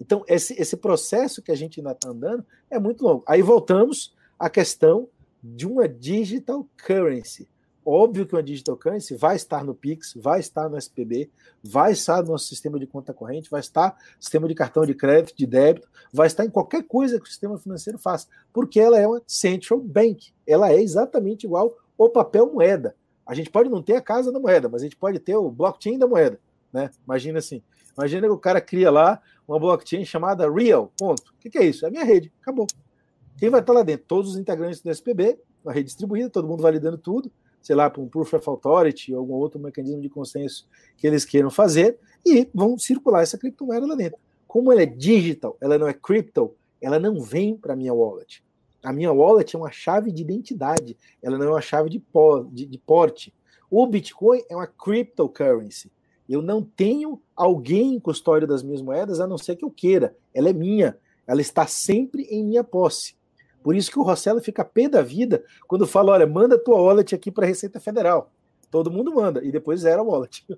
Então, 0.00 0.24
esse, 0.26 0.54
esse 0.60 0.76
processo 0.78 1.42
que 1.42 1.52
a 1.52 1.54
gente 1.54 1.78
ainda 1.78 1.92
está 1.92 2.08
andando 2.08 2.44
é 2.70 2.78
muito 2.78 3.04
longo. 3.04 3.22
Aí 3.28 3.42
voltamos 3.42 4.16
à 4.38 4.48
questão 4.48 5.08
de 5.42 5.66
uma 5.66 5.86
digital 5.86 6.66
currency. 6.86 7.46
Óbvio 7.84 8.26
que 8.26 8.34
uma 8.34 8.42
digital 8.42 8.76
currency 8.76 9.16
vai 9.16 9.36
estar 9.36 9.64
no 9.64 9.74
Pix, 9.74 10.12
vai 10.14 10.38
estar 10.40 10.68
no 10.68 10.76
SPB, 10.76 11.30
vai 11.62 11.92
estar 11.92 12.22
no 12.22 12.32
nosso 12.32 12.46
sistema 12.46 12.78
de 12.78 12.86
conta 12.86 13.14
corrente, 13.14 13.50
vai 13.50 13.60
estar 13.60 13.96
no 14.16 14.22
sistema 14.22 14.46
de 14.46 14.54
cartão 14.54 14.84
de 14.84 14.94
crédito, 14.94 15.36
de 15.36 15.46
débito, 15.46 15.88
vai 16.12 16.26
estar 16.26 16.44
em 16.44 16.50
qualquer 16.50 16.82
coisa 16.82 17.18
que 17.18 17.24
o 17.24 17.28
sistema 17.28 17.58
financeiro 17.58 17.98
faça, 17.98 18.28
porque 18.52 18.78
ela 18.78 18.98
é 18.98 19.06
uma 19.06 19.22
central 19.26 19.80
bank. 19.80 20.30
Ela 20.46 20.70
é 20.72 20.80
exatamente 20.80 21.44
igual 21.44 21.74
ao 21.98 22.10
papel 22.10 22.52
moeda. 22.52 22.94
A 23.26 23.34
gente 23.34 23.50
pode 23.50 23.70
não 23.70 23.82
ter 23.82 23.96
a 23.96 24.00
casa 24.02 24.30
da 24.30 24.38
moeda, 24.38 24.68
mas 24.68 24.82
a 24.82 24.84
gente 24.84 24.96
pode 24.96 25.18
ter 25.18 25.36
o 25.36 25.50
blockchain 25.50 25.98
da 25.98 26.06
moeda, 26.06 26.38
né? 26.72 26.90
Imagina 27.04 27.38
assim. 27.38 27.62
Imagina 27.96 28.26
que 28.26 28.32
o 28.32 28.38
cara 28.38 28.60
cria 28.60 28.90
lá 28.90 29.20
uma 29.48 29.58
blockchain 29.58 30.04
chamada 30.04 30.50
Real. 30.50 30.92
Ponto. 30.98 31.32
O 31.32 31.50
que, 31.50 31.56
é 31.56 31.64
isso? 31.64 31.84
É 31.84 31.88
a 31.88 31.90
minha 31.90 32.04
rede. 32.04 32.32
Acabou. 32.42 32.66
Quem 33.38 33.48
vai 33.48 33.60
estar 33.60 33.72
lá 33.72 33.82
dentro? 33.82 34.06
Todos 34.06 34.32
os 34.32 34.36
integrantes 34.36 34.80
do 34.80 34.90
SPB, 34.90 35.38
uma 35.64 35.72
rede 35.72 35.86
distribuída, 35.86 36.28
todo 36.28 36.46
mundo 36.46 36.62
validando 36.62 36.98
tudo 36.98 37.30
sei 37.60 37.76
lá, 37.76 37.88
para 37.90 38.00
um 38.00 38.08
Proof 38.08 38.34
of 38.34 38.48
Authority 38.48 39.12
ou 39.12 39.20
algum 39.20 39.34
outro 39.34 39.60
mecanismo 39.60 40.00
de 40.00 40.08
consenso 40.08 40.66
que 40.96 41.06
eles 41.06 41.24
queiram 41.24 41.50
fazer, 41.50 41.98
e 42.24 42.48
vão 42.54 42.78
circular 42.78 43.22
essa 43.22 43.38
criptomoeda 43.38 43.86
lá 43.86 43.94
dentro. 43.94 44.18
Como 44.46 44.72
ela 44.72 44.82
é 44.82 44.86
digital, 44.86 45.56
ela 45.60 45.78
não 45.78 45.88
é 45.88 45.94
crypto, 45.94 46.54
ela 46.80 46.98
não 46.98 47.20
vem 47.20 47.56
para 47.56 47.72
a 47.72 47.76
minha 47.76 47.94
wallet. 47.94 48.42
A 48.82 48.92
minha 48.92 49.12
wallet 49.12 49.54
é 49.54 49.58
uma 49.58 49.70
chave 49.70 50.10
de 50.10 50.22
identidade, 50.22 50.96
ela 51.22 51.36
não 51.36 51.46
é 51.46 51.50
uma 51.50 51.60
chave 51.60 51.90
de, 51.90 52.02
de, 52.52 52.66
de 52.66 52.78
porte. 52.78 53.32
O 53.70 53.86
Bitcoin 53.86 54.42
é 54.48 54.56
uma 54.56 54.66
cryptocurrency. 54.66 55.90
Eu 56.28 56.40
não 56.40 56.62
tenho 56.62 57.20
alguém 57.34 57.94
em 57.94 58.00
custódia 58.00 58.46
das 58.46 58.62
minhas 58.62 58.80
moedas, 58.80 59.20
a 59.20 59.26
não 59.26 59.36
ser 59.36 59.56
que 59.56 59.64
eu 59.64 59.70
queira. 59.70 60.16
Ela 60.32 60.50
é 60.50 60.52
minha. 60.52 60.96
Ela 61.26 61.40
está 61.40 61.66
sempre 61.66 62.22
em 62.24 62.44
minha 62.44 62.64
posse. 62.64 63.14
Por 63.62 63.76
isso 63.76 63.90
que 63.90 63.98
o 63.98 64.02
Rossello 64.02 64.40
fica 64.40 64.64
pé 64.64 64.88
da 64.88 65.02
vida 65.02 65.44
quando 65.66 65.86
fala: 65.86 66.12
olha, 66.12 66.26
manda 66.26 66.58
tua 66.58 66.80
wallet 66.80 67.14
aqui 67.14 67.30
para 67.30 67.44
a 67.44 67.48
Receita 67.48 67.78
Federal. 67.80 68.30
Todo 68.70 68.90
mundo 68.90 69.14
manda, 69.14 69.44
e 69.44 69.50
depois 69.50 69.80
zera 69.80 70.00
a 70.00 70.04
wallet. 70.04 70.46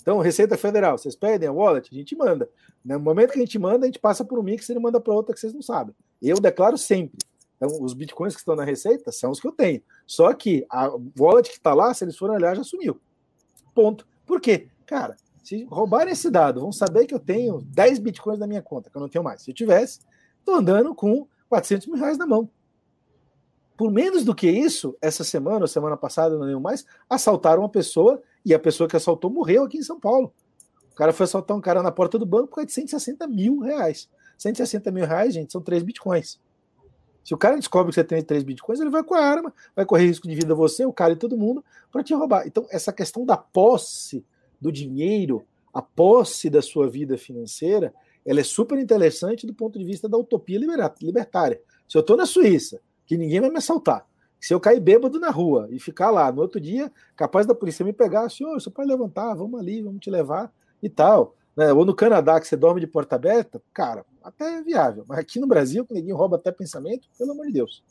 Então, 0.00 0.20
Receita 0.20 0.56
Federal, 0.56 0.96
vocês 0.96 1.14
pedem 1.14 1.46
a 1.50 1.52
wallet? 1.52 1.90
A 1.92 1.94
gente 1.94 2.16
manda. 2.16 2.48
No 2.82 2.98
momento 2.98 3.32
que 3.32 3.38
a 3.38 3.42
gente 3.42 3.58
manda, 3.58 3.84
a 3.84 3.88
gente 3.88 3.98
passa 3.98 4.24
por 4.24 4.38
um 4.38 4.42
mix 4.42 4.66
e 4.66 4.72
ele 4.72 4.80
manda 4.80 4.98
para 4.98 5.12
outra 5.12 5.34
que 5.34 5.40
vocês 5.40 5.52
não 5.52 5.60
sabem. 5.60 5.94
Eu 6.22 6.40
declaro 6.40 6.78
sempre. 6.78 7.18
Então, 7.56 7.68
os 7.82 7.92
bitcoins 7.92 8.32
que 8.32 8.40
estão 8.40 8.56
na 8.56 8.64
Receita 8.64 9.12
são 9.12 9.30
os 9.30 9.38
que 9.38 9.46
eu 9.46 9.52
tenho. 9.52 9.82
Só 10.06 10.32
que 10.32 10.64
a 10.70 10.90
wallet 11.20 11.50
que 11.50 11.56
está 11.56 11.74
lá, 11.74 11.92
se 11.92 12.04
eles 12.04 12.16
forem 12.16 12.36
olhar, 12.36 12.56
já 12.56 12.64
sumiu. 12.64 12.98
Ponto. 13.74 14.08
Por 14.24 14.40
quê? 14.40 14.68
Cara, 14.86 15.14
se 15.44 15.64
roubarem 15.64 16.14
esse 16.14 16.30
dado, 16.30 16.62
vão 16.62 16.72
saber 16.72 17.04
que 17.04 17.14
eu 17.14 17.20
tenho 17.20 17.60
10 17.60 17.98
bitcoins 17.98 18.38
na 18.38 18.46
minha 18.46 18.62
conta, 18.62 18.88
que 18.88 18.96
eu 18.96 19.00
não 19.02 19.10
tenho 19.10 19.24
mais. 19.24 19.42
Se 19.42 19.50
eu 19.50 19.54
tivesse, 19.54 20.00
estou 20.38 20.54
andando 20.54 20.94
com 20.94 21.28
400 21.48 21.86
mil 21.86 21.96
reais 21.96 22.18
na 22.18 22.26
mão. 22.26 22.48
Por 23.76 23.92
menos 23.92 24.24
do 24.24 24.34
que 24.34 24.50
isso, 24.50 24.96
essa 25.00 25.22
semana, 25.22 25.60
ou 25.60 25.68
semana 25.68 25.96
passada, 25.96 26.36
não 26.36 26.44
lembro 26.44 26.60
mais, 26.60 26.84
assaltaram 27.08 27.62
uma 27.62 27.68
pessoa 27.68 28.20
e 28.44 28.52
a 28.52 28.58
pessoa 28.58 28.88
que 28.88 28.96
assaltou 28.96 29.30
morreu 29.30 29.64
aqui 29.64 29.78
em 29.78 29.82
São 29.82 30.00
Paulo. 30.00 30.32
O 30.90 30.94
cara 30.96 31.12
foi 31.12 31.24
assaltar 31.24 31.56
um 31.56 31.60
cara 31.60 31.80
na 31.82 31.92
porta 31.92 32.18
do 32.18 32.26
banco 32.26 32.48
por 32.48 32.56
causa 32.56 32.66
de 32.66 32.72
160 32.72 33.26
mil 33.28 33.60
reais. 33.60 34.08
160 34.36 34.90
mil 34.90 35.06
reais, 35.06 35.32
gente, 35.32 35.52
são 35.52 35.60
3 35.60 35.82
bitcoins. 35.84 36.40
Se 37.22 37.34
o 37.34 37.38
cara 37.38 37.56
descobre 37.56 37.90
que 37.90 37.94
você 37.94 38.02
tem 38.02 38.22
3 38.22 38.42
bitcoins, 38.42 38.80
ele 38.80 38.90
vai 38.90 39.04
com 39.04 39.14
a 39.14 39.20
arma, 39.20 39.52
vai 39.76 39.84
correr 39.84 40.06
risco 40.06 40.26
de 40.26 40.34
vida 40.34 40.54
você, 40.54 40.84
o 40.84 40.92
cara 40.92 41.12
e 41.12 41.16
todo 41.16 41.36
mundo, 41.36 41.64
para 41.92 42.02
te 42.02 42.14
roubar. 42.14 42.46
Então, 42.46 42.66
essa 42.70 42.92
questão 42.92 43.26
da 43.26 43.36
posse 43.36 44.24
do 44.60 44.72
dinheiro, 44.72 45.44
a 45.72 45.82
posse 45.82 46.48
da 46.48 46.62
sua 46.62 46.88
vida 46.88 47.18
financeira, 47.18 47.94
ela 48.28 48.40
é 48.40 48.44
super 48.44 48.78
interessante 48.78 49.46
do 49.46 49.54
ponto 49.54 49.78
de 49.78 49.84
vista 49.86 50.06
da 50.06 50.18
utopia 50.18 50.58
libertária. 51.00 51.58
Se 51.88 51.96
eu 51.96 52.00
estou 52.00 52.14
na 52.14 52.26
Suíça, 52.26 52.78
que 53.06 53.16
ninguém 53.16 53.40
vai 53.40 53.48
me 53.48 53.56
assaltar, 53.56 54.06
se 54.38 54.52
eu 54.52 54.60
cair 54.60 54.80
bêbado 54.80 55.18
na 55.18 55.30
rua 55.30 55.66
e 55.70 55.80
ficar 55.80 56.10
lá 56.10 56.30
no 56.30 56.42
outro 56.42 56.60
dia, 56.60 56.92
capaz 57.16 57.46
da 57.46 57.54
polícia 57.54 57.82
me 57.84 57.92
pegar, 57.92 58.28
senhor, 58.28 58.60
você 58.60 58.70
pode 58.70 58.86
levantar, 58.86 59.34
vamos 59.34 59.58
ali, 59.58 59.82
vamos 59.82 60.00
te 60.00 60.10
levar 60.10 60.52
e 60.82 60.90
tal. 60.90 61.34
Né? 61.56 61.72
Ou 61.72 61.86
no 61.86 61.94
Canadá, 61.94 62.38
que 62.38 62.46
você 62.46 62.54
dorme 62.54 62.82
de 62.82 62.86
porta 62.86 63.16
aberta, 63.16 63.62
cara, 63.72 64.04
até 64.22 64.58
é 64.58 64.62
viável. 64.62 65.06
Mas 65.08 65.18
aqui 65.20 65.40
no 65.40 65.46
Brasil, 65.46 65.86
que 65.86 65.94
ninguém 65.94 66.12
rouba 66.12 66.36
até 66.36 66.52
pensamento, 66.52 67.08
pelo 67.16 67.32
amor 67.32 67.46
de 67.46 67.52
Deus. 67.54 67.82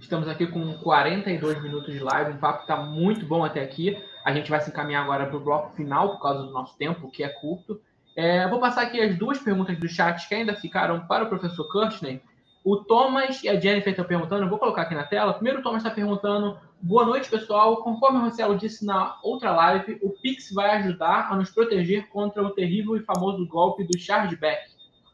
Estamos 0.00 0.26
aqui 0.26 0.46
com 0.48 0.76
42 0.78 1.62
minutos 1.62 1.94
de 1.94 2.00
live, 2.00 2.32
o 2.32 2.38
papo 2.38 2.62
está 2.62 2.76
muito 2.76 3.24
bom 3.24 3.44
até 3.44 3.62
aqui. 3.62 3.96
A 4.24 4.34
gente 4.34 4.50
vai 4.50 4.60
se 4.60 4.70
encaminhar 4.70 5.04
agora 5.04 5.26
para 5.26 5.36
o 5.36 5.40
bloco 5.40 5.74
final, 5.76 6.14
por 6.14 6.22
causa 6.22 6.42
do 6.42 6.50
nosso 6.50 6.76
tempo, 6.76 7.08
que 7.10 7.22
é 7.22 7.28
curto. 7.28 7.80
É, 8.16 8.48
vou 8.48 8.58
passar 8.58 8.80
aqui 8.80 8.98
as 8.98 9.14
duas 9.18 9.38
perguntas 9.38 9.78
do 9.78 9.86
chat 9.86 10.26
que 10.26 10.34
ainda 10.34 10.56
ficaram 10.56 11.06
para 11.06 11.24
o 11.24 11.28
professor 11.28 11.70
Kirchner. 11.70 12.22
O 12.64 12.78
Thomas 12.78 13.44
e 13.44 13.48
a 13.48 13.60
Jennifer 13.60 13.90
estão 13.90 14.06
perguntando, 14.06 14.44
eu 14.44 14.48
vou 14.48 14.58
colocar 14.58 14.82
aqui 14.82 14.94
na 14.94 15.04
tela. 15.04 15.34
Primeiro, 15.34 15.60
o 15.60 15.62
Thomas 15.62 15.82
está 15.84 15.94
perguntando: 15.94 16.58
boa 16.80 17.04
noite, 17.04 17.28
pessoal. 17.28 17.76
Conforme 17.82 18.18
o 18.18 18.22
Marcelo 18.22 18.56
disse 18.56 18.86
na 18.86 19.18
outra 19.22 19.52
live, 19.52 19.98
o 20.02 20.08
Pix 20.08 20.50
vai 20.50 20.70
ajudar 20.76 21.30
a 21.30 21.36
nos 21.36 21.50
proteger 21.50 22.08
contra 22.08 22.42
o 22.42 22.50
terrível 22.50 22.96
e 22.96 23.00
famoso 23.00 23.46
golpe 23.46 23.84
do 23.84 23.98
chargeback. 23.98 24.62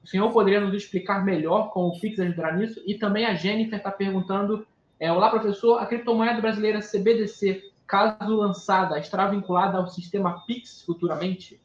O 0.04 0.06
senhor 0.06 0.30
poderia 0.32 0.60
nos 0.60 0.72
explicar 0.72 1.24
melhor 1.24 1.70
como 1.72 1.88
o 1.88 2.00
Pix 2.00 2.20
ajudará 2.20 2.56
nisso? 2.56 2.80
E 2.86 2.94
também 2.94 3.26
a 3.26 3.34
Jennifer 3.34 3.78
está 3.78 3.90
perguntando: 3.90 4.64
é, 5.00 5.12
Olá, 5.12 5.28
professor, 5.28 5.78
a 5.78 5.86
criptomoeda 5.86 6.40
brasileira 6.40 6.78
CBDC, 6.78 7.64
caso 7.84 8.36
lançada, 8.36 8.96
estará 9.00 9.26
vinculada 9.26 9.76
ao 9.76 9.88
sistema 9.88 10.44
Pix 10.46 10.82
futuramente? 10.82 11.60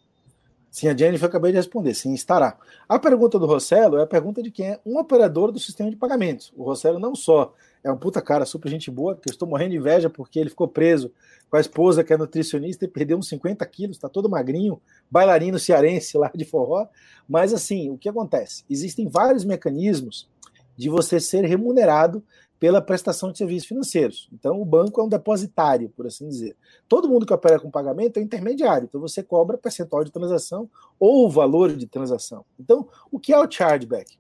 Sim, 0.70 0.90
a 0.90 0.96
Jennifer 0.96 1.26
eu 1.26 1.30
acabei 1.30 1.52
de 1.52 1.58
responder, 1.58 1.94
sim, 1.94 2.14
estará. 2.14 2.58
A 2.88 3.00
pergunta 3.00 3.40
do 3.40 3.46
Rossello 3.46 3.98
é 3.98 4.04
a 4.04 4.08
pergunta 4.08 4.44
de 4.44 4.52
quem 4.52 4.68
é 4.68 4.80
um 4.86 5.00
operador 5.00 5.52
do 5.52 5.60
sistema 5.60 5.90
de 5.90 5.96
pagamentos. 5.96 6.54
O 6.56 6.64
Rossello 6.64 7.00
não 7.00 7.16
só 7.16 7.54
é 7.84 7.92
um 7.92 7.98
puta 7.98 8.22
cara, 8.22 8.46
super 8.46 8.70
gente 8.70 8.92
boa, 8.92 9.16
que 9.16 9.30
eu 9.30 9.32
estou 9.32 9.48
morrendo 9.48 9.72
de 9.72 9.78
inveja 9.78 10.10
porque 10.10 10.40
ele 10.40 10.50
ficou 10.50 10.68
preso 10.68 11.12
com 11.50 11.58
a 11.58 11.60
esposa 11.60 12.04
que 12.04 12.14
é 12.14 12.18
nutricionista 12.18 12.86
e 12.86 12.88
perdeu 12.88 13.18
uns 13.18 13.30
50 13.30 13.66
quilos, 13.66 13.96
está 13.96 14.10
todo 14.10 14.30
magrinho, 14.30 14.82
bailarino 15.10 15.58
cearense 15.58 16.18
lá 16.18 16.30
de 16.36 16.44
forró. 16.44 16.88
Mas 17.28 17.54
assim, 17.54 17.90
o 17.90 17.98
que 17.98 18.10
acontece? 18.10 18.64
Existem 18.70 19.08
vários 19.08 19.46
mecanismos 19.46 20.28
de 20.76 20.90
você 20.90 21.20
ser 21.20 21.46
remunerado 21.46 22.24
pela 22.60 22.82
prestação 22.82 23.32
de 23.32 23.38
serviços 23.38 23.68
financeiros. 23.68 24.30
Então, 24.34 24.60
o 24.60 24.66
banco 24.66 25.00
é 25.00 25.04
um 25.04 25.10
depositário, 25.10 25.90
por 25.90 26.08
assim 26.08 26.28
dizer. 26.28 26.56
Todo 26.88 27.08
mundo 27.08 27.26
que 27.26 27.34
opera 27.34 27.60
com 27.60 27.70
pagamento 27.70 28.18
é 28.18 28.22
intermediário, 28.22 28.86
então 28.86 29.00
você 29.00 29.22
cobra 29.22 29.58
percentual 29.58 30.04
de 30.04 30.12
transação 30.12 30.70
ou 31.00 31.30
valor 31.30 31.76
de 31.76 31.86
transação. 31.86 32.46
Então, 32.60 32.88
o 33.12 33.20
que 33.20 33.32
é 33.32 33.40
o 33.40 33.50
chargeback? 33.50 34.18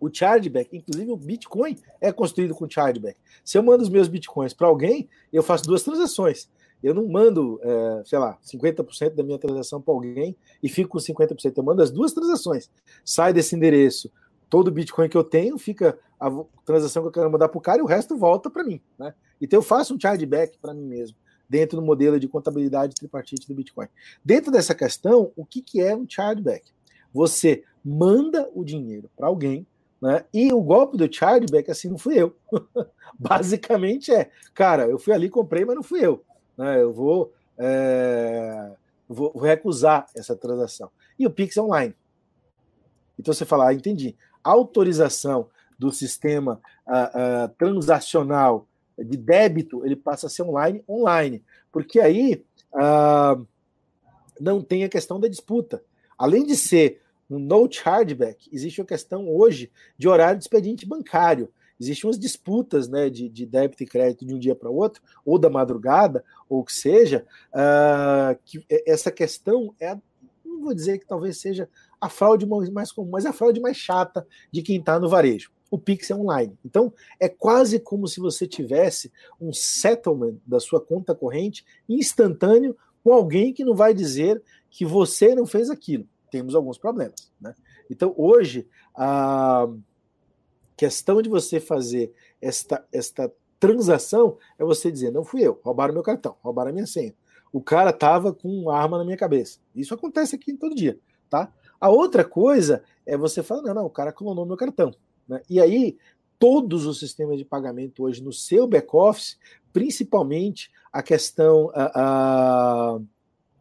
O 0.00 0.12
chargeback, 0.12 0.76
inclusive 0.76 1.10
o 1.12 1.16
Bitcoin, 1.16 1.76
é 2.00 2.10
construído 2.10 2.54
com 2.54 2.68
chargeback. 2.68 3.18
Se 3.44 3.56
eu 3.56 3.62
mando 3.62 3.82
os 3.82 3.88
meus 3.88 4.08
Bitcoins 4.08 4.52
para 4.52 4.66
alguém, 4.66 5.08
eu 5.32 5.42
faço 5.42 5.64
duas 5.64 5.82
transações. 5.82 6.48
Eu 6.82 6.92
não 6.92 7.06
mando, 7.06 7.60
é, 7.62 8.02
sei 8.04 8.18
lá, 8.18 8.36
50% 8.44 9.14
da 9.14 9.22
minha 9.22 9.38
transação 9.38 9.80
para 9.80 9.94
alguém 9.94 10.36
e 10.60 10.68
fico 10.68 10.90
com 10.90 10.98
50%. 10.98 11.52
Eu 11.56 11.62
mando 11.62 11.80
as 11.80 11.92
duas 11.92 12.12
transações. 12.12 12.68
Sai 13.04 13.32
desse 13.32 13.54
endereço 13.54 14.10
todo 14.52 14.70
Bitcoin 14.70 15.08
que 15.08 15.16
eu 15.16 15.24
tenho 15.24 15.56
fica 15.56 15.98
a 16.20 16.30
transação 16.66 17.02
que 17.02 17.08
eu 17.08 17.12
quero 17.12 17.32
mandar 17.32 17.48
para 17.48 17.56
o 17.56 17.60
cara 17.60 17.78
e 17.78 17.82
o 17.82 17.86
resto 17.86 18.18
volta 18.18 18.50
para 18.50 18.62
mim. 18.62 18.82
Né? 18.98 19.14
Então 19.40 19.58
eu 19.58 19.62
faço 19.62 19.94
um 19.94 19.98
chargeback 19.98 20.58
para 20.58 20.74
mim 20.74 20.84
mesmo, 20.84 21.16
dentro 21.48 21.80
do 21.80 21.82
modelo 21.82 22.20
de 22.20 22.28
contabilidade 22.28 22.94
tripartite 22.94 23.48
do 23.48 23.54
Bitcoin. 23.54 23.88
Dentro 24.22 24.52
dessa 24.52 24.74
questão, 24.74 25.32
o 25.34 25.46
que, 25.46 25.62
que 25.62 25.80
é 25.80 25.96
um 25.96 26.04
chargeback? 26.06 26.70
Você 27.14 27.64
manda 27.82 28.46
o 28.54 28.62
dinheiro 28.62 29.10
para 29.16 29.26
alguém, 29.26 29.66
né? 30.02 30.22
E 30.34 30.52
o 30.52 30.60
golpe 30.60 30.98
do 30.98 31.10
chargeback, 31.10 31.70
assim, 31.70 31.88
não 31.88 31.96
fui 31.96 32.20
eu. 32.20 32.36
Basicamente 33.18 34.12
é, 34.12 34.30
cara, 34.52 34.86
eu 34.86 34.98
fui 34.98 35.14
ali, 35.14 35.30
comprei, 35.30 35.64
mas 35.64 35.76
não 35.76 35.82
fui 35.82 36.04
eu. 36.04 36.22
Né? 36.58 36.82
Eu 36.82 36.92
vou, 36.92 37.32
é, 37.56 38.72
vou 39.08 39.32
recusar 39.38 40.04
essa 40.14 40.36
transação. 40.36 40.90
E 41.18 41.26
o 41.26 41.30
Pix 41.30 41.56
é 41.56 41.62
online. 41.62 41.94
Então 43.18 43.32
você 43.32 43.46
fala, 43.46 43.68
ah, 43.68 43.74
entendi 43.74 44.14
autorização 44.42 45.48
do 45.78 45.90
sistema 45.90 46.60
uh, 46.86 47.46
uh, 47.46 47.48
transacional 47.58 48.68
de 48.96 49.16
débito, 49.16 49.84
ele 49.84 49.96
passa 49.96 50.26
a 50.26 50.30
ser 50.30 50.42
online, 50.42 50.82
online, 50.88 51.42
porque 51.72 51.98
aí 51.98 52.44
uh, 52.74 53.46
não 54.40 54.62
tem 54.62 54.84
a 54.84 54.88
questão 54.88 55.18
da 55.18 55.26
disputa. 55.26 55.82
Além 56.16 56.46
de 56.46 56.56
ser 56.56 57.00
um 57.28 57.38
no 57.38 57.70
chargeback, 57.70 58.48
existe 58.52 58.80
a 58.80 58.84
questão 58.84 59.28
hoje 59.28 59.72
de 59.98 60.06
horário 60.06 60.38
de 60.38 60.44
expediente 60.44 60.86
bancário. 60.86 61.48
Existem 61.80 62.08
umas 62.08 62.18
disputas 62.18 62.86
né, 62.86 63.10
de, 63.10 63.28
de 63.28 63.44
débito 63.44 63.82
e 63.82 63.86
crédito 63.86 64.24
de 64.24 64.34
um 64.34 64.38
dia 64.38 64.54
para 64.54 64.70
o 64.70 64.76
outro, 64.76 65.02
ou 65.24 65.36
da 65.36 65.50
madrugada, 65.50 66.22
ou 66.48 66.60
o 66.60 66.64
que 66.64 66.72
seja, 66.72 67.26
que 68.44 68.64
essa 68.86 69.10
questão 69.10 69.74
é, 69.80 69.96
não 70.44 70.60
vou 70.60 70.74
dizer 70.74 70.98
que 70.98 71.06
talvez 71.06 71.38
seja 71.38 71.68
a 72.02 72.08
fraude 72.08 72.44
mais 72.72 72.90
comum, 72.90 73.10
mas 73.12 73.24
é 73.24 73.28
a 73.28 73.32
fraude 73.32 73.60
mais 73.60 73.76
chata 73.76 74.26
de 74.50 74.60
quem 74.60 74.80
está 74.80 74.98
no 74.98 75.08
varejo. 75.08 75.52
O 75.70 75.78
Pix 75.78 76.10
é 76.10 76.16
online. 76.16 76.58
Então, 76.64 76.92
é 77.20 77.28
quase 77.28 77.78
como 77.78 78.08
se 78.08 78.18
você 78.18 78.44
tivesse 78.44 79.12
um 79.40 79.52
settlement 79.52 80.34
da 80.44 80.58
sua 80.58 80.80
conta 80.80 81.14
corrente 81.14 81.64
instantâneo 81.88 82.76
com 83.04 83.12
alguém 83.12 83.52
que 83.52 83.64
não 83.64 83.76
vai 83.76 83.94
dizer 83.94 84.42
que 84.68 84.84
você 84.84 85.32
não 85.32 85.46
fez 85.46 85.70
aquilo. 85.70 86.04
temos 86.28 86.56
alguns 86.56 86.76
problemas. 86.76 87.30
Né? 87.40 87.54
Então, 87.88 88.12
hoje, 88.16 88.66
a 88.96 89.68
questão 90.76 91.22
de 91.22 91.28
você 91.28 91.60
fazer 91.60 92.12
esta, 92.40 92.84
esta 92.92 93.32
transação 93.60 94.38
é 94.58 94.64
você 94.64 94.90
dizer: 94.90 95.12
não 95.12 95.22
fui 95.22 95.42
eu, 95.42 95.60
roubaram 95.62 95.94
meu 95.94 96.02
cartão, 96.02 96.34
roubaram 96.42 96.70
a 96.70 96.72
minha 96.72 96.86
senha. 96.86 97.14
O 97.52 97.60
cara 97.60 97.90
estava 97.90 98.32
com 98.32 98.48
uma 98.48 98.76
arma 98.76 98.98
na 98.98 99.04
minha 99.04 99.16
cabeça. 99.16 99.60
Isso 99.72 99.94
acontece 99.94 100.34
aqui 100.34 100.52
todo 100.54 100.74
dia. 100.74 100.98
Tá? 101.30 101.50
A 101.82 101.90
outra 101.90 102.24
coisa 102.24 102.84
é 103.04 103.16
você 103.16 103.42
falar: 103.42 103.62
não, 103.62 103.74
não, 103.74 103.86
o 103.86 103.90
cara 103.90 104.12
clonou 104.12 104.46
meu 104.46 104.56
cartão. 104.56 104.94
Né? 105.26 105.42
E 105.50 105.60
aí, 105.60 105.98
todos 106.38 106.86
os 106.86 107.00
sistemas 107.00 107.36
de 107.36 107.44
pagamento 107.44 108.04
hoje 108.04 108.22
no 108.22 108.32
seu 108.32 108.68
back-office, 108.68 109.36
principalmente 109.72 110.70
a 110.92 111.02
questão. 111.02 111.72
A, 111.74 112.94
a 112.94 113.00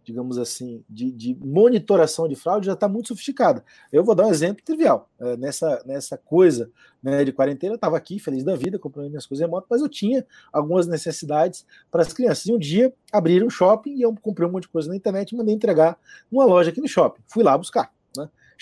digamos 0.03 0.39
assim, 0.39 0.83
de, 0.89 1.11
de, 1.11 1.35
monitoração 1.35 2.27
de 2.27 2.35
fraude 2.35 2.65
já 2.65 2.73
está 2.73 2.87
muito 2.87 3.09
sofisticada. 3.09 3.63
Eu 3.91 4.03
vou 4.03 4.15
dar 4.15 4.25
um 4.25 4.31
exemplo 4.31 4.63
trivial. 4.65 5.07
É, 5.19 5.37
nessa, 5.37 5.81
nessa 5.85 6.17
coisa 6.17 6.71
né, 7.01 7.23
de 7.23 7.31
quarentena, 7.31 7.73
eu 7.73 7.75
estava 7.75 7.97
aqui, 7.97 8.19
feliz 8.19 8.43
da 8.43 8.55
vida, 8.55 8.79
comprando 8.79 9.09
minhas 9.09 9.27
coisas 9.27 9.45
remotas, 9.45 9.67
mas 9.69 9.79
eu 9.79 9.87
tinha 9.87 10.25
algumas 10.51 10.87
necessidades 10.87 11.65
para 11.89 12.01
as 12.01 12.11
crianças. 12.11 12.47
E 12.47 12.51
um 12.51 12.57
dia 12.57 12.91
abriram 13.11 13.45
um 13.45 13.49
shopping 13.49 13.95
e 13.95 14.01
eu 14.01 14.13
comprei 14.21 14.47
um 14.47 14.51
monte 14.51 14.63
de 14.63 14.69
coisa 14.69 14.89
na 14.89 14.95
internet 14.95 15.31
e 15.31 15.37
mandei 15.37 15.53
entregar 15.53 15.97
numa 16.31 16.45
loja 16.45 16.71
aqui 16.71 16.81
no 16.81 16.87
shopping. 16.87 17.21
Fui 17.27 17.43
lá 17.43 17.55
buscar. 17.55 17.93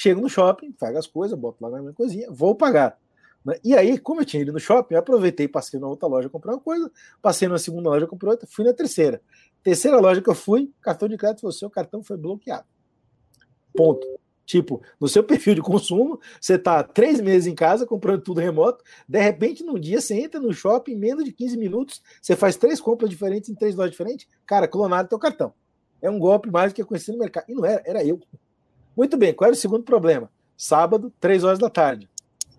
Chego 0.01 0.21
no 0.21 0.29
shopping, 0.29 0.71
pego 0.71 0.97
as 0.97 1.07
coisas, 1.07 1.37
boto 1.37 1.61
lá 1.61 1.69
na 1.69 1.81
minha 1.81 1.91
coisinha, 1.91 2.31
vou 2.31 2.55
pagar. 2.55 2.97
Né? 3.43 3.59
E 3.61 3.75
aí, 3.75 3.99
como 3.99 4.21
eu 4.21 4.25
tinha 4.25 4.41
ido 4.41 4.53
no 4.53 4.57
shopping, 4.59 4.93
eu 4.93 4.99
aproveitei, 5.01 5.45
passei 5.45 5.77
na 5.77 5.89
outra 5.89 6.07
loja, 6.07 6.29
comprei 6.29 6.55
uma 6.55 6.61
coisa, 6.61 6.89
passei 7.21 7.49
na 7.49 7.57
segunda 7.57 7.89
loja, 7.89 8.07
comprei 8.07 8.31
outra, 8.31 8.47
fui 8.49 8.63
na 8.63 8.71
terceira. 8.71 9.21
Terceira 9.61 9.99
loja 9.99 10.21
que 10.21 10.29
eu 10.29 10.33
fui, 10.33 10.71
cartão 10.79 11.09
de 11.09 11.17
crédito, 11.17 11.45
o 11.45 11.51
seu 11.51 11.69
cartão 11.69 12.01
foi 12.01 12.15
bloqueado. 12.15 12.65
Ponto. 13.75 14.07
Tipo, 14.45 14.81
no 15.01 15.09
seu 15.09 15.21
perfil 15.21 15.53
de 15.53 15.61
consumo, 15.61 16.17
você 16.39 16.53
está 16.53 16.81
três 16.81 17.19
meses 17.19 17.45
em 17.45 17.53
casa 17.53 17.85
comprando 17.85 18.21
tudo 18.21 18.39
remoto, 18.39 18.81
de 19.05 19.19
repente, 19.19 19.65
num 19.65 19.77
dia, 19.77 19.99
você 19.99 20.13
entra 20.13 20.39
no 20.39 20.53
shopping, 20.53 20.93
em 20.93 20.97
menos 20.97 21.25
de 21.25 21.33
15 21.33 21.57
minutos, 21.57 22.01
você 22.21 22.37
faz 22.37 22.55
três 22.55 22.79
compras 22.79 23.09
diferentes 23.09 23.49
em 23.49 23.53
três 23.53 23.75
lojas 23.75 23.91
diferentes, 23.91 24.29
cara, 24.45 24.65
clonaram 24.65 25.09
teu 25.09 25.19
cartão. 25.19 25.53
É 26.01 26.09
um 26.09 26.17
golpe 26.17 26.49
mais 26.49 26.71
do 26.71 26.77
que 26.77 26.85
conhecido 26.85 27.17
no 27.17 27.19
mercado. 27.19 27.43
E 27.49 27.53
não 27.53 27.65
era, 27.65 27.83
era 27.85 28.01
eu. 28.01 28.17
Muito 28.99 29.15
bem, 29.15 29.33
qual 29.33 29.47
era 29.47 29.55
o 29.55 29.57
segundo 29.57 29.81
problema? 29.85 30.29
Sábado, 30.57 31.09
três 31.21 31.45
horas 31.45 31.57
da 31.57 31.69
tarde. 31.69 32.09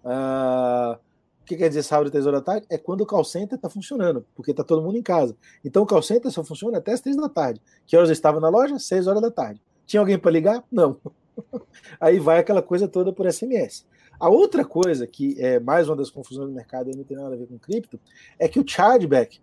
Uh, 0.02 0.98
o 1.42 1.44
que 1.44 1.54
quer 1.54 1.68
dizer 1.68 1.82
sábado, 1.82 2.10
três 2.10 2.26
horas 2.26 2.40
da 2.40 2.44
tarde? 2.46 2.66
É 2.70 2.78
quando 2.78 3.02
o 3.02 3.06
call 3.06 3.24
center 3.24 3.56
está 3.56 3.68
funcionando, 3.68 4.24
porque 4.34 4.52
está 4.52 4.64
todo 4.64 4.80
mundo 4.80 4.96
em 4.96 5.02
casa. 5.02 5.36
Então 5.62 5.82
o 5.82 5.86
call 5.86 6.00
center 6.00 6.30
só 6.30 6.42
funciona 6.42 6.78
até 6.78 6.92
as 6.92 7.02
três 7.02 7.14
da 7.14 7.28
tarde. 7.28 7.60
Que 7.86 7.94
horas 7.94 8.08
eu 8.08 8.14
estava 8.14 8.40
na 8.40 8.48
loja? 8.48 8.78
Seis 8.78 9.06
horas 9.06 9.20
da 9.20 9.30
tarde. 9.30 9.60
Tinha 9.84 10.00
alguém 10.00 10.18
para 10.18 10.30
ligar? 10.30 10.64
Não. 10.72 10.96
Aí 12.00 12.18
vai 12.18 12.38
aquela 12.38 12.62
coisa 12.62 12.88
toda 12.88 13.12
por 13.12 13.30
SMS. 13.30 13.84
A 14.18 14.30
outra 14.30 14.64
coisa, 14.64 15.06
que 15.06 15.38
é 15.38 15.60
mais 15.60 15.90
uma 15.90 15.96
das 15.96 16.08
confusões 16.08 16.48
do 16.48 16.54
mercado 16.54 16.90
e 16.90 16.96
não 16.96 17.04
tem 17.04 17.18
nada 17.18 17.34
a 17.34 17.38
ver 17.38 17.48
com 17.48 17.58
cripto, 17.58 18.00
é 18.38 18.48
que 18.48 18.58
o 18.58 18.66
chargeback 18.66 19.42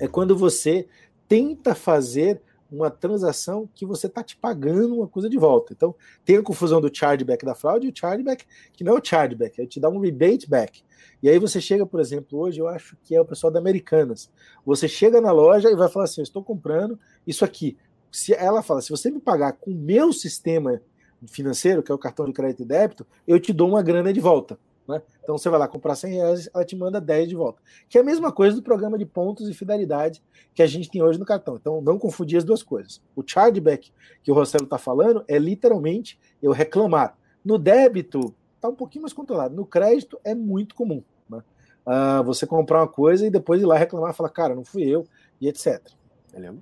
é 0.00 0.08
quando 0.08 0.36
você 0.36 0.84
tenta 1.28 1.76
fazer 1.76 2.42
uma 2.72 2.90
transação 2.90 3.68
que 3.74 3.84
você 3.84 4.06
está 4.06 4.22
te 4.22 4.36
pagando 4.36 4.96
uma 4.96 5.06
coisa 5.06 5.28
de 5.28 5.38
volta. 5.38 5.72
Então, 5.72 5.94
tem 6.24 6.36
a 6.36 6.42
confusão 6.42 6.80
do 6.80 6.90
chargeback 6.92 7.44
da 7.44 7.54
fraude 7.54 7.86
e 7.86 7.90
o 7.90 7.92
chargeback, 7.94 8.44
que 8.72 8.82
não 8.82 8.96
é 8.96 9.00
o 9.00 9.04
chargeback, 9.04 9.60
é 9.60 9.66
te 9.66 9.78
dar 9.78 9.90
um 9.90 9.98
rebate 9.98 10.48
back. 10.48 10.82
E 11.22 11.28
aí 11.28 11.38
você 11.38 11.60
chega, 11.60 11.86
por 11.86 12.00
exemplo, 12.00 12.38
hoje 12.38 12.60
eu 12.60 12.66
acho 12.66 12.96
que 13.04 13.14
é 13.14 13.20
o 13.20 13.24
pessoal 13.24 13.52
da 13.52 13.60
Americanas. 13.60 14.30
Você 14.64 14.88
chega 14.88 15.20
na 15.20 15.30
loja 15.30 15.70
e 15.70 15.76
vai 15.76 15.88
falar 15.88 16.06
assim: 16.06 16.20
eu 16.20 16.24
estou 16.24 16.42
comprando 16.42 16.98
isso 17.26 17.44
aqui. 17.44 17.76
Se 18.10 18.34
ela 18.34 18.62
fala, 18.62 18.82
se 18.82 18.90
você 18.90 19.10
me 19.10 19.20
pagar 19.20 19.52
com 19.52 19.70
o 19.70 19.74
meu 19.74 20.12
sistema 20.12 20.80
financeiro, 21.28 21.82
que 21.82 21.92
é 21.92 21.94
o 21.94 21.98
cartão 21.98 22.26
de 22.26 22.32
crédito 22.32 22.62
e 22.62 22.66
débito, 22.66 23.06
eu 23.26 23.38
te 23.38 23.52
dou 23.52 23.68
uma 23.68 23.82
grana 23.82 24.12
de 24.12 24.20
volta. 24.20 24.58
Né? 24.92 25.02
Então 25.22 25.36
você 25.36 25.48
vai 25.48 25.58
lá 25.58 25.66
comprar 25.66 25.94
100 25.94 26.14
reais, 26.14 26.50
ela 26.54 26.64
te 26.64 26.76
manda 26.76 27.00
10 27.00 27.28
de 27.28 27.34
volta. 27.34 27.62
Que 27.88 27.98
é 27.98 28.00
a 28.00 28.04
mesma 28.04 28.30
coisa 28.30 28.54
do 28.54 28.62
programa 28.62 28.98
de 28.98 29.06
pontos 29.06 29.48
e 29.48 29.54
fidelidade 29.54 30.22
que 30.54 30.62
a 30.62 30.66
gente 30.66 30.90
tem 30.90 31.02
hoje 31.02 31.18
no 31.18 31.24
cartão. 31.24 31.56
Então 31.56 31.80
não 31.80 31.98
confundir 31.98 32.36
as 32.36 32.44
duas 32.44 32.62
coisas. 32.62 33.00
O 33.16 33.22
chargeback 33.26 33.92
que 34.22 34.30
o 34.30 34.34
Rossello 34.34 34.64
está 34.64 34.78
falando 34.78 35.24
é 35.26 35.38
literalmente 35.38 36.18
eu 36.42 36.52
reclamar. 36.52 37.16
No 37.44 37.58
débito 37.58 38.34
está 38.56 38.68
um 38.68 38.74
pouquinho 38.74 39.02
mais 39.02 39.12
controlado. 39.12 39.54
No 39.54 39.66
crédito 39.66 40.20
é 40.22 40.34
muito 40.34 40.74
comum. 40.74 41.02
Né? 41.28 41.42
Uh, 41.86 42.22
você 42.22 42.46
comprar 42.46 42.80
uma 42.80 42.88
coisa 42.88 43.26
e 43.26 43.30
depois 43.30 43.62
ir 43.62 43.66
lá 43.66 43.76
reclamar 43.76 44.12
e 44.12 44.16
falar, 44.16 44.28
cara, 44.28 44.54
não 44.54 44.64
fui 44.64 44.82
eu, 44.82 45.04
e 45.40 45.48
etc. 45.48 45.82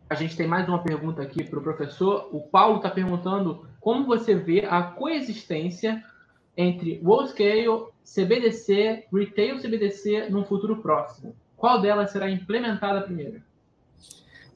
A 0.09 0.15
gente 0.15 0.37
tem 0.37 0.49
mais 0.49 0.67
uma 0.69 0.83
pergunta 0.83 1.23
aqui 1.23 1.45
para 1.45 1.59
o 1.59 1.63
professor. 1.63 2.29
O 2.33 2.41
Paulo 2.41 2.79
está 2.79 2.91
perguntando 2.91 3.67
como 3.81 4.05
você 4.05 4.35
vê 4.35 4.67
a 4.69 4.83
coexistência 4.83 6.03
entre 6.57 7.01
Worldscale, 7.05 7.87
CBDC, 8.05 9.07
Retail 9.13 9.61
CBDC 9.61 10.29
no 10.31 10.45
futuro 10.45 10.77
próximo? 10.77 11.35
Qual 11.57 11.81
delas 11.81 12.11
será 12.11 12.31
implementada 12.31 13.03
primeiro? 13.03 13.43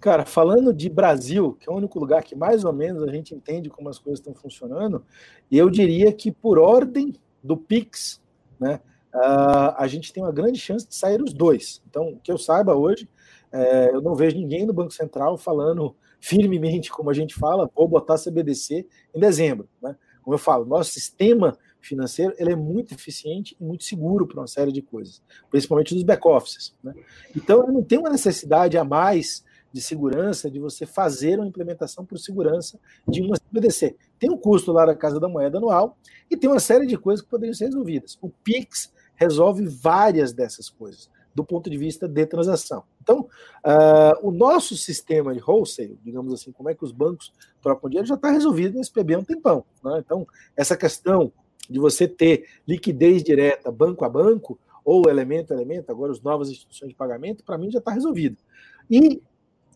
Cara, 0.01 0.27
falando 0.27 0.73
de 0.73 0.89
Brasil, 0.91 1.57
que 1.59 1.69
é 1.69 1.73
o 1.73 1.77
único 1.77 1.99
lugar 1.99 2.23
que 2.23 2.37
mais 2.37 2.65
ou 2.65 2.73
menos 2.73 3.03
a 3.03 3.11
gente 3.11 3.35
entende 3.35 3.71
como 3.71 3.89
as 3.89 3.99
coisas 3.99 4.19
estão 4.19 4.35
funcionando, 4.35 5.05
eu 5.51 5.71
diria 5.71 6.13
que 6.13 6.31
por 6.31 6.59
ordem 6.59 7.15
do 7.43 7.57
Pix, 7.57 8.21
né, 8.61 8.81
uh, 9.15 9.73
a 9.77 9.87
gente 9.87 10.13
tem 10.13 10.23
uma 10.23 10.33
grande 10.33 10.59
chance 10.59 10.87
de 10.87 10.95
sair 10.95 11.23
os 11.23 11.33
dois. 11.33 11.83
Então, 11.89 12.19
que 12.23 12.31
eu 12.31 12.37
saiba 12.37 12.75
hoje, 12.75 13.09
é, 13.55 13.91
eu 13.95 14.03
não 14.03 14.17
vejo 14.17 14.37
ninguém 14.37 14.67
no 14.67 14.73
Banco 14.73 14.93
Central 14.93 15.39
falando 15.39 15.95
firmemente, 16.21 16.91
como 16.91 17.09
a 17.09 17.15
gente 17.15 17.35
fala, 17.35 17.71
vou 17.75 17.87
botar 17.87 18.19
CBDC 18.19 18.87
em 19.15 19.21
dezembro. 19.21 19.69
Né? 19.81 19.97
Como 20.23 20.35
eu 20.35 20.39
falo, 20.39 20.65
nosso 20.65 20.91
sistema 20.91 21.57
financeiro 21.87 22.35
ele 22.39 22.53
é 22.53 22.57
muito 22.57 22.95
eficiente 22.95 23.57
e 23.61 23.65
muito 23.65 23.85
seguro 23.85 24.27
para 24.27 24.41
uma 24.41 24.47
série 24.47 24.73
de 24.73 24.83
coisas, 24.83 25.23
principalmente 25.51 25.95
dos 25.95 26.03
back-offices. 26.03 26.75
Né? 26.83 26.95
Então, 27.37 27.67
não 27.67 27.83
tem 27.83 27.99
uma 27.99 28.11
necessidade 28.11 28.77
a 28.77 28.85
mais 28.85 29.45
de 29.73 29.81
segurança 29.81 30.49
de 30.49 30.61
você 30.61 30.87
fazer 30.87 31.39
uma 31.39 31.49
implementação 31.49 32.05
por 32.05 32.17
segurança 32.19 32.79
de 33.09 33.21
uma 33.23 33.37
CBDC. 33.37 33.97
Tem 34.21 34.31
um 34.31 34.37
custo 34.37 34.71
lá 34.71 34.87
da 34.87 34.95
Casa 34.95 35.19
da 35.19 35.29
Moeda 35.29 35.59
anual 35.59 35.99
e 36.31 36.37
tem 36.37 36.49
uma 36.49 36.61
série 36.61 36.87
de 36.87 36.97
coisas 36.97 37.25
que 37.25 37.31
poderiam 37.31 37.55
ser 37.55 37.67
resolvidas. 37.67 38.17
O 38.23 38.29
Pix 38.29 38.93
resolve 39.17 39.67
várias 39.67 40.33
dessas 40.33 40.69
coisas 40.71 41.11
do 41.35 41.45
ponto 41.45 41.69
de 41.69 41.77
vista 41.77 42.07
de 42.07 42.25
transação. 42.25 42.85
Então, 43.03 43.29
uh, 43.67 44.27
o 44.27 44.31
nosso 44.31 44.77
sistema 44.77 45.35
de 45.35 45.43
wholesale, 45.45 45.99
digamos 46.05 46.33
assim, 46.33 46.53
como 46.53 46.71
é 46.71 46.75
que 46.75 46.85
os 46.85 46.93
bancos 46.93 47.33
trocam 47.61 47.91
dinheiro, 47.91 48.07
já 48.07 48.15
está 48.15 48.31
resolvido 48.31 48.79
nesse 48.79 48.93
PB 48.93 49.15
há 49.15 49.19
um 49.19 49.25
tempão. 49.25 49.65
Né? 49.83 49.99
Então, 49.99 50.27
essa 50.57 50.77
questão 50.77 51.33
de 51.69 51.79
você 51.79 52.07
ter 52.07 52.47
liquidez 52.67 53.23
direta 53.23 53.71
banco 53.71 54.05
a 54.05 54.09
banco, 54.09 54.59
ou 54.85 55.09
elemento 55.09 55.53
a 55.53 55.57
elemento, 55.57 55.91
agora 55.91 56.13
as 56.13 56.21
novas 56.21 56.51
instituições 56.51 56.91
de 56.91 56.95
pagamento, 56.95 57.43
para 57.43 57.57
mim 57.57 57.71
já 57.71 57.79
está 57.79 57.91
resolvido. 57.91 58.37
E 58.91 59.23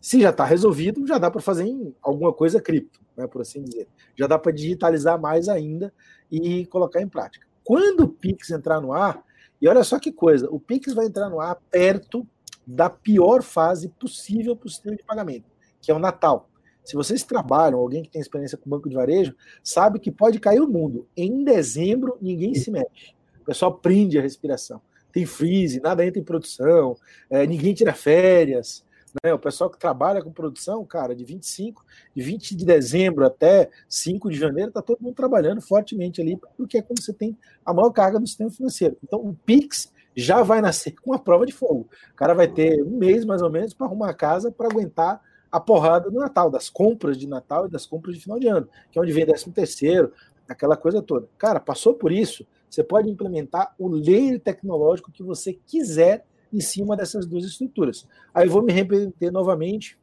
se 0.01 0.21
já 0.21 0.29
está 0.29 0.45
resolvido, 0.45 1.05
já 1.05 1.17
dá 1.17 1.29
para 1.31 1.41
fazer 1.41 1.65
em 1.65 1.93
alguma 2.01 2.31
coisa 2.31 2.61
cripto, 2.61 3.01
né, 3.17 3.27
por 3.27 3.41
assim 3.41 3.63
dizer. 3.63 3.87
Já 4.15 4.27
dá 4.27 4.37
para 4.37 4.51
digitalizar 4.51 5.19
mais 5.19 5.49
ainda 5.49 5.93
e 6.31 6.65
colocar 6.67 7.01
em 7.01 7.07
prática. 7.07 7.47
Quando 7.63 8.01
o 8.01 8.09
Pix 8.09 8.49
entrar 8.51 8.79
no 8.79 8.93
ar, 8.93 9.23
e 9.61 9.67
olha 9.67 9.83
só 9.83 9.99
que 9.99 10.11
coisa, 10.11 10.47
o 10.49 10.59
Pix 10.59 10.93
vai 10.93 11.05
entrar 11.05 11.29
no 11.29 11.39
ar 11.39 11.55
perto 11.69 12.25
da 12.65 12.89
pior 12.89 13.41
fase 13.41 13.89
possível 13.89 14.55
para 14.55 14.67
o 14.67 14.69
sistema 14.69 14.95
de 14.95 15.03
pagamento, 15.03 15.45
que 15.81 15.91
é 15.91 15.93
o 15.93 15.99
Natal. 15.99 16.48
Se 16.83 16.95
vocês 16.95 17.23
trabalham, 17.23 17.79
alguém 17.79 18.03
que 18.03 18.09
tem 18.09 18.21
experiência 18.21 18.57
com 18.57 18.69
banco 18.69 18.89
de 18.89 18.95
varejo, 18.95 19.35
sabe 19.63 19.99
que 19.99 20.11
pode 20.11 20.39
cair 20.39 20.59
o 20.59 20.67
mundo. 20.67 21.07
Em 21.15 21.43
dezembro, 21.43 22.17
ninguém 22.21 22.55
se 22.55 22.71
mexe. 22.71 23.13
O 23.41 23.45
pessoal 23.45 23.73
prende 23.75 24.17
a 24.17 24.21
respiração. 24.21 24.81
Tem 25.11 25.25
freeze, 25.25 25.79
nada 25.79 26.05
entra 26.05 26.19
em 26.19 26.23
produção, 26.23 26.95
é, 27.29 27.45
ninguém 27.45 27.73
tira 27.73 27.93
férias. 27.93 28.85
Né? 29.23 29.33
O 29.33 29.39
pessoal 29.39 29.69
que 29.69 29.79
trabalha 29.79 30.21
com 30.21 30.31
produção, 30.31 30.85
cara, 30.85 31.15
de 31.15 31.25
25, 31.25 31.83
de 32.15 32.21
20 32.21 32.55
de 32.55 32.65
dezembro 32.65 33.25
até 33.25 33.69
5 33.87 34.29
de 34.29 34.37
janeiro, 34.37 34.69
está 34.69 34.81
todo 34.81 35.01
mundo 35.01 35.15
trabalhando 35.15 35.61
fortemente 35.61 36.21
ali, 36.21 36.39
porque 36.57 36.77
é 36.77 36.81
como 36.81 37.01
você 37.01 37.13
tem 37.13 37.37
a 37.65 37.73
maior 37.73 37.89
carga 37.91 38.19
do 38.19 38.27
sistema 38.27 38.51
financeiro. 38.51 38.97
Então, 39.03 39.19
o 39.19 39.33
PIX 39.45 39.91
já 40.15 40.43
vai 40.43 40.61
nascer 40.61 40.91
com 41.01 41.11
uma 41.11 41.19
prova 41.19 41.45
de 41.45 41.53
fogo. 41.53 41.89
O 42.11 42.15
cara 42.15 42.33
vai 42.33 42.47
ter 42.47 42.83
um 42.83 42.97
mês 42.97 43.25
mais 43.25 43.41
ou 43.41 43.49
menos 43.49 43.73
para 43.73 43.87
arrumar 43.87 44.09
a 44.09 44.13
casa 44.13 44.51
para 44.51 44.67
aguentar 44.67 45.21
a 45.51 45.59
porrada 45.59 46.09
do 46.09 46.19
Natal, 46.19 46.49
das 46.49 46.69
compras 46.69 47.17
de 47.17 47.27
Natal 47.27 47.65
e 47.65 47.69
das 47.69 47.85
compras 47.85 48.15
de 48.15 48.21
final 48.21 48.39
de 48.39 48.47
ano, 48.47 48.67
que 48.91 48.99
é 48.99 49.01
onde 49.01 49.11
vem 49.11 49.25
13 49.25 49.51
terceiro, 49.51 50.13
aquela 50.47 50.75
coisa 50.75 51.01
toda. 51.01 51.27
Cara, 51.37 51.59
passou 51.59 51.93
por 51.93 52.11
isso, 52.11 52.45
você 52.69 52.83
pode 52.83 53.09
implementar 53.09 53.73
o 53.77 53.87
layer 53.87 54.39
tecnológico 54.39 55.11
que 55.11 55.23
você 55.23 55.53
quiser 55.65 56.25
em 56.51 56.59
cima 56.59 56.95
dessas 56.95 57.25
duas 57.25 57.45
estruturas. 57.45 58.07
Aí 58.33 58.47
vou 58.47 58.61
me 58.61 58.73
repetir 58.73 59.31
novamente 59.31 59.97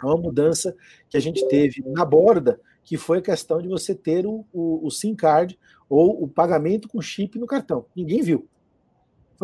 a 0.00 0.06
uma 0.06 0.16
mudança 0.16 0.74
que 1.08 1.16
a 1.16 1.20
gente 1.20 1.46
teve 1.48 1.82
na 1.86 2.04
borda, 2.04 2.60
que 2.82 2.96
foi 2.96 3.18
a 3.18 3.22
questão 3.22 3.60
de 3.60 3.68
você 3.68 3.94
ter 3.94 4.26
o, 4.26 4.44
o, 4.52 4.86
o 4.86 4.90
SIM 4.90 5.14
card 5.14 5.58
ou 5.88 6.22
o 6.22 6.28
pagamento 6.28 6.88
com 6.88 7.00
chip 7.00 7.38
no 7.38 7.46
cartão. 7.46 7.86
Ninguém 7.96 8.22
viu. 8.22 8.46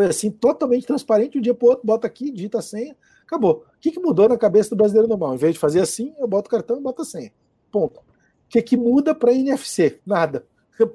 Foi 0.00 0.06
assim, 0.06 0.30
totalmente 0.30 0.86
transparente, 0.86 1.36
um 1.36 1.42
dia 1.42 1.52
o 1.52 1.66
outro, 1.66 1.86
bota 1.86 2.06
aqui, 2.06 2.30
digita 2.30 2.58
a 2.58 2.62
senha, 2.62 2.96
Acabou. 3.30 3.64
O 3.76 3.80
que, 3.80 3.92
que 3.92 4.00
mudou 4.00 4.28
na 4.28 4.36
cabeça 4.36 4.70
do 4.70 4.76
brasileiro 4.76 5.06
normal? 5.06 5.34
Em 5.34 5.36
vez 5.36 5.52
de 5.54 5.60
fazer 5.60 5.80
assim, 5.80 6.12
eu 6.18 6.26
boto 6.26 6.48
o 6.48 6.50
cartão 6.50 6.78
e 6.78 6.80
boto 6.82 7.02
a 7.02 7.04
senha. 7.04 7.30
Ponto. 7.70 8.00
que, 8.48 8.60
que 8.60 8.76
muda 8.76 9.14
para 9.14 9.32
NFC? 9.32 10.00
Nada. 10.04 10.44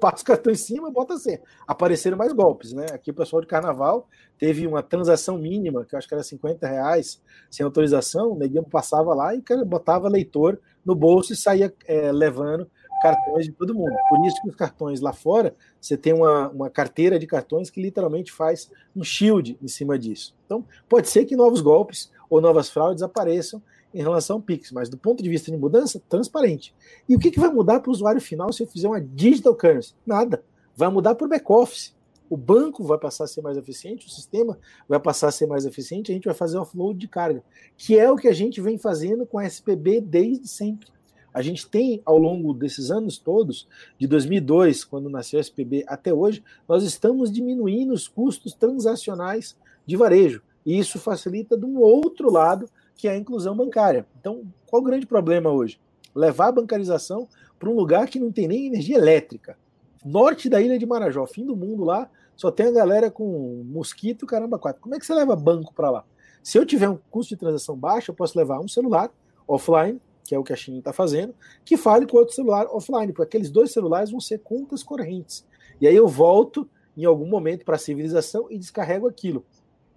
Passa 0.00 0.22
o 0.22 0.26
cartão 0.26 0.52
em 0.52 0.56
cima, 0.56 0.90
bota 0.90 1.16
C. 1.16 1.40
Apareceram 1.66 2.18
mais 2.18 2.32
golpes, 2.32 2.72
né? 2.72 2.86
Aqui 2.92 3.12
o 3.12 3.14
pessoal 3.14 3.40
de 3.40 3.46
carnaval 3.46 4.08
teve 4.36 4.66
uma 4.66 4.82
transação 4.82 5.38
mínima, 5.38 5.84
que 5.84 5.94
eu 5.94 5.98
acho 5.98 6.08
que 6.08 6.12
era 6.12 6.24
50 6.24 6.66
reais, 6.66 7.22
sem 7.48 7.64
autorização, 7.64 8.32
o 8.32 8.36
neguinho 8.36 8.64
passava 8.64 9.14
lá 9.14 9.32
e 9.34 9.42
botava 9.64 10.08
leitor 10.08 10.60
no 10.84 10.94
bolso 10.94 11.32
e 11.32 11.36
saía 11.36 11.72
é, 11.86 12.10
levando 12.10 12.68
cartões 13.06 13.44
de 13.44 13.52
todo 13.52 13.74
mundo. 13.74 13.94
Por 14.08 14.26
isso 14.26 14.40
que 14.42 14.48
os 14.48 14.56
cartões 14.56 15.00
lá 15.00 15.12
fora, 15.12 15.54
você 15.80 15.96
tem 15.96 16.12
uma, 16.12 16.48
uma 16.48 16.70
carteira 16.70 17.18
de 17.18 17.26
cartões 17.26 17.70
que 17.70 17.80
literalmente 17.80 18.32
faz 18.32 18.70
um 18.94 19.04
shield 19.04 19.56
em 19.62 19.68
cima 19.68 19.98
disso. 19.98 20.34
Então, 20.44 20.64
pode 20.88 21.08
ser 21.08 21.24
que 21.24 21.36
novos 21.36 21.60
golpes 21.60 22.10
ou 22.28 22.40
novas 22.40 22.68
fraudes 22.68 23.02
apareçam 23.02 23.62
em 23.94 24.02
relação 24.02 24.36
ao 24.36 24.42
Pix, 24.42 24.72
mas 24.72 24.88
do 24.88 24.98
ponto 24.98 25.22
de 25.22 25.28
vista 25.28 25.50
de 25.50 25.56
mudança, 25.56 26.02
transparente. 26.08 26.74
E 27.08 27.14
o 27.14 27.18
que, 27.18 27.30
que 27.30 27.40
vai 27.40 27.48
mudar 27.48 27.80
para 27.80 27.88
o 27.88 27.92
usuário 27.92 28.20
final 28.20 28.52
se 28.52 28.62
eu 28.62 28.66
fizer 28.66 28.88
uma 28.88 29.00
digital 29.00 29.54
currency? 29.54 29.94
Nada. 30.04 30.42
Vai 30.76 30.90
mudar 30.90 31.14
para 31.14 31.24
o 31.24 31.28
back-office. 31.28 31.94
O 32.28 32.36
banco 32.36 32.82
vai 32.82 32.98
passar 32.98 33.24
a 33.24 33.28
ser 33.28 33.40
mais 33.40 33.56
eficiente, 33.56 34.06
o 34.06 34.10
sistema 34.10 34.58
vai 34.88 34.98
passar 34.98 35.28
a 35.28 35.32
ser 35.32 35.46
mais 35.46 35.64
eficiente, 35.64 36.10
a 36.10 36.14
gente 36.14 36.24
vai 36.24 36.34
fazer 36.34 36.58
offload 36.58 36.98
de 36.98 37.06
carga, 37.06 37.40
que 37.76 37.96
é 37.96 38.10
o 38.10 38.16
que 38.16 38.26
a 38.26 38.32
gente 38.32 38.60
vem 38.60 38.76
fazendo 38.76 39.24
com 39.24 39.38
a 39.38 39.46
SPB 39.46 40.00
desde 40.00 40.48
sempre. 40.48 40.88
A 41.36 41.42
gente 41.42 41.68
tem, 41.68 42.00
ao 42.06 42.16
longo 42.16 42.54
desses 42.54 42.90
anos 42.90 43.18
todos, 43.18 43.68
de 43.98 44.06
2002, 44.06 44.86
quando 44.86 45.10
nasceu 45.10 45.38
a 45.38 45.42
SPB, 45.42 45.84
até 45.86 46.10
hoje, 46.10 46.42
nós 46.66 46.82
estamos 46.82 47.30
diminuindo 47.30 47.92
os 47.92 48.08
custos 48.08 48.54
transacionais 48.54 49.54
de 49.84 49.96
varejo. 49.98 50.40
E 50.64 50.78
isso 50.78 50.98
facilita 50.98 51.54
um 51.54 51.76
outro 51.76 52.32
lado 52.32 52.70
que 52.94 53.06
é 53.06 53.10
a 53.10 53.18
inclusão 53.18 53.54
bancária. 53.54 54.06
Então, 54.18 54.44
qual 54.64 54.80
o 54.80 54.84
grande 54.86 55.04
problema 55.04 55.50
hoje? 55.50 55.78
Levar 56.14 56.46
a 56.46 56.52
bancarização 56.52 57.28
para 57.58 57.68
um 57.68 57.74
lugar 57.74 58.08
que 58.08 58.18
não 58.18 58.32
tem 58.32 58.48
nem 58.48 58.68
energia 58.68 58.96
elétrica. 58.96 59.58
Norte 60.02 60.48
da 60.48 60.58
ilha 60.58 60.78
de 60.78 60.86
Marajó, 60.86 61.26
fim 61.26 61.44
do 61.44 61.54
mundo 61.54 61.84
lá, 61.84 62.08
só 62.34 62.50
tem 62.50 62.68
a 62.68 62.72
galera 62.72 63.10
com 63.10 63.62
mosquito, 63.66 64.24
caramba, 64.24 64.58
quatro. 64.58 64.80
Como 64.80 64.94
é 64.94 64.98
que 64.98 65.04
você 65.04 65.12
leva 65.12 65.36
banco 65.36 65.74
para 65.74 65.90
lá? 65.90 66.04
Se 66.42 66.56
eu 66.56 66.64
tiver 66.64 66.88
um 66.88 66.98
custo 67.10 67.34
de 67.34 67.40
transação 67.40 67.76
baixo, 67.76 68.10
eu 68.10 68.14
posso 68.14 68.38
levar 68.38 68.58
um 68.58 68.68
celular 68.68 69.10
offline, 69.46 70.00
que 70.26 70.34
é 70.34 70.38
o 70.38 70.44
que 70.44 70.52
a 70.52 70.56
China 70.56 70.78
está 70.78 70.92
fazendo, 70.92 71.34
que 71.64 71.76
fale 71.76 72.06
com 72.06 72.16
outro 72.16 72.34
celular 72.34 72.66
offline, 72.66 73.12
porque 73.12 73.36
aqueles 73.36 73.50
dois 73.50 73.72
celulares 73.72 74.10
vão 74.10 74.20
ser 74.20 74.38
contas 74.40 74.82
correntes. 74.82 75.46
E 75.80 75.86
aí 75.86 75.94
eu 75.94 76.08
volto 76.08 76.68
em 76.96 77.04
algum 77.04 77.26
momento 77.26 77.64
para 77.64 77.76
a 77.76 77.78
civilização 77.78 78.46
e 78.50 78.58
descarrego 78.58 79.06
aquilo. 79.06 79.44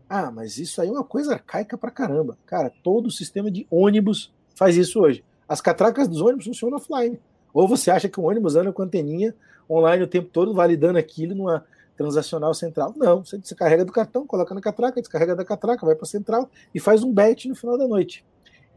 Ah, 0.09 0.31
mas 0.31 0.57
isso 0.57 0.81
aí 0.81 0.89
é 0.89 0.91
uma 0.91 1.03
coisa 1.03 1.33
arcaica 1.33 1.77
pra 1.77 1.91
caramba. 1.91 2.37
Cara, 2.45 2.71
todo 2.83 3.07
o 3.07 3.11
sistema 3.11 3.49
de 3.49 3.65
ônibus 3.69 4.33
faz 4.55 4.75
isso 4.75 4.99
hoje. 4.99 5.23
As 5.47 5.61
catracas 5.61 6.07
dos 6.07 6.19
ônibus 6.19 6.45
funcionam 6.45 6.77
offline. 6.77 7.19
Ou 7.53 7.67
você 7.67 7.89
acha 7.89 8.09
que 8.09 8.19
o 8.19 8.23
ônibus 8.23 8.55
anda 8.55 8.73
com 8.73 8.81
anteninha 8.81 9.35
online 9.69 10.03
o 10.03 10.07
tempo 10.07 10.29
todo, 10.31 10.53
validando 10.53 10.97
aquilo 10.97 11.35
numa 11.35 11.65
transacional 11.95 12.53
central? 12.53 12.93
Não, 12.97 13.23
você 13.23 13.37
descarrega 13.37 13.85
do 13.85 13.91
cartão, 13.91 14.25
coloca 14.25 14.53
na 14.53 14.61
catraca, 14.61 14.99
descarrega 14.99 15.35
da 15.35 15.45
catraca, 15.45 15.85
vai 15.85 15.95
para 15.95 16.05
a 16.05 16.07
central 16.07 16.49
e 16.73 16.79
faz 16.79 17.03
um 17.03 17.13
bet 17.13 17.47
no 17.47 17.55
final 17.55 17.77
da 17.77 17.87
noite. 17.87 18.25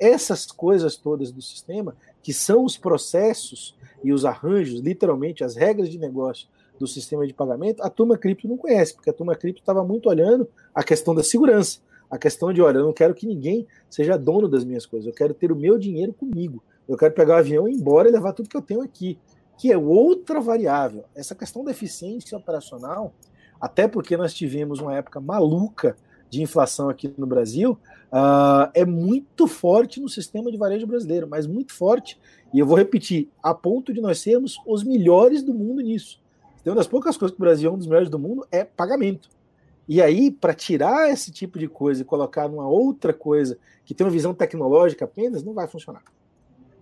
Essas 0.02 0.46
coisas 0.46 0.96
todas 0.96 1.30
do 1.30 1.40
sistema, 1.40 1.94
que 2.22 2.32
são 2.32 2.64
os 2.64 2.76
processos 2.76 3.76
e 4.02 4.12
os 4.12 4.24
arranjos, 4.24 4.80
literalmente 4.80 5.44
as 5.44 5.54
regras 5.54 5.88
de 5.88 5.96
negócio 5.96 6.48
do 6.76 6.88
sistema 6.88 7.24
de 7.24 7.32
pagamento, 7.32 7.80
a 7.84 7.88
turma 7.88 8.18
cripto 8.18 8.48
não 8.48 8.56
conhece, 8.56 8.94
porque 8.94 9.10
a 9.10 9.12
turma 9.12 9.36
cripto 9.36 9.60
estava 9.60 9.84
muito 9.84 10.08
olhando 10.08 10.48
a 10.74 10.82
questão 10.82 11.14
da 11.14 11.22
segurança, 11.22 11.78
a 12.10 12.18
questão 12.18 12.52
de, 12.52 12.60
olha, 12.60 12.78
eu 12.78 12.84
não 12.84 12.92
quero 12.92 13.14
que 13.14 13.28
ninguém 13.28 13.64
seja 13.88 14.18
dono 14.18 14.48
das 14.48 14.64
minhas 14.64 14.84
coisas, 14.84 15.06
eu 15.06 15.14
quero 15.14 15.32
ter 15.32 15.52
o 15.52 15.56
meu 15.56 15.78
dinheiro 15.78 16.12
comigo, 16.12 16.60
eu 16.88 16.96
quero 16.96 17.14
pegar 17.14 17.34
o 17.34 17.38
avião 17.38 17.68
e 17.68 17.72
ir 17.72 17.76
embora 17.76 18.08
e 18.08 18.12
levar 18.12 18.32
tudo 18.32 18.48
que 18.48 18.56
eu 18.56 18.62
tenho 18.62 18.82
aqui, 18.82 19.16
que 19.56 19.70
é 19.70 19.78
outra 19.78 20.40
variável. 20.40 21.04
Essa 21.14 21.36
questão 21.36 21.62
da 21.62 21.70
eficiência 21.70 22.36
operacional, 22.36 23.14
até 23.60 23.86
porque 23.86 24.16
nós 24.16 24.34
tivemos 24.34 24.80
uma 24.80 24.96
época 24.96 25.20
maluca 25.20 25.96
de 26.28 26.42
inflação 26.42 26.88
aqui 26.88 27.14
no 27.16 27.26
Brasil, 27.26 27.78
uh, 28.12 28.70
é 28.74 28.84
muito 28.84 29.46
forte 29.46 30.00
no 30.00 30.08
sistema 30.08 30.50
de 30.50 30.58
varejo 30.58 30.86
brasileiro, 30.86 31.26
mas 31.26 31.46
muito 31.46 31.72
forte, 31.72 32.18
e 32.52 32.58
eu 32.58 32.66
vou 32.66 32.76
repetir, 32.76 33.28
a 33.42 33.54
ponto 33.54 33.92
de 33.92 34.00
nós 34.00 34.20
sermos 34.20 34.58
os 34.66 34.84
melhores 34.84 35.42
do 35.42 35.54
mundo 35.54 35.80
nisso. 35.80 36.20
Então, 36.60 36.72
uma 36.72 36.76
das 36.76 36.86
poucas 36.86 37.16
coisas 37.16 37.34
que 37.34 37.40
o 37.40 37.44
Brasil 37.44 37.70
é 37.70 37.72
um 37.72 37.78
dos 37.78 37.86
melhores 37.86 38.10
do 38.10 38.18
mundo 38.18 38.46
é 38.52 38.62
pagamento. 38.64 39.30
E 39.88 40.00
aí, 40.00 40.30
para 40.30 40.54
tirar 40.54 41.10
esse 41.10 41.32
tipo 41.32 41.58
de 41.58 41.66
coisa 41.66 42.02
e 42.02 42.04
colocar 42.04 42.48
numa 42.48 42.68
outra 42.68 43.12
coisa 43.12 43.58
que 43.84 43.94
tem 43.94 44.06
uma 44.06 44.12
visão 44.12 44.32
tecnológica 44.32 45.04
apenas, 45.04 45.42
não 45.42 45.54
vai 45.54 45.66
funcionar. 45.66 46.02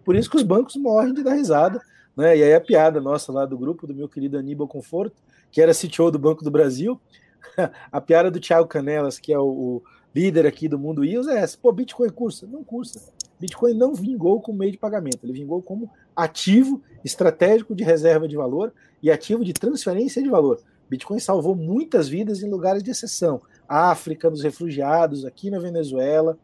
Por 0.04 0.14
isso 0.14 0.28
que 0.28 0.36
os 0.36 0.42
bancos 0.42 0.76
morrem 0.76 1.14
de 1.14 1.22
dar 1.22 1.34
risada. 1.34 1.80
Né? 2.16 2.36
E 2.36 2.42
aí 2.42 2.54
a 2.54 2.60
piada 2.60 3.00
nossa 3.00 3.32
lá 3.32 3.46
do 3.46 3.56
grupo, 3.56 3.86
do 3.86 3.94
meu 3.94 4.08
querido 4.08 4.36
Aníbal 4.36 4.68
Conforto, 4.68 5.16
que 5.50 5.62
era 5.62 5.72
CTO 5.72 6.10
do 6.10 6.18
Banco 6.18 6.44
do 6.44 6.50
Brasil, 6.50 7.00
a 7.90 8.00
piada 8.00 8.30
do 8.30 8.38
Thiago 8.38 8.68
Canelas, 8.68 9.18
que 9.18 9.32
é 9.32 9.38
o, 9.38 9.48
o 9.48 9.82
líder 10.14 10.46
aqui 10.46 10.68
do 10.68 10.78
mundo 10.78 11.04
IOS, 11.04 11.28
é 11.28 11.38
essa. 11.38 11.58
Pô, 11.58 11.72
Bitcoin 11.72 12.10
cursa? 12.10 12.46
Não 12.46 12.64
cursa. 12.64 13.00
Bitcoin 13.38 13.74
não 13.74 13.94
vingou 13.94 14.40
como 14.40 14.58
meio 14.58 14.72
de 14.72 14.78
pagamento, 14.78 15.20
ele 15.22 15.32
vingou 15.32 15.62
como 15.62 15.90
ativo 16.14 16.82
estratégico 17.02 17.74
de 17.74 17.82
reserva 17.82 18.28
de 18.28 18.36
valor 18.36 18.72
e 19.02 19.10
ativo 19.10 19.44
de 19.44 19.52
transferência 19.54 20.22
de 20.22 20.28
valor. 20.28 20.60
Bitcoin 20.90 21.18
salvou 21.18 21.54
muitas 21.54 22.08
vidas 22.08 22.42
em 22.42 22.50
lugares 22.50 22.82
de 22.82 22.90
exceção, 22.90 23.40
África, 23.66 24.30
dos 24.30 24.42
refugiados, 24.42 25.24
aqui 25.24 25.48
na 25.48 25.58
Venezuela 25.58 26.36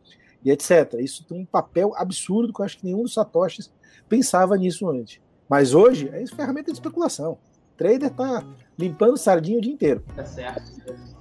e 0.42 0.50
etc. 0.50 0.94
Isso 1.00 1.24
tem 1.24 1.40
um 1.40 1.44
papel 1.44 1.92
absurdo 1.96 2.52
que 2.52 2.60
eu 2.60 2.64
acho 2.64 2.78
que 2.78 2.84
nenhum 2.86 3.02
dos 3.02 3.12
satoshis 3.12 3.70
pensava 4.08 4.56
nisso 4.56 4.88
antes. 4.88 5.20
Mas 5.48 5.74
hoje 5.74 6.08
é 6.12 6.24
ferramenta 6.26 6.70
de 6.70 6.78
especulação. 6.78 7.32
O 7.32 7.76
trader 7.76 8.10
tá 8.10 8.44
limpando 8.78 9.16
sardinha 9.16 9.58
o 9.58 9.60
dia 9.60 9.72
inteiro. 9.72 10.04
Tá 10.14 10.24
certo. 10.24 10.72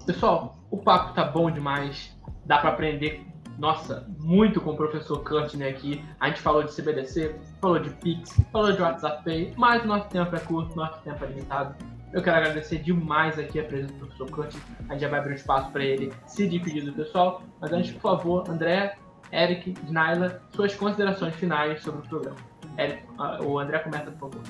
Pessoal, 0.05 0.57
o 0.69 0.77
papo 0.77 1.13
tá 1.13 1.23
bom 1.23 1.49
demais. 1.49 2.15
Dá 2.45 2.59
para 2.59 2.69
aprender 2.69 3.25
nossa, 3.57 4.05
muito 4.19 4.59
com 4.59 4.71
o 4.71 4.75
professor 4.75 5.23
Kurtner 5.23 5.73
aqui. 5.73 6.03
A 6.19 6.27
gente 6.27 6.41
falou 6.41 6.63
de 6.63 6.73
CBDC, 6.73 7.35
falou 7.61 7.79
de 7.79 7.89
Pix, 7.89 8.39
falou 8.51 8.71
de 8.73 8.81
WhatsApp 8.81 9.23
Pay, 9.23 9.53
mas 9.55 9.83
o 9.83 9.87
nosso 9.87 10.09
tempo 10.09 10.35
é 10.35 10.39
curto, 10.39 10.75
nosso 10.75 10.99
tempo 11.01 11.23
é 11.23 11.27
limitado. 11.27 11.75
Eu 12.13 12.21
quero 12.21 12.37
agradecer 12.37 12.79
demais 12.79 13.37
aqui 13.39 13.59
a 13.59 13.63
presença 13.63 13.93
do 13.93 13.99
professor 13.99 14.29
Kurtner. 14.29 14.63
A 14.89 14.93
gente 14.93 15.01
já 15.01 15.09
vai 15.09 15.19
abrir 15.19 15.31
um 15.31 15.35
espaço 15.35 15.71
para 15.71 15.83
ele 15.83 16.13
se 16.27 16.47
despedir 16.47 16.85
do 16.85 16.93
pessoal. 16.93 17.41
Mas 17.59 17.71
antes, 17.71 17.91
por 17.93 18.01
favor, 18.01 18.49
André, 18.49 18.97
Eric, 19.31 19.73
Naila, 19.89 20.41
suas 20.53 20.75
considerações 20.75 21.35
finais 21.35 21.81
sobre 21.81 22.05
o 22.05 22.09
programa. 22.09 22.37
Eric, 22.77 23.03
o 23.45 23.59
André 23.59 23.79
começa, 23.79 24.11
por 24.11 24.31
favor. 24.31 24.43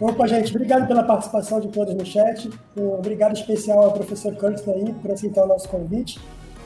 Opa, 0.00 0.26
gente, 0.26 0.50
obrigado 0.54 0.88
pela 0.88 1.04
participação 1.04 1.60
de 1.60 1.68
todos 1.68 1.94
no 1.94 2.04
chat. 2.04 2.50
Obrigado 2.76 3.34
especial 3.34 3.84
ao 3.84 3.92
professor 3.92 4.34
Curtis 4.34 4.66
aí 4.68 4.92
por 4.94 5.12
aceitar 5.12 5.44
o 5.44 5.46
nosso 5.46 5.68
convite. 5.68 6.18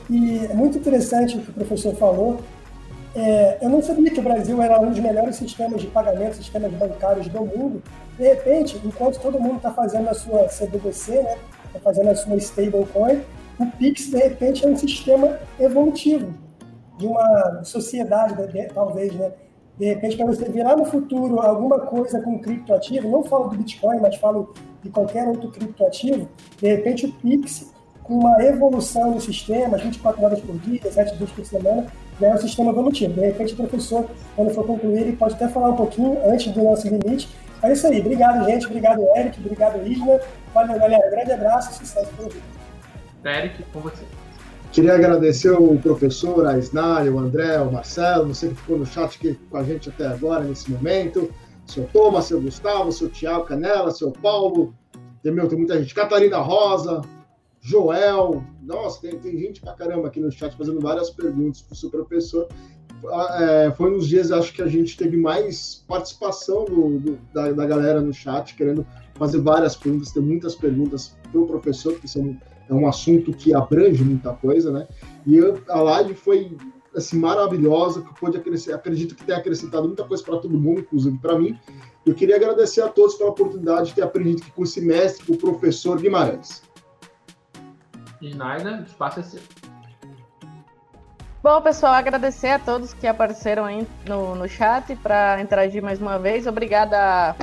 E 0.09 0.45
é 0.45 0.53
muito 0.53 0.79
interessante 0.79 1.37
o 1.37 1.41
que 1.41 1.51
o 1.51 1.53
professor 1.53 1.95
falou. 1.95 2.39
É, 3.15 3.59
eu 3.61 3.69
não 3.69 3.81
sabia 3.81 4.09
que 4.11 4.19
o 4.19 4.23
Brasil 4.23 4.61
era 4.61 4.79
um 4.79 4.89
dos 4.89 4.99
melhores 4.99 5.35
sistemas 5.35 5.81
de 5.81 5.87
pagamento, 5.87 6.37
sistemas 6.37 6.71
bancários 6.73 7.27
do 7.27 7.45
mundo. 7.45 7.83
De 8.17 8.23
repente, 8.23 8.81
enquanto 8.83 9.19
todo 9.19 9.39
mundo 9.39 9.57
está 9.57 9.71
fazendo 9.71 10.09
a 10.09 10.13
sua 10.13 10.47
CBDC, 10.47 11.21
né, 11.21 11.37
está 11.67 11.79
fazendo 11.79 12.09
a 12.09 12.15
sua 12.15 12.35
stablecoin, 12.37 13.21
o 13.59 13.65
Pix, 13.77 14.09
de 14.09 14.17
repente, 14.17 14.65
é 14.65 14.67
um 14.67 14.75
sistema 14.75 15.37
evolutivo 15.59 16.33
de 16.97 17.05
uma 17.05 17.63
sociedade, 17.63 18.35
talvez, 18.73 19.13
né? 19.13 19.31
De 19.79 19.85
repente, 19.85 20.17
para 20.17 20.25
você 20.25 20.43
virar 20.49 20.75
no 20.75 20.83
futuro 20.83 21.39
alguma 21.39 21.79
coisa 21.79 22.21
com 22.21 22.37
criptoativo, 22.37 23.09
não 23.09 23.23
falo 23.23 23.47
do 23.47 23.57
Bitcoin, 23.57 23.99
mas 24.01 24.15
falo 24.17 24.53
de 24.83 24.89
qualquer 24.89 25.25
outro 25.25 25.49
criptoativo, 25.49 26.27
de 26.61 26.67
repente 26.67 27.05
o 27.05 27.11
Pix 27.13 27.71
com 28.03 28.15
uma 28.15 28.43
evolução 28.43 29.11
no 29.11 29.21
sistema, 29.21 29.77
24 29.77 30.21
horas 30.23 30.41
por 30.41 30.57
dia, 30.59 30.81
7 30.91 31.15
dias 31.15 31.29
por 31.31 31.45
semana, 31.45 31.85
já 32.19 32.27
é 32.27 32.33
um 32.33 32.37
sistema 32.37 32.71
evolutivo. 32.71 33.13
De 33.13 33.21
repente, 33.21 33.53
o 33.53 33.57
professor, 33.57 34.09
quando 34.35 34.53
for 34.53 34.65
concluir, 34.65 35.01
ele 35.01 35.15
pode 35.15 35.35
até 35.35 35.47
falar 35.47 35.69
um 35.69 35.75
pouquinho 35.75 36.19
antes 36.27 36.51
do 36.51 36.63
nosso 36.63 36.87
limite. 36.87 37.29
É 37.61 37.71
isso 37.71 37.87
aí. 37.87 37.99
Obrigado, 37.99 38.45
gente. 38.45 38.65
Obrigado, 38.65 39.01
Eric. 39.15 39.39
Obrigado, 39.39 39.87
Isla. 39.87 40.19
Valeu, 40.53 40.79
galera. 40.79 41.09
Grande 41.11 41.31
abraço 41.31 41.71
e 41.71 41.73
sucesso 41.75 42.11
pelo 42.15 42.29
vídeo. 42.29 42.43
Eric, 43.23 43.63
com 43.71 43.79
você. 43.79 44.03
Queria 44.71 44.93
agradecer 44.93 45.49
o 45.49 45.79
professor, 45.79 46.45
a 46.45 46.57
Isnália, 46.57 47.11
o 47.11 47.17
André, 47.17 47.59
o 47.59 47.71
Marcelo, 47.71 48.27
você 48.27 48.49
que 48.49 48.55
ficou 48.55 48.77
no 48.77 48.85
chat 48.85 49.17
aqui 49.17 49.37
com 49.49 49.57
a 49.57 49.63
gente 49.63 49.89
até 49.89 50.05
agora, 50.05 50.43
nesse 50.43 50.69
momento. 50.71 51.29
Seu 51.65 51.85
Thomas, 51.91 52.25
seu 52.25 52.39
Gustavo, 52.39 52.91
seu 52.91 53.09
Tiago 53.09 53.45
Canela, 53.45 53.91
seu 53.91 54.11
Paulo, 54.11 54.73
tem, 55.23 55.31
meu, 55.31 55.47
tem 55.47 55.57
muita 55.57 55.77
gente. 55.79 55.93
Catarina 55.93 56.37
Rosa, 56.37 57.01
Joel, 57.61 58.43
nossa, 58.61 59.01
tem, 59.01 59.19
tem 59.19 59.37
gente 59.37 59.59
pra 59.59 59.73
caramba 59.73 60.07
aqui 60.07 60.19
no 60.19 60.31
chat 60.31 60.55
fazendo 60.55 60.79
várias 60.79 61.09
perguntas 61.09 61.61
para 61.61 61.73
o 61.73 61.75
seu 61.75 61.89
professor. 61.89 62.47
Ah, 63.07 63.37
é, 63.41 63.71
foi 63.71 63.91
nos 63.91 64.07
dias, 64.07 64.31
acho 64.31 64.53
que 64.53 64.61
a 64.61 64.67
gente 64.67 64.97
teve 64.97 65.17
mais 65.17 65.83
participação 65.87 66.65
do, 66.65 66.99
do, 66.99 67.19
da, 67.33 67.51
da, 67.51 67.65
galera 67.65 68.01
no 68.01 68.13
chat, 68.13 68.55
querendo 68.55 68.85
fazer 69.15 69.39
várias 69.39 69.75
perguntas, 69.75 70.11
tem 70.11 70.21
muitas 70.21 70.55
perguntas 70.55 71.15
para 71.31 71.39
o 71.39 71.47
professor, 71.47 71.93
porque 71.93 72.07
são, 72.07 72.37
é 72.69 72.73
um 72.73 72.87
assunto 72.87 73.33
que 73.33 73.53
abrange 73.53 74.03
muita 74.03 74.31
coisa, 74.33 74.71
né? 74.71 74.87
E 75.25 75.35
eu, 75.35 75.61
a 75.67 75.81
live 75.81 76.13
foi 76.13 76.55
assim, 76.95 77.17
maravilhosa, 77.17 78.01
que 78.01 78.37
acrescentar, 78.37 78.79
acredito 78.79 79.15
que 79.15 79.23
tenha 79.23 79.37
acrescentado 79.37 79.87
muita 79.87 80.03
coisa 80.03 80.23
para 80.23 80.37
todo 80.37 80.59
mundo, 80.59 80.81
inclusive 80.81 81.17
para 81.17 81.37
mim. 81.37 81.57
Eu 82.05 82.13
queria 82.13 82.35
agradecer 82.35 82.81
a 82.81 82.87
todos 82.87 83.15
pela 83.15 83.29
oportunidade 83.29 83.89
de 83.89 83.95
ter 83.95 84.03
aprendido 84.03 84.41
aqui 84.41 84.51
com 84.51 84.63
esse 84.63 84.81
mestre, 84.81 85.25
com 85.25 85.33
o 85.33 85.37
professor 85.37 85.99
Guimarães. 85.99 86.63
Snyder, 88.21 88.81
o 88.81 88.83
espaço 88.83 89.19
é 89.19 89.23
seu. 89.23 89.41
Bom, 91.41 91.61
pessoal, 91.61 91.93
agradecer 91.93 92.49
a 92.49 92.59
todos 92.59 92.93
que 92.93 93.07
apareceram 93.07 93.63
aí 93.63 93.87
no, 94.05 94.35
no 94.35 94.47
chat 94.47 94.93
para 94.97 95.41
interagir 95.41 95.81
mais 95.81 96.01
uma 96.01 96.19
vez. 96.19 96.45
Obrigada, 96.47 97.35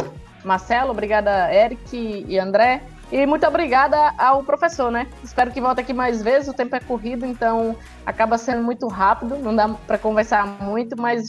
Marcelo, 0.44 0.90
obrigada, 0.90 1.52
Eric 1.52 2.24
e 2.28 2.38
André. 2.38 2.82
E 3.10 3.24
muito 3.24 3.46
obrigada 3.46 4.14
ao 4.18 4.42
professor, 4.42 4.90
né? 4.90 5.06
Espero 5.22 5.52
que 5.52 5.60
volte 5.60 5.80
aqui 5.80 5.92
mais 5.92 6.22
vezes. 6.22 6.48
O 6.48 6.52
tempo 6.52 6.74
é 6.74 6.80
corrido, 6.80 7.24
então 7.24 7.76
acaba 8.04 8.36
sendo 8.36 8.62
muito 8.62 8.88
rápido, 8.88 9.36
não 9.38 9.54
dá 9.54 9.68
para 9.68 9.96
conversar 9.96 10.44
muito, 10.60 11.00
mas 11.00 11.28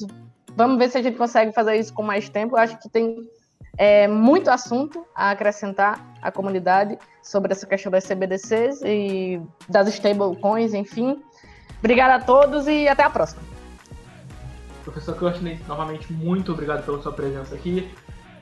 vamos 0.56 0.78
ver 0.80 0.90
se 0.90 0.98
a 0.98 1.02
gente 1.04 1.18
consegue 1.18 1.52
fazer 1.52 1.76
isso 1.76 1.94
com 1.94 2.02
mais 2.02 2.30
tempo. 2.30 2.56
Eu 2.56 2.62
acho 2.62 2.80
que 2.80 2.90
tem 2.90 3.16
é, 3.78 4.08
muito 4.08 4.50
assunto 4.50 5.06
a 5.16 5.30
acrescentar 5.30 6.04
à 6.20 6.32
comunidade 6.32 6.98
sobre 7.22 7.52
essa 7.52 7.68
questão 7.68 7.92
das 7.92 8.06
CBDCs 8.06 8.82
e 8.84 9.40
das 9.70 9.88
stablecoins, 9.90 10.74
enfim. 10.74 11.22
Obrigada 11.78 12.16
a 12.16 12.20
todos 12.20 12.68
e 12.68 12.88
até 12.88 13.04
a 13.04 13.10
próxima. 13.10 13.44
Professor 14.84 15.16
Kirchner, 15.18 15.60
novamente, 15.68 16.12
muito 16.12 16.52
obrigado 16.54 16.84
pela 16.84 17.00
sua 17.02 17.12
presença 17.12 17.54
aqui. 17.54 17.88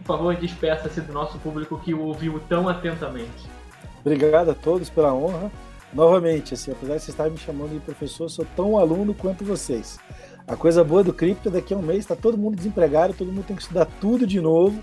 Por 0.05 0.17
favor, 0.17 0.35
despeça-se 0.35 1.01
do 1.01 1.11
nosso 1.11 1.39
público 1.39 1.79
que 1.79 1.91
o 1.91 2.03
ouviu 2.03 2.39
tão 2.47 2.69
atentamente. 2.69 3.49
Obrigado 4.01 4.51
a 4.51 4.53
todos 4.53 4.87
pela 4.87 5.11
honra. 5.11 5.51
Novamente, 5.91 6.53
assim, 6.53 6.71
apesar 6.71 6.93
de 6.93 6.99
vocês 6.99 7.09
estarem 7.09 7.31
me 7.31 7.39
chamando 7.39 7.71
de 7.71 7.79
professor, 7.79 8.29
sou 8.29 8.45
tão 8.55 8.77
aluno 8.77 9.15
quanto 9.15 9.43
vocês. 9.43 9.97
A 10.47 10.55
coisa 10.55 10.83
boa 10.83 11.03
do 11.03 11.11
cripto 11.11 11.49
é 11.49 11.53
daqui 11.53 11.73
a 11.73 11.77
um 11.77 11.81
mês 11.81 11.99
está 11.99 12.15
todo 12.15 12.37
mundo 12.37 12.55
desempregado, 12.55 13.15
todo 13.15 13.31
mundo 13.31 13.45
tem 13.47 13.55
que 13.55 13.63
estudar 13.63 13.87
tudo 13.99 14.27
de 14.27 14.39
novo 14.39 14.79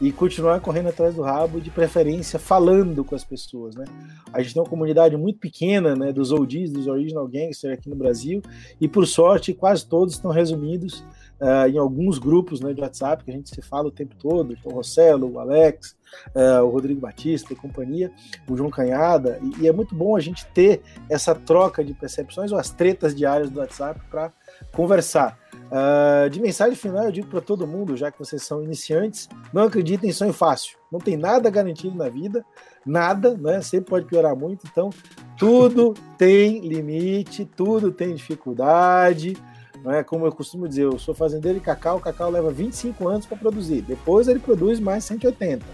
e 0.00 0.12
continuar 0.12 0.60
correndo 0.60 0.88
atrás 0.88 1.16
do 1.16 1.22
rabo, 1.22 1.60
de 1.60 1.68
preferência 1.68 2.38
falando 2.38 3.04
com 3.04 3.16
as 3.16 3.24
pessoas, 3.24 3.74
né? 3.74 3.84
A 4.32 4.40
gente 4.40 4.54
tem 4.54 4.62
uma 4.62 4.68
comunidade 4.68 5.16
muito 5.16 5.40
pequena, 5.40 5.96
né, 5.96 6.12
dos 6.12 6.30
OGs, 6.30 6.70
dos 6.70 6.86
Original 6.86 7.26
Gangsters 7.26 7.74
aqui 7.74 7.90
no 7.90 7.96
Brasil, 7.96 8.40
e 8.80 8.86
por 8.86 9.04
sorte 9.04 9.52
quase 9.52 9.84
todos 9.84 10.14
estão 10.14 10.30
resumidos 10.30 11.02
uh, 11.40 11.68
em 11.68 11.78
alguns 11.78 12.18
grupos 12.18 12.60
né, 12.60 12.72
de 12.72 12.80
WhatsApp 12.80 13.24
que 13.24 13.30
a 13.30 13.34
gente 13.34 13.50
se 13.50 13.62
fala 13.62 13.88
o 13.88 13.92
tempo 13.92 14.14
todo, 14.16 14.56
o 14.64 14.70
Rossello, 14.70 15.32
o 15.32 15.38
Alex, 15.40 15.96
uh, 16.34 16.62
o 16.64 16.70
Rodrigo 16.70 17.00
Batista 17.00 17.52
e 17.52 17.56
companhia, 17.56 18.12
o 18.48 18.56
João 18.56 18.70
Canhada, 18.70 19.38
e, 19.42 19.62
e, 19.62 19.68
é 19.68 19.72
muito 19.72 19.94
bom 19.94 20.16
a 20.16 20.20
gente 20.20 20.46
ter 20.46 20.82
essa 21.08 21.34
troca 21.34 21.82
de 21.84 21.94
percepções 21.94 22.52
ou 22.52 22.58
as 22.58 22.70
tretas 22.70 23.14
diárias 23.14 23.50
do 23.50 23.60
WhatsApp 23.60 24.00
para 24.10 24.32
conversar. 24.72 25.38
Uh, 25.70 26.28
de 26.28 26.40
mensagem 26.40 26.74
final, 26.74 27.04
eu 27.04 27.12
digo 27.12 27.28
para 27.28 27.40
todo 27.40 27.66
mundo, 27.66 27.96
já 27.96 28.10
que 28.10 28.18
vocês 28.18 28.42
são 28.42 28.62
iniciantes, 28.62 29.28
não 29.52 29.62
acreditem 29.62 30.10
em 30.10 30.12
sonho 30.12 30.32
fácil. 30.32 30.78
Não 30.90 30.98
tem 30.98 31.16
nada 31.16 31.48
garantido 31.48 31.96
na 31.96 32.08
vida, 32.08 32.44
nada, 32.84 33.36
né? 33.36 33.62
Sempre 33.62 33.90
pode 33.90 34.06
piorar 34.06 34.34
muito. 34.34 34.66
Então, 34.66 34.90
tudo 35.38 35.94
tem 36.18 36.58
limite, 36.66 37.44
tudo 37.44 37.92
tem 37.92 38.14
dificuldade. 38.14 39.36
É? 39.86 40.02
Como 40.02 40.26
eu 40.26 40.32
costumo 40.32 40.68
dizer, 40.68 40.84
eu 40.84 40.98
sou 40.98 41.14
fazendeiro 41.14 41.58
de 41.58 41.64
cacau, 41.64 41.96
o 41.96 42.00
cacau 42.00 42.30
leva 42.30 42.50
25 42.50 43.08
anos 43.08 43.26
para 43.26 43.36
produzir, 43.36 43.82
depois 43.82 44.28
ele 44.28 44.38
produz 44.38 44.78
mais 44.78 45.04
180. 45.04 45.64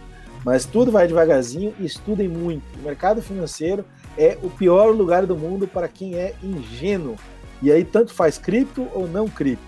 Mas 0.44 0.64
tudo 0.64 0.92
vai 0.92 1.09
devagarzinho 1.09 1.74
e 1.80 1.84
estudem 1.84 2.28
muito. 2.28 2.64
O 2.78 2.82
mercado 2.82 3.20
financeiro 3.20 3.84
é 4.16 4.38
o 4.42 4.48
pior 4.48 4.94
lugar 4.94 5.26
do 5.26 5.36
mundo 5.36 5.66
para 5.66 5.88
quem 5.88 6.14
é 6.14 6.34
ingênuo. 6.40 7.16
E 7.61 7.72
aí, 7.72 7.84
tanto 7.84 8.14
faz 8.14 8.38
cripto 8.38 8.86
ou 8.94 9.09
não 9.09 9.28
cripto. 9.28 9.64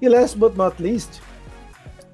E 0.00 0.08
last 0.08 0.38
but 0.38 0.56
not 0.56 0.82
least, 0.82 1.20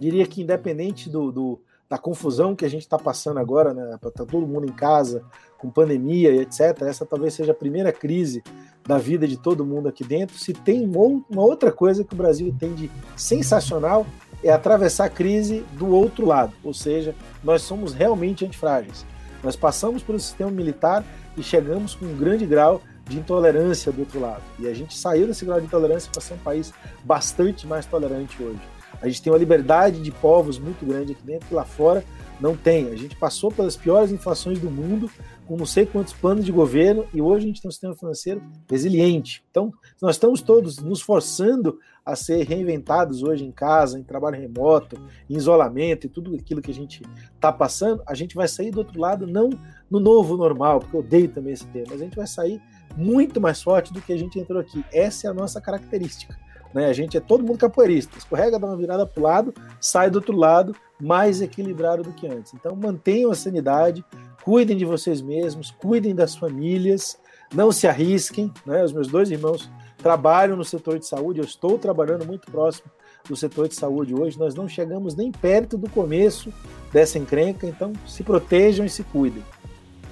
diria 0.00 0.26
que 0.26 0.42
independente 0.42 1.08
do, 1.08 1.30
do 1.30 1.60
da 1.88 1.96
confusão 1.96 2.54
que 2.54 2.64
a 2.64 2.68
gente 2.68 2.82
está 2.82 2.98
passando 2.98 3.38
agora, 3.38 3.72
né, 3.72 3.98
tá 4.00 4.10
todo 4.10 4.46
mundo 4.46 4.66
em 4.66 4.72
casa, 4.72 5.24
com 5.58 5.70
pandemia 5.70 6.30
e 6.30 6.38
etc., 6.38 6.82
essa 6.82 7.04
talvez 7.04 7.34
seja 7.34 7.52
a 7.52 7.54
primeira 7.54 7.92
crise 7.92 8.42
da 8.86 8.96
vida 8.96 9.28
de 9.28 9.36
todo 9.36 9.66
mundo 9.66 9.88
aqui 9.88 10.02
dentro, 10.02 10.38
se 10.38 10.54
tem 10.54 10.86
uma 10.86 11.42
outra 11.42 11.70
coisa 11.70 12.02
que 12.02 12.14
o 12.14 12.16
Brasil 12.16 12.54
tem 12.58 12.74
de 12.74 12.90
sensacional 13.16 14.06
é 14.42 14.50
atravessar 14.50 15.06
a 15.06 15.10
crise 15.10 15.64
do 15.72 15.88
outro 15.88 16.24
lado, 16.24 16.54
ou 16.64 16.72
seja, 16.72 17.14
nós 17.42 17.62
somos 17.62 17.92
realmente 17.92 18.46
antifrágeis. 18.46 19.04
Nós 19.42 19.56
passamos 19.56 20.02
pelo 20.02 20.18
sistema 20.18 20.50
militar 20.50 21.04
e 21.36 21.42
chegamos 21.42 21.94
com 21.94 22.06
um 22.06 22.16
grande 22.16 22.46
grau 22.46 22.80
de 23.08 23.18
intolerância 23.18 23.90
do 23.92 24.00
outro 24.00 24.20
lado. 24.20 24.42
E 24.58 24.66
a 24.68 24.74
gente 24.74 24.96
saiu 24.96 25.26
desse 25.26 25.44
grau 25.44 25.60
de 25.60 25.66
intolerância 25.66 26.10
para 26.10 26.20
ser 26.20 26.34
um 26.34 26.38
país 26.38 26.72
bastante 27.04 27.66
mais 27.66 27.86
tolerante 27.86 28.42
hoje. 28.42 28.60
A 29.00 29.06
gente 29.06 29.22
tem 29.22 29.32
uma 29.32 29.38
liberdade 29.38 30.00
de 30.00 30.10
povos 30.10 30.58
muito 30.58 30.84
grande 30.84 31.12
aqui 31.12 31.22
dentro, 31.22 31.46
que 31.48 31.54
lá 31.54 31.64
fora 31.64 32.04
não 32.40 32.56
tem. 32.56 32.88
A 32.88 32.96
gente 32.96 33.16
passou 33.16 33.50
pelas 33.50 33.76
piores 33.76 34.10
inflações 34.10 34.58
do 34.58 34.70
mundo, 34.70 35.10
com 35.46 35.56
não 35.56 35.66
sei 35.66 35.86
quantos 35.86 36.12
planos 36.12 36.44
de 36.44 36.52
governo, 36.52 37.06
e 37.12 37.20
hoje 37.20 37.44
a 37.44 37.48
gente 37.48 37.62
tem 37.62 37.68
um 37.68 37.72
sistema 37.72 37.94
financeiro 37.94 38.42
resiliente. 38.70 39.44
Então, 39.50 39.72
nós 40.00 40.16
estamos 40.16 40.42
todos 40.42 40.78
nos 40.78 41.00
forçando 41.00 41.78
a 42.04 42.16
ser 42.16 42.42
reinventados 42.46 43.22
hoje 43.22 43.44
em 43.44 43.52
casa, 43.52 43.98
em 43.98 44.02
trabalho 44.02 44.40
remoto, 44.40 44.98
em 45.28 45.36
isolamento 45.36 46.06
e 46.06 46.08
tudo 46.08 46.34
aquilo 46.34 46.62
que 46.62 46.70
a 46.70 46.74
gente 46.74 47.02
está 47.34 47.52
passando. 47.52 48.02
A 48.06 48.14
gente 48.14 48.34
vai 48.34 48.48
sair 48.48 48.70
do 48.70 48.78
outro 48.78 48.98
lado, 48.98 49.26
não 49.26 49.50
no 49.90 50.00
novo 50.00 50.36
normal, 50.36 50.80
porque 50.80 50.96
eu 50.96 51.00
odeio 51.00 51.28
também 51.28 51.52
esse 51.52 51.66
termo, 51.66 51.88
mas 51.90 52.00
a 52.00 52.04
gente 52.04 52.16
vai 52.16 52.26
sair 52.26 52.62
muito 52.96 53.40
mais 53.40 53.62
forte 53.62 53.92
do 53.92 54.00
que 54.00 54.12
a 54.12 54.16
gente 54.16 54.38
entrou 54.38 54.58
aqui. 54.58 54.82
Essa 54.92 55.26
é 55.26 55.30
a 55.30 55.34
nossa 55.34 55.60
característica. 55.60 56.36
Né? 56.72 56.86
A 56.86 56.92
gente 56.92 57.16
é 57.16 57.20
todo 57.20 57.44
mundo 57.44 57.58
capoeirista. 57.58 58.18
Escorrega, 58.18 58.58
dá 58.58 58.66
uma 58.66 58.76
virada 58.76 59.06
para 59.06 59.20
o 59.20 59.22
lado, 59.22 59.54
sai 59.80 60.10
do 60.10 60.16
outro 60.16 60.36
lado, 60.36 60.74
mais 61.00 61.40
equilibrado 61.40 62.02
do 62.02 62.12
que 62.12 62.26
antes. 62.26 62.54
Então 62.54 62.74
mantenham 62.76 63.30
a 63.30 63.34
sanidade, 63.34 64.04
cuidem 64.44 64.76
de 64.76 64.84
vocês 64.84 65.20
mesmos, 65.20 65.70
cuidem 65.70 66.14
das 66.14 66.36
famílias, 66.36 67.18
não 67.54 67.72
se 67.72 67.86
arrisquem. 67.86 68.52
Né? 68.66 68.84
Os 68.84 68.92
meus 68.92 69.08
dois 69.08 69.30
irmãos 69.30 69.70
trabalham 69.96 70.56
no 70.56 70.64
setor 70.64 70.98
de 70.98 71.06
saúde, 71.06 71.40
eu 71.40 71.44
estou 71.44 71.78
trabalhando 71.78 72.24
muito 72.24 72.50
próximo 72.50 72.90
do 73.28 73.36
setor 73.36 73.68
de 73.68 73.74
saúde 73.74 74.14
hoje. 74.14 74.38
Nós 74.38 74.54
não 74.54 74.68
chegamos 74.68 75.14
nem 75.14 75.30
perto 75.30 75.76
do 75.76 75.88
começo 75.90 76.52
dessa 76.92 77.18
encrenca, 77.18 77.66
então 77.66 77.92
se 78.06 78.22
protejam 78.22 78.86
e 78.86 78.90
se 78.90 79.02
cuidem. 79.04 79.42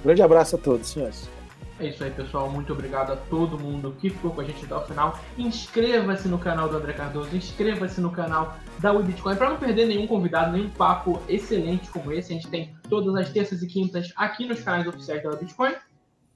grande 0.03 0.21
abraço 0.21 0.55
a 0.55 0.59
todos, 0.59 0.89
senhores. 0.89 1.36
É 1.79 1.87
isso 1.87 2.03
aí, 2.03 2.09
pessoal. 2.09 2.49
Muito 2.49 2.73
obrigado 2.73 3.11
a 3.11 3.15
todo 3.15 3.59
mundo 3.59 3.95
que 3.99 4.09
ficou 4.09 4.31
com 4.31 4.41
a 4.41 4.43
gente 4.43 4.65
até 4.65 4.75
o 4.75 4.81
final. 4.81 5.19
Inscreva-se 5.37 6.27
no 6.27 6.39
canal 6.39 6.67
do 6.67 6.77
André 6.77 6.93
Cardoso, 6.93 7.35
inscreva-se 7.35 8.01
no 8.01 8.09
canal 8.09 8.55
da 8.79 8.93
Bitcoin 8.93 9.35
para 9.35 9.49
não 9.49 9.57
perder 9.57 9.85
nenhum 9.85 10.07
convidado, 10.07 10.51
nenhum 10.51 10.69
papo 10.69 11.21
excelente 11.29 11.89
como 11.89 12.11
esse. 12.11 12.33
A 12.33 12.35
gente 12.35 12.47
tem 12.47 12.75
todas 12.89 13.13
as 13.15 13.29
terças 13.29 13.61
e 13.61 13.67
quintas 13.67 14.11
aqui 14.15 14.47
nos 14.47 14.61
canais 14.61 14.87
oficiais 14.87 15.21
da 15.21 15.35
Bitcoin. 15.35 15.73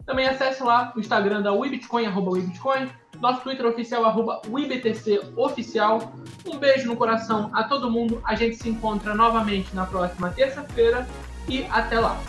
Também 0.06 0.28
acesse 0.28 0.64
lá 0.64 0.94
o 0.96 1.00
Instagram 1.00 1.42
da 1.42 1.54
Webitcoin, 1.54 2.06
arroba 2.06 2.32
Webitcoin, 2.32 2.90
nosso 3.20 3.42
Twitter 3.42 3.66
oficial, 3.66 4.06
arroba 4.06 4.42
Oficial. 5.36 6.14
Um 6.46 6.58
beijo 6.58 6.88
no 6.88 6.96
coração 6.96 7.50
a 7.54 7.64
todo 7.64 7.90
mundo. 7.90 8.22
A 8.24 8.36
gente 8.36 8.56
se 8.56 8.70
encontra 8.70 9.14
novamente 9.16 9.76
na 9.76 9.86
próxima 9.86 10.30
terça-feira 10.30 11.08
e 11.48 11.64
até 11.66 12.00
lá. 12.00 12.20